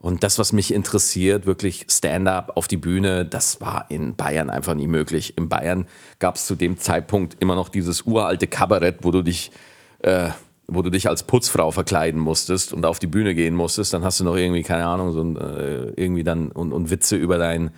Und 0.00 0.24
das, 0.24 0.40
was 0.40 0.52
mich 0.52 0.74
interessiert, 0.74 1.46
wirklich 1.46 1.86
Stand-up 1.88 2.56
auf 2.56 2.66
die 2.66 2.76
Bühne, 2.76 3.24
das 3.24 3.60
war 3.60 3.86
in 3.88 4.16
Bayern 4.16 4.50
einfach 4.50 4.74
nie 4.74 4.88
möglich. 4.88 5.38
In 5.38 5.48
Bayern 5.48 5.86
gab 6.18 6.34
es 6.34 6.46
zu 6.46 6.56
dem 6.56 6.78
Zeitpunkt 6.78 7.36
immer 7.40 7.54
noch 7.54 7.68
dieses 7.68 8.02
uralte 8.02 8.48
Kabarett, 8.48 8.98
wo 9.02 9.12
du 9.12 9.22
dich, 9.22 9.52
äh, 10.00 10.30
wo 10.68 10.82
du 10.82 10.90
dich 10.90 11.08
als 11.08 11.24
Putzfrau 11.24 11.70
verkleiden 11.70 12.20
musstest 12.20 12.72
und 12.72 12.86
auf 12.86 12.98
die 12.98 13.06
Bühne 13.06 13.34
gehen 13.34 13.54
musstest. 13.54 13.92
Dann 13.94 14.04
hast 14.04 14.20
du 14.20 14.24
noch 14.24 14.36
irgendwie, 14.36 14.62
keine 14.62 14.86
Ahnung, 14.86 15.12
so 15.12 15.22
ein, 15.22 15.36
äh, 15.36 15.92
irgendwie 15.96 16.24
dann 16.24 16.50
und, 16.50 16.72
und 16.72 16.90
Witze 16.90 17.16
über 17.16 17.38
deinen 17.38 17.70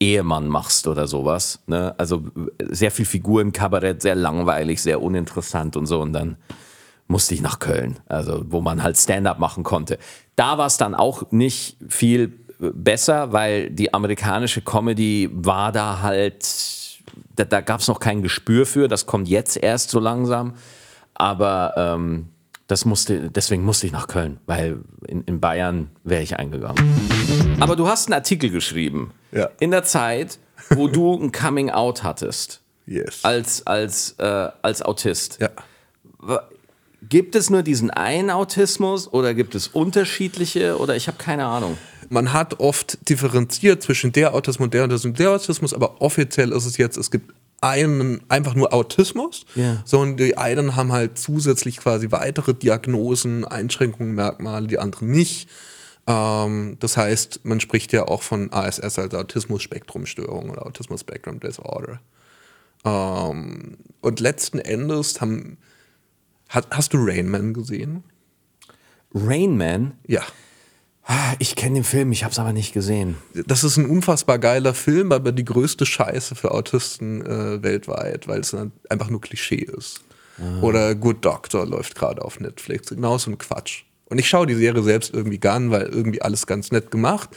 Ehemann 0.00 0.48
machst 0.48 0.86
oder 0.86 1.06
sowas. 1.06 1.60
Ne? 1.66 1.94
Also 1.98 2.24
sehr 2.58 2.90
viel 2.90 3.04
Figurenkabarett, 3.04 4.02
sehr 4.02 4.14
langweilig, 4.14 4.82
sehr 4.82 5.00
uninteressant 5.00 5.76
und 5.76 5.86
so. 5.86 6.00
Und 6.00 6.12
dann 6.12 6.36
musste 7.06 7.34
ich 7.34 7.42
nach 7.42 7.58
Köln, 7.58 8.00
also 8.06 8.44
wo 8.48 8.60
man 8.60 8.82
halt 8.82 8.96
Stand-up 8.96 9.38
machen 9.38 9.62
konnte. 9.62 9.98
Da 10.36 10.58
war 10.58 10.66
es 10.66 10.76
dann 10.76 10.94
auch 10.94 11.30
nicht 11.30 11.76
viel 11.88 12.32
besser, 12.58 13.32
weil 13.32 13.70
die 13.70 13.92
amerikanische 13.92 14.62
Comedy 14.62 15.28
war 15.32 15.70
da 15.70 16.00
halt, 16.00 16.46
da, 17.36 17.44
da 17.44 17.60
gab 17.60 17.80
es 17.80 17.88
noch 17.88 18.00
kein 18.00 18.22
Gespür 18.22 18.66
für, 18.66 18.88
das 18.88 19.06
kommt 19.06 19.28
jetzt 19.28 19.56
erst 19.56 19.90
so 19.90 20.00
langsam. 20.00 20.54
Aber 21.14 21.74
ähm, 21.76 22.28
Das 22.66 22.86
musste, 22.86 23.30
deswegen 23.30 23.62
musste 23.62 23.86
ich 23.86 23.92
nach 23.92 24.08
Köln, 24.08 24.38
weil 24.46 24.78
in, 25.06 25.22
in 25.24 25.38
Bayern 25.38 25.90
wäre 26.02 26.22
ich 26.22 26.38
eingegangen. 26.38 26.82
Aber 27.60 27.76
du 27.76 27.86
hast 27.86 28.08
einen 28.08 28.14
Artikel 28.14 28.48
geschrieben. 28.50 29.12
Ja. 29.32 29.50
In 29.60 29.70
der 29.70 29.84
Zeit, 29.84 30.38
wo 30.70 30.88
du 30.88 31.14
ein 31.14 31.30
Coming 31.30 31.70
Out 31.70 32.02
hattest. 32.02 32.62
Yes. 32.86 33.20
Als, 33.22 33.66
als, 33.66 34.14
äh, 34.18 34.48
als 34.62 34.80
Autist. 34.82 35.38
Ja. 35.40 35.50
Gibt 37.06 37.34
es 37.34 37.50
nur 37.50 37.62
diesen 37.62 37.90
einen 37.90 38.30
Autismus 38.30 39.12
oder 39.12 39.34
gibt 39.34 39.54
es 39.54 39.68
unterschiedliche 39.68 40.78
oder 40.78 40.96
ich 40.96 41.06
habe 41.06 41.18
keine 41.18 41.44
Ahnung. 41.44 41.76
Man 42.08 42.32
hat 42.32 42.60
oft 42.60 43.08
differenziert 43.10 43.82
zwischen 43.82 44.12
der 44.12 44.34
Autismus 44.34 44.66
und 44.66 44.74
der 44.74 44.84
Autismus 44.84 45.04
und 45.04 45.18
der 45.18 45.30
Autismus, 45.32 45.74
aber 45.74 46.00
offiziell 46.00 46.52
ist 46.52 46.64
es 46.64 46.78
jetzt, 46.78 46.96
es 46.96 47.10
gibt 47.10 47.34
einen 47.64 48.20
einfach 48.28 48.54
nur 48.54 48.72
Autismus, 48.74 49.46
Ja. 49.54 49.82
sondern 49.84 50.16
die 50.18 50.36
einen 50.36 50.76
haben 50.76 50.92
halt 50.92 51.18
zusätzlich 51.18 51.78
quasi 51.78 52.10
weitere 52.12 52.54
Diagnosen, 52.54 53.44
Einschränkungen, 53.44 54.14
Merkmale, 54.14 54.66
die 54.66 54.78
anderen 54.78 55.10
nicht. 55.10 55.48
Ähm, 56.06 56.76
das 56.80 56.96
heißt, 56.96 57.40
man 57.44 57.60
spricht 57.60 57.92
ja 57.92 58.04
auch 58.06 58.22
von 58.22 58.52
ASS, 58.52 58.98
also 58.98 59.16
Autismus-Spektrum-Störung 59.18 60.50
oder 60.50 60.66
Autismus-Spectrum-Disorder. 60.66 62.00
Ähm, 62.84 63.78
und 64.02 64.20
letzten 64.20 64.58
Endes 64.58 65.20
haben, 65.22 65.56
hat, 66.50 66.66
hast 66.70 66.92
du 66.92 66.98
Rain 67.00 67.28
Man 67.30 67.54
gesehen? 67.54 68.04
Rain 69.14 69.56
Man, 69.56 69.92
Ja. 70.06 70.22
Ah, 71.06 71.34
ich 71.38 71.54
kenne 71.54 71.74
den 71.74 71.84
Film, 71.84 72.12
ich 72.12 72.24
habe 72.24 72.32
es 72.32 72.38
aber 72.38 72.52
nicht 72.52 72.72
gesehen. 72.72 73.16
Das 73.46 73.62
ist 73.62 73.76
ein 73.76 73.86
unfassbar 73.86 74.38
geiler 74.38 74.72
Film, 74.72 75.12
aber 75.12 75.32
die 75.32 75.44
größte 75.44 75.84
Scheiße 75.84 76.34
für 76.34 76.52
Autisten 76.52 77.20
äh, 77.24 77.62
weltweit, 77.62 78.26
weil 78.26 78.40
es 78.40 78.56
einfach 78.88 79.10
nur 79.10 79.20
Klischee 79.20 79.56
ist. 79.56 80.02
Oder 80.62 80.94
Good 80.94 81.24
Doctor 81.24 81.64
läuft 81.66 81.94
gerade 81.94 82.24
auf 82.24 82.40
Netflix. 82.40 82.88
Genau 82.88 83.18
so 83.18 83.30
ein 83.30 83.38
Quatsch. 83.38 83.84
Und 84.06 84.18
ich 84.18 84.28
schaue 84.28 84.46
die 84.46 84.54
Serie 84.54 84.82
selbst 84.82 85.14
irgendwie 85.14 85.38
gern, 85.38 85.70
weil 85.70 85.82
irgendwie 85.82 86.22
alles 86.22 86.46
ganz 86.46 86.72
nett 86.72 86.90
gemacht. 86.90 87.30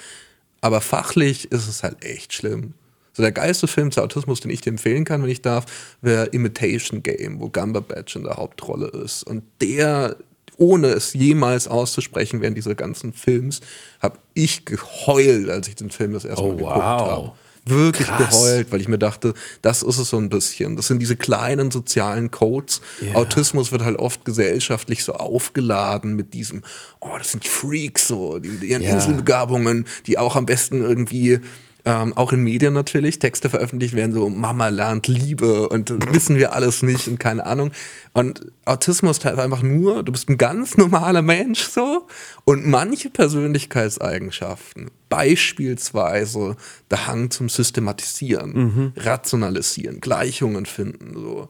Aber 0.61 0.81
fachlich 0.81 1.51
ist 1.51 1.67
es 1.67 1.83
halt 1.83 2.03
echt 2.03 2.33
schlimm. 2.33 2.73
So 3.13 3.23
der 3.23 3.31
geilste 3.31 3.67
Film 3.67 3.91
zu 3.91 4.01
Autismus, 4.01 4.41
den 4.41 4.51
ich 4.51 4.61
dir 4.61 4.69
empfehlen 4.69 5.05
kann, 5.05 5.23
wenn 5.23 5.29
ich 5.29 5.41
darf, 5.41 5.65
wäre 6.01 6.27
Imitation 6.27 7.03
Game, 7.03 7.39
wo 7.39 7.49
Gumberbatch 7.49 8.15
in 8.15 8.23
der 8.23 8.37
Hauptrolle 8.37 8.87
ist. 8.87 9.23
Und 9.23 9.43
der, 9.61 10.17
ohne 10.57 10.87
es 10.87 11.13
jemals 11.13 11.67
auszusprechen 11.67 12.41
während 12.41 12.57
dieser 12.57 12.75
ganzen 12.75 13.13
Films, 13.13 13.61
habe 14.01 14.17
ich 14.33 14.65
geheult, 14.65 15.49
als 15.49 15.67
ich 15.67 15.75
den 15.75 15.89
Film 15.91 16.13
das 16.13 16.25
erste 16.25 16.43
Oh, 16.43 16.49
Mal 16.53 16.57
geguckt 16.57 16.75
wow. 16.75 16.81
habe. 16.83 17.31
Wirklich 17.69 18.07
Krass. 18.07 18.29
geheult, 18.29 18.71
weil 18.71 18.79
ich 18.79 18.87
mir 18.87 18.97
dachte, 18.97 19.33
das 19.61 19.83
ist 19.83 19.97
es 19.97 20.09
so 20.09 20.17
ein 20.17 20.29
bisschen. 20.29 20.77
Das 20.77 20.87
sind 20.87 20.99
diese 20.99 21.17
kleinen 21.17 21.69
sozialen 21.69 22.31
Codes. 22.31 22.79
Autismus 23.13 23.73
wird 23.73 23.83
halt 23.83 23.99
oft 23.99 24.23
gesellschaftlich 24.23 25.03
so 25.03 25.11
aufgeladen 25.13 26.15
mit 26.15 26.33
diesem, 26.33 26.61
oh, 27.01 27.09
das 27.17 27.31
sind 27.31 27.45
Freaks, 27.45 28.07
so, 28.07 28.39
die 28.39 28.47
mit 28.47 28.63
ihren 28.63 28.83
Ja. 28.83 28.91
Inselbegabungen, 28.93 29.85
die 30.05 30.17
auch 30.17 30.37
am 30.37 30.45
besten 30.45 30.81
irgendwie 30.81 31.41
ähm, 31.87 32.11
auch 32.17 32.33
in 32.33 32.43
Medien 32.43 32.73
natürlich 32.73 33.17
Texte 33.17 33.49
veröffentlicht 33.49 33.95
werden, 33.95 34.11
so 34.11 34.27
Mama 34.29 34.67
lernt 34.67 35.07
Liebe 35.07 35.69
und 35.69 36.13
wissen 36.13 36.35
wir 36.35 36.51
alles 36.51 36.83
nicht 36.83 37.07
und 37.07 37.17
keine 37.17 37.45
Ahnung. 37.45 37.71
Und 38.11 38.51
Autismus 38.65 39.23
heißt 39.23 39.39
einfach 39.39 39.61
nur, 39.61 40.03
du 40.03 40.11
bist 40.11 40.27
ein 40.27 40.37
ganz 40.37 40.75
normaler 40.75 41.21
Mensch 41.21 41.61
so 41.61 42.05
und 42.43 42.67
manche 42.67 43.09
Persönlichkeitseigenschaften, 43.09 44.91
beispielsweise 45.07 46.57
der 46.91 47.07
Hang 47.07 47.31
zum 47.31 47.47
Systematisieren, 47.47 48.91
Rationalisieren, 48.97 50.01
Gleichungen 50.01 50.65
finden, 50.65 51.13
so 51.13 51.47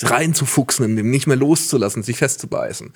reinzufuchsen, 0.00 0.86
in 0.86 0.96
dem 0.96 1.10
nicht 1.10 1.26
mehr 1.26 1.36
loszulassen, 1.36 2.02
sich 2.02 2.16
festzubeißen, 2.16 2.94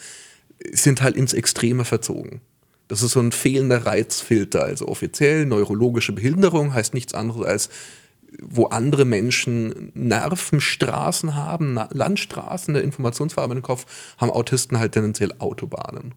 sind 0.72 1.02
halt 1.02 1.16
ins 1.16 1.34
Extreme 1.34 1.84
verzogen. 1.84 2.40
Das 2.88 3.02
ist 3.02 3.12
so 3.12 3.20
ein 3.20 3.32
fehlender 3.32 3.86
Reizfilter. 3.86 4.64
Also 4.64 4.88
offiziell 4.88 5.46
neurologische 5.46 6.12
Behinderung 6.12 6.74
heißt 6.74 6.94
nichts 6.94 7.14
anderes 7.14 7.46
als, 7.46 7.68
wo 8.42 8.66
andere 8.66 9.04
Menschen 9.04 9.92
Nervenstraßen 9.94 11.34
haben, 11.34 11.78
Landstraßen 11.90 12.74
der 12.74 12.82
Informationsverarbeitung 12.82 13.58
im 13.58 13.62
Kopf, 13.62 13.86
haben 14.18 14.30
Autisten 14.30 14.78
halt 14.78 14.92
tendenziell 14.92 15.32
Autobahnen. 15.38 16.14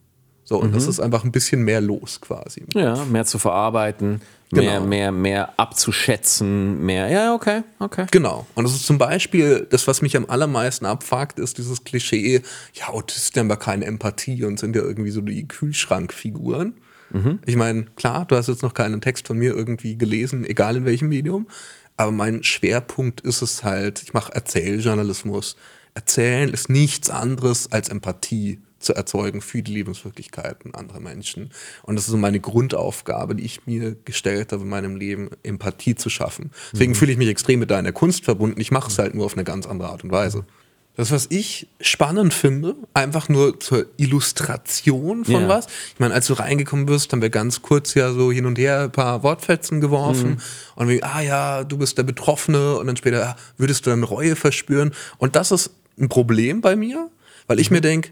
So, 0.52 0.60
und 0.60 0.76
das 0.76 0.86
ist 0.86 1.00
einfach 1.00 1.24
ein 1.24 1.32
bisschen 1.32 1.64
mehr 1.64 1.80
los 1.80 2.20
quasi. 2.20 2.66
Ja, 2.74 3.06
mehr 3.06 3.24
zu 3.24 3.40
verarbeiten, 3.40 4.20
mehr, 4.52 4.74
Genau. 4.74 4.86
mehr, 4.86 5.14
mehr 5.14 5.54
abzuschätzen, 5.58 6.86
mehr. 6.86 7.08
Ja, 7.08 7.34
okay, 7.34 7.62
okay. 7.80 8.06
Genau. 8.12 8.46
Und 8.54 8.66
das 8.66 8.74
ist 8.74 8.86
zum 8.86 8.98
Beispiel, 8.98 9.66
das, 9.70 9.88
was 9.88 10.02
mich 10.02 10.18
am 10.18 10.26
allermeisten 10.26 10.86
abfuckt, 10.86 11.40
ist 11.40 11.58
dieses 11.58 11.86
Klischee, 11.86 12.42
ja, 12.74 12.90
Autisten 12.90 13.40
haben 13.40 13.50
ja 13.50 13.56
keine 13.56 13.86
Empathie 13.86 14.44
und 14.44 14.60
sind 14.60 14.76
ja 14.76 14.82
irgendwie 14.82 15.12
so 15.12 15.22
die 15.22 15.48
Kühlschrankfiguren. 15.48 16.74
Ich 17.46 17.56
meine, 17.56 17.84
klar, 17.96 18.26
du 18.26 18.36
hast 18.36 18.48
jetzt 18.48 18.62
noch 18.62 18.74
keinen 18.74 19.00
Text 19.00 19.28
von 19.28 19.38
mir 19.38 19.56
irgendwie 19.56 19.98
gelesen, 19.98 20.44
egal 20.44 20.76
in 20.76 20.84
welchem 20.86 21.08
Medium, 21.08 21.48
aber 21.96 22.12
mein 22.12 22.44
Schwerpunkt 22.44 23.22
ist 23.22 23.42
es 23.42 23.64
halt, 23.64 24.04
ich 24.04 24.14
mache 24.14 24.34
Erzähljournalismus. 24.34 25.56
Erzählen 25.94 26.50
ist 26.50 26.70
nichts 26.70 27.10
anderes 27.10 27.72
als 27.72 27.88
Empathie 27.88 28.60
zu 28.82 28.94
erzeugen 28.94 29.42
für 29.42 29.62
die 29.62 29.74
Lebenswirklichkeiten 29.74 30.74
anderer 30.76 31.00
Menschen. 31.00 31.52
Und 31.84 31.96
das 31.96 32.06
ist 32.06 32.12
so 32.12 32.18
meine 32.18 32.40
Grundaufgabe, 32.40 33.36
die 33.36 33.44
ich 33.44 33.66
mir 33.66 33.96
gestellt 34.06 34.52
habe 34.52 34.64
in 34.64 34.70
meinem 34.70 34.96
Leben, 34.96 35.30
Empathie 35.44 35.96
zu 35.96 36.10
schaffen. 36.10 36.52
Deswegen 36.74 36.96
fühle 36.96 37.12
ich 37.12 37.18
mich 37.18 37.30
extrem 37.30 37.60
mit 37.60 37.72
deiner 37.72 37.92
Kunst 37.92 38.26
verbunden. 38.26 38.60
Ich 38.60 38.72
mache 38.72 38.90
es 38.90 38.98
halt 38.98 39.14
nur 39.16 39.26
auf 39.26 39.34
eine 39.34 39.44
ganz 39.44 39.66
andere 39.68 39.90
Art 39.90 40.04
und 40.04 40.12
Weise. 40.12 40.46
Das, 40.98 41.10
was 41.10 41.28
ich 41.30 41.68
spannend 41.80 42.34
finde, 42.34 42.76
einfach 42.94 43.30
nur 43.30 43.60
zur 43.62 43.86
Illustration 43.96 45.24
von 45.24 45.44
Ja. 45.44 45.48
was. 45.48 45.68
Ich 45.94 46.00
meine, 46.00 46.14
als 46.14 46.28
du 46.28 46.34
reingekommen 46.34 46.86
bist, 46.86 47.14
haben 47.14 47.22
wir 47.22 47.30
ganz 47.30 47.62
kurz 47.62 47.94
ja 47.94 48.12
so 48.12 48.30
hin 48.32 48.46
und 48.46 48.58
her 48.58 48.82
ein 48.82 48.92
paar 48.92 49.24
Wortfetzen 49.24 49.80
geworfen. 49.80 50.42
Und 50.76 50.90
wir, 50.90 51.04
ah 51.06 51.22
ja, 51.22 51.64
du 51.64 51.78
bist 51.78 51.98
der 51.98 52.04
Betroffene. 52.04 52.78
Und 52.78 52.88
dann 52.88 52.98
später, 52.98 53.26
ah, 53.26 53.36
würdest 53.58 53.86
du 53.86 53.90
dann 53.90 54.04
Reue 54.04 54.36
verspüren? 54.36 54.92
Und 55.18 55.38
das 55.38 55.52
ist 55.52 55.72
ein 55.98 56.10
Problem 56.10 56.60
bei 56.60 56.76
mir, 56.76 57.10
weil 57.48 57.60
ich 57.62 57.72
mir 57.72 57.82
denke, 57.82 58.12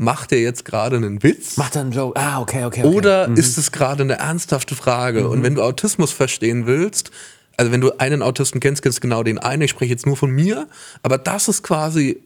macht 0.00 0.30
der 0.30 0.40
jetzt 0.40 0.64
gerade 0.64 0.96
einen 0.96 1.22
Witz? 1.22 1.58
Mach 1.58 1.70
dann 1.70 1.82
einen 1.82 1.92
Joke. 1.92 2.18
Ah, 2.18 2.40
okay, 2.40 2.64
okay. 2.64 2.84
okay. 2.84 2.96
Oder 2.96 3.28
ist 3.36 3.58
es 3.58 3.70
gerade 3.70 4.02
eine 4.02 4.14
ernsthafte 4.14 4.74
Frage? 4.74 5.28
Und 5.28 5.42
wenn 5.42 5.54
du 5.54 5.62
Autismus 5.62 6.10
verstehen 6.10 6.66
willst, 6.66 7.10
also 7.58 7.70
wenn 7.70 7.82
du 7.82 7.92
einen 7.98 8.22
Autisten 8.22 8.60
kennst, 8.60 8.82
kennst 8.82 8.98
du 8.98 9.02
genau 9.02 9.22
den 9.22 9.38
einen. 9.38 9.60
Ich 9.62 9.70
spreche 9.70 9.90
jetzt 9.90 10.06
nur 10.06 10.16
von 10.16 10.30
mir, 10.30 10.66
aber 11.02 11.18
das 11.18 11.48
ist 11.48 11.62
quasi 11.62 12.22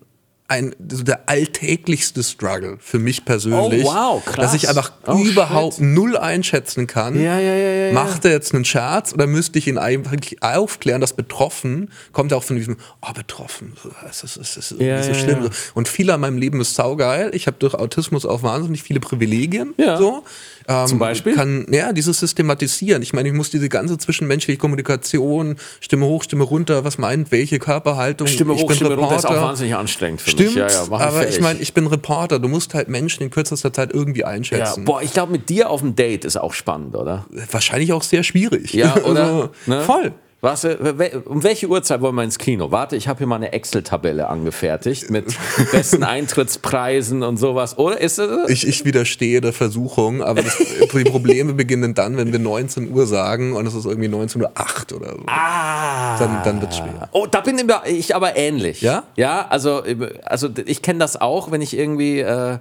ein, 0.46 0.76
so 0.90 1.02
der 1.02 1.26
alltäglichste 1.28 2.22
Struggle 2.22 2.76
für 2.78 2.98
mich 2.98 3.24
persönlich. 3.24 3.84
Oh, 3.86 3.92
wow, 3.94 4.24
krass. 4.24 4.36
Dass 4.36 4.54
ich 4.54 4.68
einfach 4.68 4.92
Oh, 5.06 5.16
überhaupt 5.22 5.76
shit. 5.76 5.84
null 5.84 6.18
einschätzen 6.18 6.86
kann. 6.86 7.14
Ja, 7.20 7.38
ja, 7.38 7.54
ja, 7.54 7.86
ja. 7.86 7.92
Macht 7.92 8.26
er 8.26 8.32
jetzt 8.32 8.54
einen 8.54 8.66
Scherz 8.66 9.14
oder 9.14 9.26
müsste 9.26 9.58
ich 9.58 9.66
ihn 9.68 9.78
eigentlich 9.78 10.42
aufklären, 10.42 11.00
dass 11.00 11.14
betroffen 11.14 11.90
kommt 12.12 12.30
ja 12.30 12.36
auch 12.36 12.44
von 12.44 12.56
diesem, 12.56 12.76
oh, 13.00 13.12
betroffen, 13.14 13.72
das 14.02 14.22
ist, 14.22 14.36
das 14.36 14.56
ist 14.58 14.72
irgendwie 14.72 14.86
Ja, 14.86 15.02
so 15.02 15.14
schlimm. 15.14 15.44
ja. 15.44 15.50
Und 15.74 15.88
viel 15.88 16.10
an 16.10 16.20
meinem 16.20 16.36
Leben 16.36 16.60
ist 16.60 16.74
saugeil. 16.74 17.30
Ich 17.34 17.46
habe 17.46 17.56
durch 17.58 17.74
Autismus 17.74 18.26
auch 18.26 18.42
wahnsinnig 18.42 18.82
viele 18.82 19.00
Privilegien. 19.00 19.74
So. 19.78 20.24
Ähm, 20.66 20.86
Zum 20.86 20.98
Beispiel? 20.98 21.34
Kann, 21.34 21.66
ja, 21.70 21.92
dieses 21.92 22.18
Systematisieren. 22.20 23.02
Ich 23.02 23.12
meine, 23.12 23.28
ich 23.28 23.34
muss 23.34 23.50
diese 23.50 23.68
ganze 23.68 23.98
zwischenmenschliche 23.98 24.58
Kommunikation, 24.58 25.56
Stimme 25.80 26.06
hoch, 26.06 26.22
Stimme 26.22 26.44
runter, 26.44 26.84
was 26.84 26.96
meint, 26.98 27.30
welche 27.32 27.58
Körperhaltung. 27.58 28.26
Stimme 28.26 28.54
ich 28.54 28.62
hoch, 28.62 28.68
bin 28.68 28.76
Stimme 28.76 28.94
runter 28.94 29.16
ist 29.16 29.26
auch 29.26 29.30
Reporter. 29.30 29.48
wahnsinnig 29.48 29.74
anstrengend 29.74 30.22
für 30.22 30.30
Stimmt, 30.30 30.48
mich. 30.50 30.56
Ja, 30.56 30.68
ja, 30.68 30.84
mach 30.88 31.00
aber 31.00 31.28
ich 31.28 31.40
meine, 31.40 31.60
ich 31.60 31.74
bin 31.74 31.86
Reporter. 31.86 32.38
Du 32.38 32.48
musst 32.48 32.74
halt 32.74 32.88
Menschen 32.88 33.22
in 33.22 33.30
kürzester 33.30 33.72
Zeit 33.72 33.92
irgendwie 33.92 34.20
ja, 34.20 34.26
einschätzen. 34.28 34.84
boah, 34.84 35.02
ich 35.02 35.12
glaube, 35.12 35.32
mit 35.32 35.48
dir 35.48 35.68
auf 35.70 35.80
dem 35.80 35.96
Date 35.96 36.24
ist 36.24 36.36
auch 36.36 36.54
spannend, 36.54 36.94
oder? 36.96 37.26
Wahrscheinlich 37.50 37.92
auch 37.92 38.02
sehr 38.02 38.22
schwierig. 38.22 38.72
Ja, 38.72 38.94
oder? 39.04 39.24
Also, 39.24 39.50
Ne? 39.66 39.80
Voll. 39.82 40.12
Was, 40.44 40.62
äh, 40.64 40.76
um 41.24 41.42
welche 41.42 41.68
Uhrzeit 41.68 42.02
wollen 42.02 42.16
wir 42.16 42.22
ins 42.22 42.36
Kino? 42.36 42.70
Warte, 42.70 42.96
ich 42.96 43.08
habe 43.08 43.16
hier 43.16 43.26
mal 43.26 43.36
eine 43.36 43.54
Excel-Tabelle 43.54 44.28
angefertigt 44.28 45.08
mit 45.08 45.34
besten 45.72 46.04
Eintrittspreisen 46.04 47.22
und 47.22 47.38
sowas. 47.38 47.78
Oder 47.78 47.98
ist 47.98 48.18
es? 48.18 48.50
Ich, 48.50 48.68
ich 48.68 48.84
widerstehe 48.84 49.40
der 49.40 49.54
Versuchung, 49.54 50.22
aber 50.22 50.42
das, 50.42 50.58
die 50.58 51.04
Probleme 51.04 51.54
beginnen 51.54 51.94
dann, 51.94 52.18
wenn 52.18 52.30
wir 52.30 52.40
19 52.40 52.92
Uhr 52.92 53.06
sagen 53.06 53.54
und 53.56 53.66
es 53.66 53.72
ist 53.72 53.86
irgendwie 53.86 54.10
19.08 54.10 54.92
Uhr 54.92 55.00
oder 55.00 55.12
so. 55.12 55.22
Ah. 55.28 56.18
Dann, 56.18 56.42
dann 56.44 56.60
wird 56.60 56.72
es 56.72 56.76
schwer. 56.76 57.08
Oh, 57.12 57.26
da 57.26 57.40
bin 57.40 57.58
ich 57.86 58.14
aber 58.14 58.36
ähnlich. 58.36 58.82
Ja? 58.82 59.04
Ja, 59.16 59.46
also, 59.48 59.82
also 60.24 60.50
ich 60.66 60.82
kenne 60.82 60.98
das 60.98 61.18
auch, 61.18 61.52
wenn 61.52 61.62
ich 61.62 61.74
irgendwie, 61.74 62.20
äh, 62.20 62.58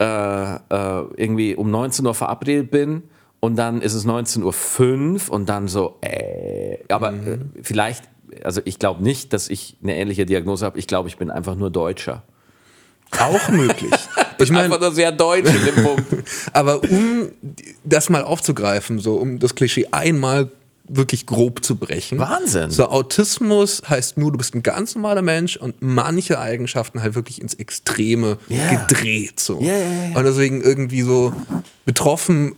äh, 0.00 0.04
äh, 0.04 0.58
irgendwie 1.16 1.54
um 1.54 1.70
19 1.70 2.04
Uhr 2.04 2.14
verabredet 2.16 2.72
bin 2.72 3.04
und 3.40 3.56
dann 3.56 3.80
ist 3.82 3.94
es 3.94 4.04
19.05 4.06 5.28
Uhr 5.28 5.32
und 5.34 5.48
dann 5.48 5.68
so, 5.68 5.96
äh, 6.00 6.78
aber 6.88 7.12
äh, 7.12 7.38
vielleicht, 7.62 8.04
also 8.42 8.60
ich 8.64 8.78
glaube 8.78 9.02
nicht, 9.02 9.32
dass 9.32 9.48
ich 9.48 9.76
eine 9.82 9.96
ähnliche 9.96 10.26
Diagnose 10.26 10.64
habe. 10.66 10.78
Ich 10.78 10.86
glaube, 10.86 11.08
ich 11.08 11.16
bin 11.16 11.30
einfach 11.30 11.54
nur 11.54 11.70
Deutscher. 11.70 12.22
Auch 13.18 13.48
möglich. 13.48 13.92
Ich 14.40 14.52
Einfach 14.52 14.68
meine, 14.68 14.78
nur 14.84 14.92
sehr 14.94 15.10
deutsch 15.10 15.48
in 15.52 15.64
dem 15.64 15.82
Punkt. 15.82 16.04
aber 16.52 16.80
um 16.84 17.28
das 17.82 18.08
mal 18.08 18.22
aufzugreifen, 18.22 19.00
so 19.00 19.16
um 19.16 19.40
das 19.40 19.56
Klischee 19.56 19.88
einmal 19.90 20.48
wirklich 20.86 21.26
grob 21.26 21.64
zu 21.64 21.74
brechen. 21.74 22.20
Wahnsinn. 22.20 22.70
So, 22.70 22.88
Autismus 22.88 23.82
heißt 23.88 24.16
nur, 24.16 24.30
du 24.30 24.38
bist 24.38 24.54
ein 24.54 24.62
ganz 24.62 24.94
normaler 24.94 25.22
Mensch 25.22 25.56
und 25.56 25.82
manche 25.82 26.38
Eigenschaften 26.38 27.02
halt 27.02 27.16
wirklich 27.16 27.42
ins 27.42 27.54
Extreme 27.54 28.38
Ja. 28.48 28.74
gedreht. 28.86 29.40
So. 29.40 29.60
Ja, 29.60 29.76
ja. 29.76 30.16
Und 30.16 30.22
deswegen 30.24 30.62
irgendwie 30.62 31.02
so 31.02 31.32
betroffen, 31.84 32.54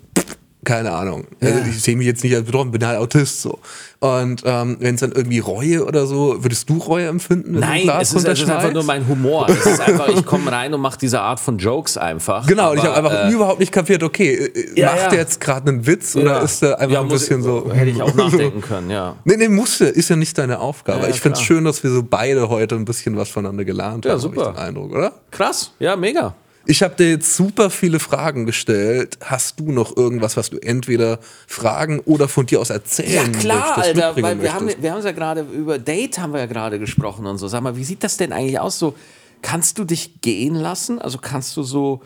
keine 0.64 0.92
Ahnung. 0.92 1.26
Also 1.40 1.58
ich 1.70 1.80
sehe 1.80 1.96
mich 1.96 2.06
jetzt 2.06 2.22
nicht 2.22 2.34
als 2.34 2.44
betroffen, 2.44 2.70
bin 2.70 2.86
halt 2.86 2.98
Autist 2.98 3.40
so. 3.40 3.58
Und 4.00 4.42
ähm, 4.44 4.76
wenn 4.80 4.94
es 4.94 5.00
dann 5.00 5.12
irgendwie 5.12 5.38
Reue 5.38 5.84
oder 5.84 6.06
so, 6.06 6.42
würdest 6.42 6.68
du 6.68 6.78
Reue 6.78 7.06
empfinden? 7.06 7.58
Nein, 7.58 7.88
es 8.00 8.12
ist, 8.12 8.26
es 8.26 8.40
ist 8.40 8.50
einfach 8.50 8.72
nur 8.72 8.84
mein 8.84 9.06
Humor. 9.06 9.48
Es 9.48 9.64
ist 9.66 9.80
einfach, 9.80 10.08
ich 10.08 10.24
komme 10.24 10.50
rein 10.52 10.72
und 10.74 10.80
mache 10.80 10.98
diese 10.98 11.20
Art 11.20 11.40
von 11.40 11.58
Jokes 11.58 11.96
einfach. 11.96 12.46
Genau, 12.46 12.72
und 12.72 12.78
ich 12.78 12.84
Aber, 12.84 12.94
habe 12.96 13.10
einfach 13.10 13.28
äh, 13.28 13.32
überhaupt 13.32 13.60
nicht 13.60 13.72
kapiert, 13.72 14.02
okay, 14.02 14.34
äh, 14.34 14.80
Ja, 14.80 14.86
macht 14.86 14.98
ja. 14.98 15.08
der 15.08 15.18
jetzt 15.20 15.40
gerade 15.40 15.68
einen 15.68 15.86
Witz 15.86 16.14
oder 16.16 16.36
ja. 16.36 16.38
ist 16.40 16.62
der 16.62 16.78
einfach 16.78 16.94
Ja, 16.94 17.00
ein 17.02 17.08
bisschen 17.08 17.42
so. 17.42 17.70
Hätte 17.72 17.90
ich 17.90 18.02
auch 18.02 18.14
nachdenken 18.14 18.60
können, 18.60 18.90
ja. 18.90 19.16
Nee, 19.24 19.36
nee, 19.36 19.48
musste, 19.48 19.86
ist 19.86 20.08
ja 20.10 20.16
nicht 20.16 20.36
deine 20.36 20.60
Aufgabe. 20.60 21.00
Ja, 21.00 21.04
ja, 21.04 21.10
ich 21.14 21.20
finde 21.20 21.38
es 21.38 21.42
schön, 21.42 21.64
dass 21.64 21.82
wir 21.82 21.90
so 21.90 22.02
beide 22.02 22.48
heute 22.48 22.74
ein 22.74 22.84
bisschen 22.84 23.16
was 23.16 23.28
voneinander 23.30 23.64
gelernt 23.64 24.04
Ja, 24.04 24.12
haben, 24.12 24.22
habe 24.22 24.34
super. 24.34 24.50
ich 24.50 24.56
den 24.56 24.66
Eindruck, 24.66 24.92
oder? 24.92 25.12
Krass, 25.30 25.72
ja, 25.78 25.96
mega. 25.96 26.34
Ich 26.66 26.82
habe 26.82 26.94
dir 26.94 27.10
jetzt 27.10 27.34
super 27.34 27.70
viele 27.70 27.98
Fragen 27.98 28.46
gestellt. 28.46 29.18
Hast 29.24 29.60
du 29.60 29.72
noch 29.72 29.96
irgendwas, 29.96 30.36
was 30.36 30.50
du 30.50 30.58
entweder 30.58 31.18
fragen 31.46 32.00
oder 32.00 32.28
von 32.28 32.46
dir 32.46 32.60
aus 32.60 32.70
erzählen 32.70 33.32
Ja 33.32 33.38
klar, 33.38 33.76
möchtest, 33.78 34.02
Alter, 34.02 34.22
weil 34.22 34.42
wir 34.42 34.52
haben, 34.52 34.70
wir 34.78 34.92
haben 34.92 35.02
ja 35.02 35.12
gerade 35.12 35.40
über 35.40 35.78
Date 35.78 36.18
haben 36.18 36.32
wir 36.32 36.40
ja 36.40 36.46
gerade 36.46 36.78
gesprochen 36.78 37.26
und 37.26 37.38
so. 37.38 37.48
Sag 37.48 37.62
mal, 37.62 37.76
wie 37.76 37.84
sieht 37.84 38.04
das 38.04 38.16
denn 38.18 38.32
eigentlich 38.32 38.60
aus? 38.60 38.78
So, 38.78 38.94
kannst 39.42 39.78
du 39.78 39.84
dich 39.84 40.20
gehen 40.20 40.54
lassen? 40.54 40.98
Also 40.98 41.18
kannst 41.18 41.56
du 41.56 41.62
so, 41.62 42.02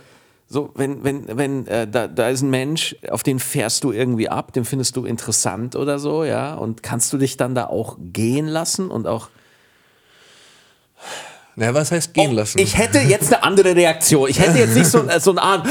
so 0.49 0.71
wenn, 0.77 1.03
wenn, 1.03 1.25
wenn 1.37 1.67
äh, 1.67 1.89
da, 1.89 2.07
da 2.07 2.29
ist 2.29 2.43
ein 2.43 2.51
Mensch, 2.51 2.97
auf 3.11 3.23
den 3.23 3.41
fährst 3.41 3.83
du 3.83 3.91
irgendwie 3.91 4.29
ab, 4.29 4.53
den 4.53 4.65
findest 4.65 4.97
du 4.97 5.05
interessant 5.05 5.75
oder 5.75 5.99
so, 5.99 6.25
ja? 6.25 6.55
Und 6.55 6.83
kannst 6.83 7.13
du 7.13 7.19
dich 7.19 7.37
dann 7.37 7.55
da 7.55 7.67
auch 7.67 7.99
gehen 8.01 8.47
lassen 8.47 8.89
und 8.89 9.07
auch 9.07 9.31
Na, 11.57 11.73
was 11.73 11.93
heißt 11.93 12.15
gehen 12.15 12.33
lassen? 12.33 12.59
Oh, 12.59 12.63
Ich 12.63 12.77
hätte 12.77 12.99
jetzt 12.99 13.33
eine 13.33 13.43
andere 13.45 13.77
Reaktion. 13.77 14.29
Ich 14.29 14.41
hätte 14.41 14.59
jetzt 14.59 14.75
nicht 14.75 14.87
so, 14.87 15.05
so 15.21 15.31
eine 15.31 15.43
Art. 15.43 15.67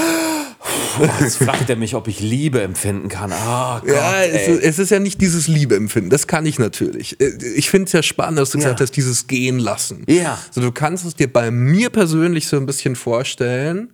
Oh, 1.00 1.06
jetzt 1.20 1.38
fragt 1.44 1.70
er 1.70 1.76
mich, 1.76 1.94
ob 1.96 2.08
ich 2.08 2.20
Liebe 2.22 2.62
empfinden 2.62 3.10
kann. 3.10 3.32
Oh 3.34 3.80
Gott, 3.82 3.88
ja, 3.90 4.22
es, 4.24 4.48
ist- 4.48 4.64
es 4.64 4.80
ist 4.80 4.90
ja 4.92 5.00
nicht 5.00 5.20
dieses 5.20 5.48
Liebeempfinden. 5.48 6.10
Das 6.10 6.28
kann 6.28 6.46
ich 6.46 6.58
natürlich. 6.60 7.20
Äh, 7.20 7.32
Ich 7.56 7.70
finde 7.70 7.88
es 7.88 7.92
ja 7.92 8.02
spannend, 8.04 8.40
dass 8.40 8.52
du 8.52 8.58
Ja. 8.60 8.64
gesagt 8.66 8.80
hast, 8.82 8.92
dieses 8.92 9.28
Gehen 9.28 9.60
lassen. 9.60 10.04
Ja. 10.08 10.38
So, 10.52 10.62
du 10.62 10.72
kannst 10.72 11.04
es 11.06 11.16
dir 11.16 11.32
bei 11.32 11.52
mir 11.52 11.90
persönlich 11.90 12.48
so 12.48 12.56
ein 12.58 12.66
bisschen 12.66 12.96
vorstellen 12.96 13.92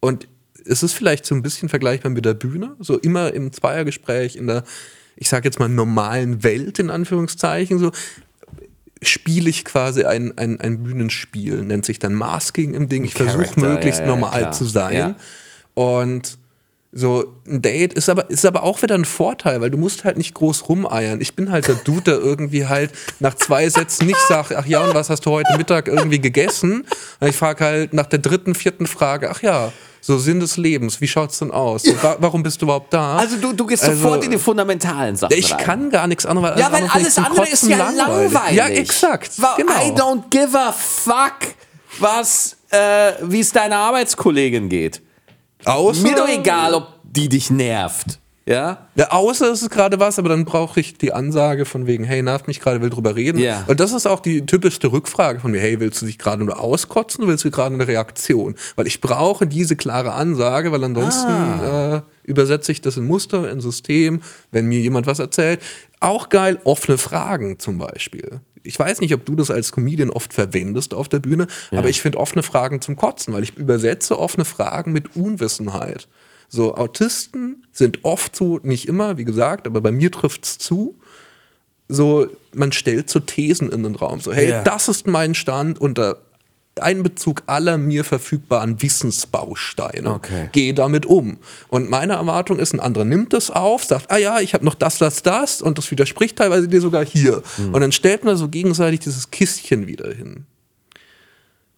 und 0.00 0.26
es 0.66 0.82
ist 0.82 0.92
vielleicht 0.94 1.24
so 1.26 1.34
ein 1.34 1.42
bisschen 1.42 1.68
vergleichbar 1.68 2.10
mit 2.10 2.24
der 2.24 2.34
Bühne. 2.34 2.74
So 2.80 2.98
immer 2.98 3.32
im 3.34 3.52
Zweiergespräch, 3.52 4.34
in 4.36 4.46
der, 4.48 4.64
ich 5.16 5.28
sage 5.28 5.46
jetzt 5.46 5.58
mal, 5.60 5.68
normalen 5.68 6.42
Welt, 6.42 6.78
in 6.80 6.90
Anführungszeichen, 6.90 7.78
so 7.78 7.92
spiele 9.02 9.50
ich 9.50 9.64
quasi 9.64 10.04
ein, 10.04 10.36
ein, 10.38 10.60
ein 10.60 10.82
Bühnenspiel, 10.82 11.62
nennt 11.62 11.84
sich 11.84 11.98
dann 11.98 12.14
Masking 12.14 12.74
im 12.74 12.88
Ding. 12.88 13.04
Ich 13.04 13.14
versuche 13.14 13.58
möglichst 13.60 14.00
ja, 14.00 14.06
ja, 14.06 14.10
normal 14.10 14.38
klar. 14.38 14.52
zu 14.52 14.64
sein. 14.64 15.16
Und 15.74 16.38
so 16.94 17.24
ein 17.46 17.62
Date 17.62 17.94
ist 17.94 18.10
aber, 18.10 18.28
ist 18.28 18.44
aber 18.44 18.62
auch 18.64 18.82
wieder 18.82 18.94
ein 18.94 19.06
Vorteil, 19.06 19.62
weil 19.62 19.70
du 19.70 19.78
musst 19.78 20.04
halt 20.04 20.18
nicht 20.18 20.34
groß 20.34 20.68
rumeiern. 20.68 21.22
Ich 21.22 21.34
bin 21.34 21.50
halt 21.50 21.66
der 21.66 21.76
Dude, 21.76 22.02
der 22.02 22.18
irgendwie 22.18 22.66
halt 22.66 22.92
nach 23.18 23.32
zwei 23.34 23.66
Sätzen 23.70 24.06
nicht 24.06 24.20
sagt, 24.28 24.54
ach 24.54 24.66
ja, 24.66 24.84
und 24.84 24.92
was 24.94 25.08
hast 25.08 25.24
du 25.24 25.30
heute 25.30 25.56
Mittag 25.56 25.88
irgendwie 25.88 26.20
gegessen? 26.20 26.84
Und 27.20 27.28
ich 27.28 27.36
frage 27.36 27.64
halt 27.64 27.94
nach 27.94 28.04
der 28.06 28.18
dritten, 28.18 28.54
vierten 28.54 28.86
Frage, 28.86 29.30
ach 29.30 29.40
ja, 29.40 29.72
so 30.02 30.18
Sinn 30.18 30.40
des 30.40 30.58
Lebens, 30.58 31.00
wie 31.00 31.08
schaut's 31.08 31.38
denn 31.38 31.50
aus? 31.50 31.84
So, 31.84 31.94
wa 32.02 32.16
warum 32.18 32.42
bist 32.42 32.60
du 32.60 32.66
überhaupt 32.66 32.92
da? 32.92 33.16
Also 33.16 33.36
du, 33.36 33.52
du 33.54 33.64
gehst 33.66 33.84
Also- 33.84 33.96
sofort 34.02 34.24
in 34.24 34.30
die 34.32 34.38
fundamentalen 34.38 35.16
Sachen 35.16 35.32
ich 35.34 35.50
rein. 35.52 35.64
kann 35.64 35.90
gar 35.90 36.06
nichts 36.08 36.26
anderes. 36.26 36.60
Ja, 36.60 36.70
weil 36.72 36.86
alles 36.92 37.16
andere 37.16 37.48
ist 37.48 37.66
ja 37.68 37.90
langweilig. 37.90 38.56
Ja, 38.58 38.66
exakt. 38.68 39.30
Weil 39.40 39.56
genau. 39.64 39.72
I 39.72 39.90
don't 39.98 40.22
give 40.28 40.58
a 40.58 40.72
fuck, 40.72 41.54
was, 42.00 42.56
äh, 42.70 43.12
wie 43.22 43.40
es 43.40 43.50
deiner 43.52 43.76
Arbeitskollegin 43.76 44.68
geht. 44.68 45.00
Außer, 45.64 46.02
Mir 46.02 46.16
doch 46.16 46.28
egal, 46.28 46.74
ob 46.74 46.88
die 47.04 47.28
dich 47.28 47.50
nervt. 47.50 48.18
Ja? 48.44 48.88
Ja, 48.96 49.12
außer 49.12 49.52
es 49.52 49.62
ist 49.62 49.70
gerade 49.70 50.00
was, 50.00 50.18
aber 50.18 50.28
dann 50.30 50.44
brauche 50.44 50.80
ich 50.80 50.98
die 50.98 51.12
Ansage 51.12 51.64
von 51.64 51.86
wegen, 51.86 52.02
hey, 52.02 52.22
nervt 52.22 52.48
mich 52.48 52.58
gerade, 52.58 52.80
will 52.82 52.90
drüber 52.90 53.14
reden. 53.14 53.38
Ja. 53.38 53.62
Und 53.68 53.78
das 53.78 53.92
ist 53.92 54.04
auch 54.06 54.18
die 54.18 54.44
typischste 54.44 54.90
Rückfrage 54.90 55.38
von 55.38 55.52
mir, 55.52 55.60
hey, 55.60 55.78
willst 55.78 56.02
du 56.02 56.06
dich 56.06 56.18
gerade 56.18 56.44
nur 56.44 56.58
auskotzen 56.58 57.22
oder 57.22 57.30
willst 57.30 57.44
du 57.44 57.52
gerade 57.52 57.72
eine 57.76 57.86
Reaktion? 57.86 58.56
Weil 58.74 58.88
ich 58.88 59.00
brauche 59.00 59.46
diese 59.46 59.76
klare 59.76 60.12
Ansage, 60.14 60.72
weil 60.72 60.82
ansonsten 60.82 61.30
Ah. 61.30 61.96
äh, 61.98 62.00
übersetze 62.24 62.72
ich 62.72 62.80
das 62.80 62.96
in 62.96 63.06
Muster, 63.06 63.48
in 63.48 63.60
System, 63.60 64.22
wenn 64.50 64.66
mir 64.66 64.80
jemand 64.80 65.06
was 65.06 65.20
erzählt. 65.20 65.60
Auch 66.00 66.28
geil, 66.28 66.58
offene 66.64 66.98
Fragen 66.98 67.60
zum 67.60 67.78
Beispiel. 67.78 68.40
Ich 68.64 68.78
weiß 68.78 69.00
nicht, 69.00 69.12
ob 69.14 69.24
du 69.24 69.34
das 69.34 69.50
als 69.50 69.72
Comedian 69.72 70.10
oft 70.10 70.32
verwendest 70.32 70.94
auf 70.94 71.08
der 71.08 71.18
Bühne, 71.18 71.46
aber 71.70 71.88
ich 71.88 72.00
finde 72.00 72.18
offene 72.18 72.42
Fragen 72.42 72.80
zum 72.80 72.96
Kotzen, 72.96 73.34
weil 73.34 73.42
ich 73.42 73.56
übersetze 73.56 74.18
offene 74.18 74.44
Fragen 74.44 74.92
mit 74.92 75.16
Unwissenheit. 75.16 76.08
So, 76.48 76.74
Autisten 76.76 77.66
sind 77.72 78.04
oft 78.04 78.36
so, 78.36 78.60
nicht 78.62 78.86
immer, 78.86 79.16
wie 79.18 79.24
gesagt, 79.24 79.66
aber 79.66 79.80
bei 79.80 79.90
mir 79.90 80.12
trifft's 80.12 80.58
zu. 80.58 80.98
So, 81.88 82.26
man 82.54 82.72
stellt 82.72 83.10
so 83.10 83.20
Thesen 83.20 83.70
in 83.70 83.82
den 83.82 83.94
Raum. 83.94 84.20
So, 84.20 84.32
hey, 84.32 84.50
Ja. 84.50 84.62
das 84.62 84.88
ist 84.88 85.06
mein 85.06 85.34
Stand 85.34 85.80
unter 85.80 86.18
Einbezug 86.82 87.42
aller 87.46 87.78
mir 87.78 88.04
verfügbaren 88.04 88.82
Wissensbausteine. 88.82 90.10
Okay. 90.10 90.48
Gehe 90.52 90.74
damit 90.74 91.06
um. 91.06 91.38
Und 91.68 91.90
meine 91.90 92.14
Erwartung 92.14 92.58
ist, 92.58 92.74
ein 92.74 92.80
anderer 92.80 93.04
nimmt 93.04 93.32
das 93.32 93.50
auf, 93.50 93.84
sagt, 93.84 94.10
ah 94.10 94.18
ja, 94.18 94.40
ich 94.40 94.54
habe 94.54 94.64
noch 94.64 94.74
das, 94.74 94.98
das, 94.98 95.22
das 95.22 95.62
und 95.62 95.78
das 95.78 95.90
widerspricht 95.90 96.36
teilweise 96.36 96.68
dir 96.68 96.80
sogar 96.80 97.04
hier. 97.04 97.42
Hm. 97.56 97.74
Und 97.74 97.80
dann 97.80 97.92
stellt 97.92 98.24
man 98.24 98.36
so 98.36 98.48
gegenseitig 98.48 99.00
dieses 99.00 99.30
Kistchen 99.30 99.86
wieder 99.86 100.12
hin. 100.12 100.46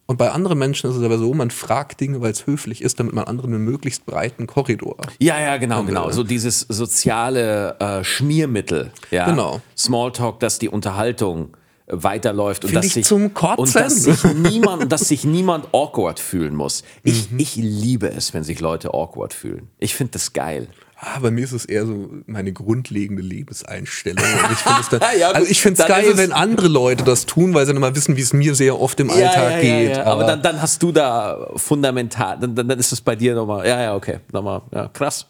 Und 0.07 0.19
bei 0.19 0.31
anderen 0.31 0.59
Menschen 0.59 0.91
ist 0.91 0.97
es 0.97 1.03
aber 1.03 1.17
so, 1.17 1.33
man 1.33 1.51
fragt 1.51 2.01
Dinge, 2.01 2.21
weil 2.21 2.33
es 2.33 2.47
höflich 2.47 2.83
ist, 2.83 3.01
damit 3.01 3.15
man 3.15 3.25
anderen 3.25 3.55
einen 3.55 3.65
möglichst 3.65 4.05
breiten 4.05 4.47
Korridor. 4.47 4.99
Ja, 5.19 5.41
ja, 5.41 5.57
genau, 5.57 5.81
Und, 5.81 5.87
genau. 5.87 6.11
äh, 6.11 6.13
So 6.13 6.25
dieses 6.25 6.61
soziale 6.61 7.79
äh, 7.81 8.05
Schmiermittel. 8.05 8.93
Ja? 9.11 9.25
Genau. 9.25 9.63
Smalltalk, 9.77 10.41
dass 10.41 10.59
die 10.59 10.69
Unterhaltung 10.69 11.57
weiterläuft 11.87 12.65
und 12.65 12.75
dass 12.75 12.87
ich 12.87 12.93
sich 12.95 13.13
und 13.13 13.75
dass 13.75 14.03
sich 14.03 14.25
niemand, 14.25 14.91
dass 14.91 15.09
sich 15.09 15.25
niemand 15.25 15.67
awkward 15.73 16.19
fühlen 16.19 16.55
muss. 16.55 16.83
Ich, 17.03 17.31
Mhm. 17.31 17.39
ich 17.39 17.57
liebe 17.57 18.09
es, 18.11 18.33
wenn 18.33 18.43
sich 18.43 18.61
Leute 18.61 18.95
awkward 18.95 19.35
fühlen. 19.35 19.69
Ich 19.79 19.95
finde 19.95 20.13
das 20.13 20.33
geil. 20.33 20.69
Ah, 20.99 21.19
bei 21.21 21.31
mir 21.31 21.45
ist 21.45 21.53
es 21.53 21.67
eher 21.67 21.85
so 21.85 22.09
meine 22.27 22.53
grundlegende 22.53 23.21
Lebenseinstellung. 23.23 24.25
Und 24.25 24.53
ich 24.53 24.59
finde 24.59 24.81
es 24.81 24.89
dann, 24.89 25.01
Ja, 25.19 25.31
also 25.33 25.51
ich 25.51 25.61
finde 25.61 25.83
es 25.83 25.87
Dann 25.87 26.03
geil, 26.03 26.17
wenn 26.17 26.33
andere 26.33 26.69
Leute 26.69 27.05
das 27.05 27.27
tun, 27.27 27.53
weil 27.53 27.67
sie 27.67 27.73
dann 27.73 27.81
mal 27.83 27.95
wissen, 27.95 28.17
wie 28.17 28.23
es 28.23 28.33
mir 28.33 28.55
sehr 28.55 28.81
oft 28.81 28.99
im 29.01 29.11
Alltag 29.11 29.61
geht. 29.61 29.99
Aber, 29.99 30.25
dann, 30.25 30.41
dann 30.43 30.63
hast 30.63 30.83
du 30.83 30.93
da 30.93 31.51
fundamental, 31.57 32.39
dann, 32.41 32.55
dann, 32.55 32.69
dann 32.69 32.79
ist 32.79 32.93
es 32.93 33.03
bei 33.03 33.17
dir 33.17 33.35
nochmal, 33.35 33.67
ja, 33.67 33.83
ja, 33.83 33.95
okay, 33.95 34.21
nochmal, 34.33 34.63
ja, 34.73 34.89
krass. 34.89 35.27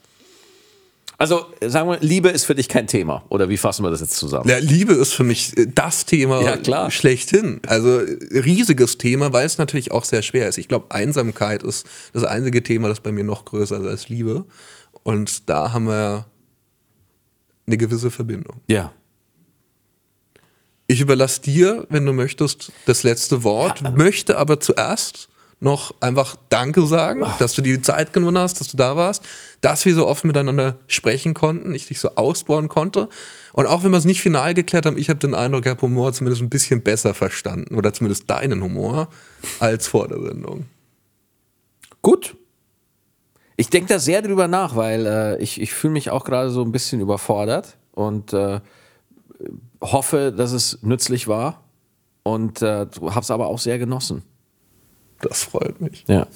Also, 1.17 1.47
sagen 1.65 1.89
wir, 1.91 1.99
Liebe 2.01 2.29
ist 2.29 2.45
für 2.45 2.55
dich 2.55 2.69
kein 2.69 2.87
Thema. 2.87 3.25
Oder 3.29 3.49
wie 3.49 3.57
fassen 3.57 3.85
wir 3.85 3.91
das 3.91 4.01
jetzt 4.01 4.17
zusammen? 4.17 4.49
Ja, 4.49 4.59
Liebe 4.59 4.95
ist 4.95 5.12
für 5.12 5.23
mich 5.25 5.57
äh, 5.57 5.67
das 5.73 6.07
Thema 6.07 6.43
Ja, 6.43 6.57
klar. 6.57 6.91
schlechthin. 6.91 7.61
Also 7.67 8.01
äh, 8.01 8.41
riesiges 8.41 8.99
Thema, 8.99 9.33
weil 9.33 9.47
es 9.47 9.59
natürlich 9.59 9.93
auch 9.93 10.05
sehr 10.05 10.23
schwer 10.23 10.49
ist. 10.49 10.59
Ich 10.59 10.67
glaube, 10.69 10.87
Einsamkeit 10.91 11.62
ist 11.62 11.87
das 12.12 12.25
einzige 12.25 12.62
Thema, 12.62 12.89
das 12.89 13.01
bei 13.01 13.12
mir 13.12 13.25
noch 13.25 13.45
größer 13.45 13.79
ist 13.81 13.87
als 13.87 14.09
Liebe. 14.09 14.45
Und 15.05 15.49
da 15.49 15.73
haben 15.73 15.87
wir 15.87 16.27
eine 17.67 17.77
gewisse 17.77 18.11
Verbindung. 18.11 18.61
Ja. 18.67 18.93
Ich 20.87 21.01
überlasse 21.01 21.41
dir, 21.41 21.87
wenn 21.89 22.05
du 22.05 22.12
möchtest, 22.12 22.73
das 22.87 23.05
letzte 23.05 23.43
Wort, 23.43 23.83
möchte 23.97 24.37
aber 24.37 24.61
zuerst 24.61 25.29
noch 25.65 25.95
einfach 26.01 26.37
Danke 26.51 26.87
sagen, 26.87 27.25
dass 27.39 27.55
du 27.55 27.62
die 27.62 27.83
Zeit 27.83 28.12
genommen 28.12 28.39
hast, 28.39 28.61
dass 28.61 28.69
du 28.69 28.77
da 28.77 28.97
warst, 28.97 29.25
dass 29.61 29.85
wir 29.85 29.95
so 29.95 30.07
oft 30.07 30.25
miteinander 30.25 30.77
sprechen 30.87 31.35
konnten, 31.35 31.75
ich 31.75 31.89
dich 31.89 31.99
so 31.99 32.11
ausbauen 32.15 32.69
konnte. 32.69 33.09
Und 33.53 33.67
auch 33.67 33.83
wenn 33.83 33.91
wir 33.91 33.99
es 33.99 34.05
nicht 34.05 34.21
final 34.21 34.55
geklärt 34.55 34.87
haben, 34.87 34.99
ich 34.99 35.09
habe 35.09 35.19
den 35.19 35.35
Eindruck, 35.35 35.65
ich 35.65 35.71
habe 35.71 35.83
Humor 35.83 36.12
zumindest 36.12 36.43
ein 36.43 36.51
bisschen 36.51 36.83
besser 36.83 37.15
verstanden 37.15 37.75
oder 37.75 37.93
zumindest 37.93 38.31
deinen 38.31 38.62
Humor 38.62 39.09
als 39.59 39.89
vor 39.89 40.07
der 40.07 40.21
Sendung. 40.21 40.67
Gut. 42.03 42.37
Ich 43.57 43.71
denke 43.71 43.89
da 43.89 43.99
sehr 43.99 44.21
drüber 44.21 44.49
nach, 44.49 44.77
weil 44.77 45.07
äh, 45.07 45.43
ich, 45.43 45.61
ich 45.61 45.73
fühle 45.73 45.93
mich 45.93 46.11
auch 46.11 46.25
gerade 46.25 46.51
so 46.51 46.62
ein 46.62 46.73
bisschen 46.73 47.01
überfordert 47.01 47.79
und 47.93 48.33
äh, 48.33 48.61
hoffe, 49.81 50.35
dass 50.37 50.53
es 50.53 50.81
nützlich 50.83 51.29
war 51.29 51.62
und 52.25 52.62
äh, 52.62 52.87
habe 53.01 53.21
es 53.21 53.31
aber 53.31 53.47
auch 53.47 53.59
sehr 53.59 53.79
genossen. 53.79 54.23
Das 55.25 55.45
freut 55.45 55.81
mich. 55.81 56.05
Ja. 56.07 56.27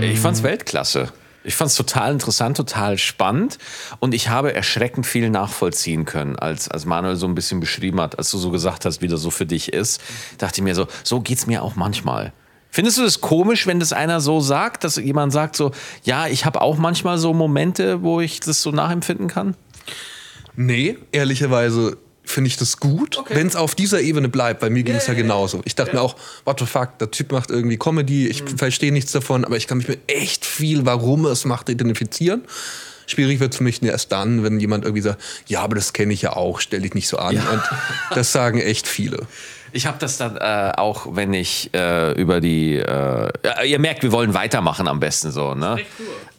Ich 0.00 0.20
fand's 0.20 0.42
Weltklasse. 0.42 1.08
Ich 1.42 1.56
fand's 1.56 1.74
total 1.74 2.12
interessant, 2.12 2.56
total 2.56 2.96
spannend 2.96 3.58
und 4.00 4.14
ich 4.14 4.30
habe 4.30 4.54
erschreckend 4.54 5.06
viel 5.06 5.28
nachvollziehen 5.28 6.06
können, 6.06 6.36
als, 6.36 6.68
als 6.68 6.86
Manuel 6.86 7.16
so 7.16 7.26
ein 7.26 7.34
bisschen 7.34 7.60
beschrieben 7.60 8.00
hat, 8.00 8.16
als 8.16 8.30
du 8.30 8.38
so 8.38 8.50
gesagt 8.50 8.86
hast, 8.86 9.02
wie 9.02 9.08
das 9.08 9.20
so 9.20 9.30
für 9.30 9.44
dich 9.44 9.72
ist, 9.72 10.00
dachte 10.38 10.60
ich 10.60 10.64
mir 10.64 10.74
so, 10.74 10.86
so 11.02 11.20
geht's 11.20 11.46
mir 11.46 11.62
auch 11.62 11.76
manchmal. 11.76 12.32
Findest 12.70 12.96
du 12.96 13.02
das 13.02 13.20
komisch, 13.20 13.66
wenn 13.66 13.78
das 13.78 13.92
einer 13.92 14.20
so 14.20 14.40
sagt, 14.40 14.84
dass 14.84 14.96
jemand 14.96 15.32
sagt 15.32 15.54
so, 15.54 15.72
ja, 16.04 16.28
ich 16.28 16.46
habe 16.46 16.62
auch 16.62 16.78
manchmal 16.78 17.18
so 17.18 17.34
Momente, 17.34 18.02
wo 18.02 18.20
ich 18.20 18.40
das 18.40 18.62
so 18.62 18.70
nachempfinden 18.70 19.28
kann? 19.28 19.54
Nee, 20.56 20.98
ehrlicherweise 21.12 21.98
finde 22.24 22.48
ich 22.48 22.56
das 22.56 22.78
gut, 22.78 23.18
Okay. 23.18 23.34
wenn 23.36 23.46
es 23.46 23.54
auf 23.56 23.74
dieser 23.74 24.00
Ebene 24.00 24.28
bleibt. 24.28 24.60
Bei 24.60 24.70
mir 24.70 24.82
ging 24.82 24.94
es 24.94 25.06
ja, 25.06 25.12
ja, 25.12 25.18
ja. 25.18 25.22
genauso. 25.22 25.60
Ich 25.64 25.74
dachte 25.74 25.94
mir 25.94 26.00
auch, 26.02 26.16
what 26.44 26.58
the 26.58 26.66
fuck, 26.66 26.98
der 26.98 27.10
Typ 27.10 27.32
macht 27.32 27.50
irgendwie 27.50 27.76
Comedy, 27.76 28.28
ich 28.28 28.42
Mhm. 28.42 28.58
verstehe 28.58 28.92
nichts 28.92 29.12
davon, 29.12 29.44
aber 29.44 29.56
ich 29.56 29.66
kann 29.66 29.78
mich 29.78 29.88
mit 29.88 30.00
echt 30.06 30.44
viel, 30.46 30.86
warum 30.86 31.24
er 31.26 31.32
es 31.32 31.44
macht, 31.44 31.68
identifizieren. 31.68 32.42
Schwierig 33.06 33.38
wird 33.40 33.52
es 33.52 33.58
für 33.58 33.64
mich 33.64 33.82
erst 33.82 34.10
dann, 34.12 34.42
wenn 34.42 34.58
jemand 34.58 34.84
irgendwie 34.84 35.02
sagt, 35.02 35.20
ja, 35.46 35.60
aber 35.60 35.74
das 35.74 35.92
kenne 35.92 36.14
ich 36.14 36.22
ja 36.22 36.34
auch, 36.34 36.60
stell 36.60 36.80
dich 36.80 36.94
nicht 36.94 37.06
so 37.08 37.18
an. 37.18 37.36
Und 37.36 37.62
das 38.14 38.32
sagen 38.32 38.58
echt 38.58 38.86
viele. 38.88 39.18
Ich 39.72 39.86
habe 39.86 39.98
das 39.98 40.16
dann 40.16 40.36
äh, 40.36 40.72
auch, 40.76 41.14
wenn 41.16 41.34
ich 41.34 41.68
äh, 41.74 42.12
über 42.12 42.40
die. 42.40 42.76
Äh, 42.76 43.28
ja, 43.44 43.62
ihr 43.64 43.78
merkt, 43.80 44.02
wir 44.04 44.12
wollen 44.12 44.32
weitermachen 44.32 44.86
am 44.88 45.00
besten 45.00 45.32
so, 45.32 45.54
ne? 45.54 45.78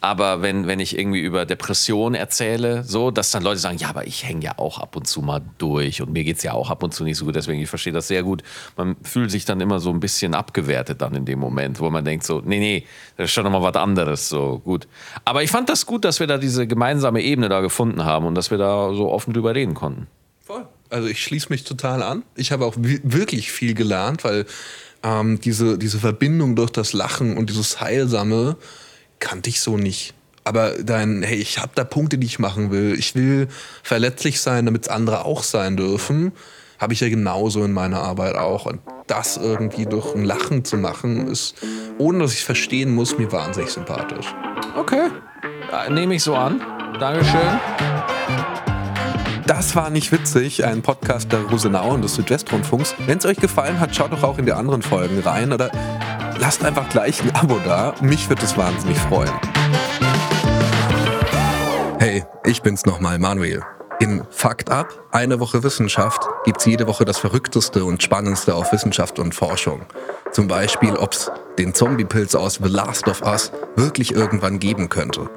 Aber 0.06 0.40
wenn, 0.40 0.68
wenn 0.68 0.78
ich 0.78 0.96
irgendwie 0.96 1.18
über 1.18 1.44
Depression 1.46 2.14
erzähle, 2.14 2.84
so, 2.84 3.10
dass 3.10 3.32
dann 3.32 3.42
Leute 3.42 3.58
sagen, 3.58 3.76
ja, 3.78 3.88
aber 3.88 4.06
ich 4.06 4.22
hänge 4.22 4.44
ja 4.44 4.52
auch 4.56 4.78
ab 4.78 4.94
und 4.94 5.08
zu 5.08 5.20
mal 5.20 5.42
durch 5.58 6.00
und 6.00 6.12
mir 6.12 6.22
geht's 6.22 6.44
ja 6.44 6.52
auch 6.52 6.70
ab 6.70 6.84
und 6.84 6.94
zu 6.94 7.02
nicht 7.02 7.16
so 7.16 7.24
gut, 7.24 7.34
deswegen 7.34 7.60
ich 7.60 7.68
verstehe 7.68 7.92
das 7.92 8.06
sehr 8.06 8.22
gut. 8.22 8.44
Man 8.76 8.94
fühlt 9.02 9.32
sich 9.32 9.44
dann 9.46 9.60
immer 9.60 9.80
so 9.80 9.90
ein 9.90 9.98
bisschen 9.98 10.36
abgewertet 10.36 11.02
dann 11.02 11.16
in 11.16 11.24
dem 11.24 11.40
Moment, 11.40 11.80
wo 11.80 11.90
man 11.90 12.04
denkt 12.04 12.24
so, 12.24 12.40
nee, 12.44 12.60
nee, 12.60 12.86
das 13.16 13.24
ist 13.24 13.32
schon 13.32 13.42
nochmal 13.42 13.62
was 13.62 13.74
anderes, 13.74 14.28
so 14.28 14.60
gut. 14.60 14.86
Aber 15.24 15.42
ich 15.42 15.50
fand 15.50 15.68
das 15.68 15.86
gut, 15.86 16.04
dass 16.04 16.20
wir 16.20 16.28
da 16.28 16.38
diese 16.38 16.68
gemeinsame 16.68 17.20
Ebene 17.20 17.48
da 17.48 17.60
gefunden 17.60 18.04
haben 18.04 18.26
und 18.26 18.36
dass 18.36 18.52
wir 18.52 18.58
da 18.58 18.94
so 18.94 19.10
offen 19.10 19.34
drüber 19.34 19.56
reden 19.56 19.74
konnten. 19.74 20.06
Voll. 20.44 20.66
Also 20.88 21.08
ich 21.08 21.20
schließe 21.20 21.48
mich 21.50 21.64
total 21.64 22.04
an. 22.04 22.22
Ich 22.36 22.52
habe 22.52 22.64
auch 22.64 22.76
wi- 22.78 23.00
wirklich 23.02 23.50
viel 23.50 23.74
gelernt, 23.74 24.22
weil 24.22 24.46
ähm, 25.02 25.40
diese, 25.40 25.78
diese 25.78 25.98
Verbindung 25.98 26.54
durch 26.54 26.70
das 26.70 26.92
Lachen 26.92 27.36
und 27.36 27.50
dieses 27.50 27.80
Heilsame 27.80 28.56
kannte 29.20 29.50
ich 29.50 29.60
so 29.60 29.76
nicht. 29.76 30.14
Aber 30.44 30.70
dann, 30.80 31.22
hey, 31.22 31.38
ich 31.38 31.58
habe 31.58 31.72
da 31.74 31.82
Punkte, 31.82 32.18
die 32.18 32.26
ich 32.26 32.38
machen 32.38 32.70
will. 32.70 32.94
Ich 32.96 33.14
will 33.16 33.48
verletzlich 33.82 34.40
sein, 34.40 34.66
damit 34.66 34.84
es 34.84 34.88
andere 34.88 35.24
auch 35.24 35.42
sein 35.42 35.76
dürfen. 35.76 36.32
Habe 36.78 36.92
ich 36.92 37.00
ja 37.00 37.08
genauso 37.08 37.64
in 37.64 37.72
meiner 37.72 38.02
Arbeit 38.02 38.36
auch. 38.36 38.66
Und 38.66 38.80
das 39.06 39.36
irgendwie 39.36 39.86
durch 39.86 40.14
ein 40.14 40.24
Lachen 40.24 40.64
zu 40.64 40.76
machen, 40.76 41.26
ist, 41.26 41.56
ohne 41.98 42.20
dass 42.20 42.32
ich 42.32 42.44
verstehen 42.44 42.94
muss, 42.94 43.18
mir 43.18 43.32
wahnsinnig 43.32 43.70
sympathisch. 43.70 44.34
Okay, 44.76 45.08
äh, 45.72 45.90
nehme 45.90 46.14
ich 46.14 46.22
so 46.22 46.36
an. 46.36 46.60
Dankeschön. 47.00 47.95
Das 49.46 49.76
war 49.76 49.90
nicht 49.90 50.10
witzig, 50.10 50.64
ein 50.64 50.82
Podcast 50.82 51.30
der 51.30 51.40
Rosenau 51.42 51.94
und 51.94 52.02
des 52.02 52.16
Südwestrundfunks. 52.16 52.96
Wenn 53.06 53.18
es 53.18 53.26
euch 53.26 53.36
gefallen 53.36 53.78
hat, 53.78 53.94
schaut 53.94 54.12
doch 54.12 54.24
auch 54.24 54.38
in 54.38 54.44
die 54.44 54.52
anderen 54.52 54.82
Folgen 54.82 55.20
rein 55.20 55.52
oder 55.52 55.70
lasst 56.40 56.64
einfach 56.64 56.88
gleich 56.88 57.22
ein 57.22 57.32
Abo 57.32 57.60
da. 57.64 57.94
Mich 58.00 58.28
wird 58.28 58.42
es 58.42 58.56
wahnsinnig 58.56 58.98
freuen. 58.98 59.30
Hey, 62.00 62.24
ich 62.44 62.60
bin's 62.62 62.86
nochmal, 62.86 63.20
Manuel. 63.20 63.62
In 64.00 64.24
Fakt 64.30 64.68
Up, 64.68 65.06
eine 65.12 65.38
Woche 65.38 65.62
Wissenschaft, 65.62 66.28
gibt's 66.44 66.64
jede 66.64 66.88
Woche 66.88 67.04
das 67.04 67.18
Verrückteste 67.18 67.84
und 67.84 68.02
Spannendste 68.02 68.56
auf 68.56 68.72
Wissenschaft 68.72 69.20
und 69.20 69.32
Forschung. 69.32 69.86
Zum 70.32 70.48
Beispiel, 70.48 70.96
ob's 70.96 71.30
den 71.56 71.72
Zombiepilz 71.72 72.34
aus 72.34 72.58
The 72.60 72.68
Last 72.68 73.06
of 73.06 73.22
Us 73.22 73.52
wirklich 73.76 74.12
irgendwann 74.12 74.58
geben 74.58 74.88
könnte. 74.88 75.30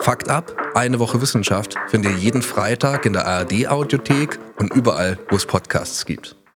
Fakt 0.00 0.28
ab, 0.30 0.56
eine 0.74 1.00
Woche 1.00 1.20
Wissenschaft 1.20 1.74
findet 1.88 2.12
ihr 2.12 2.18
jeden 2.18 2.42
Freitag 2.42 3.04
in 3.04 3.12
der 3.12 3.26
ARD 3.26 3.66
Audiothek 3.68 4.38
und 4.58 4.72
überall, 4.72 5.18
wo 5.28 5.36
es 5.36 5.44
Podcasts 5.44 6.06
gibt. 6.06 6.37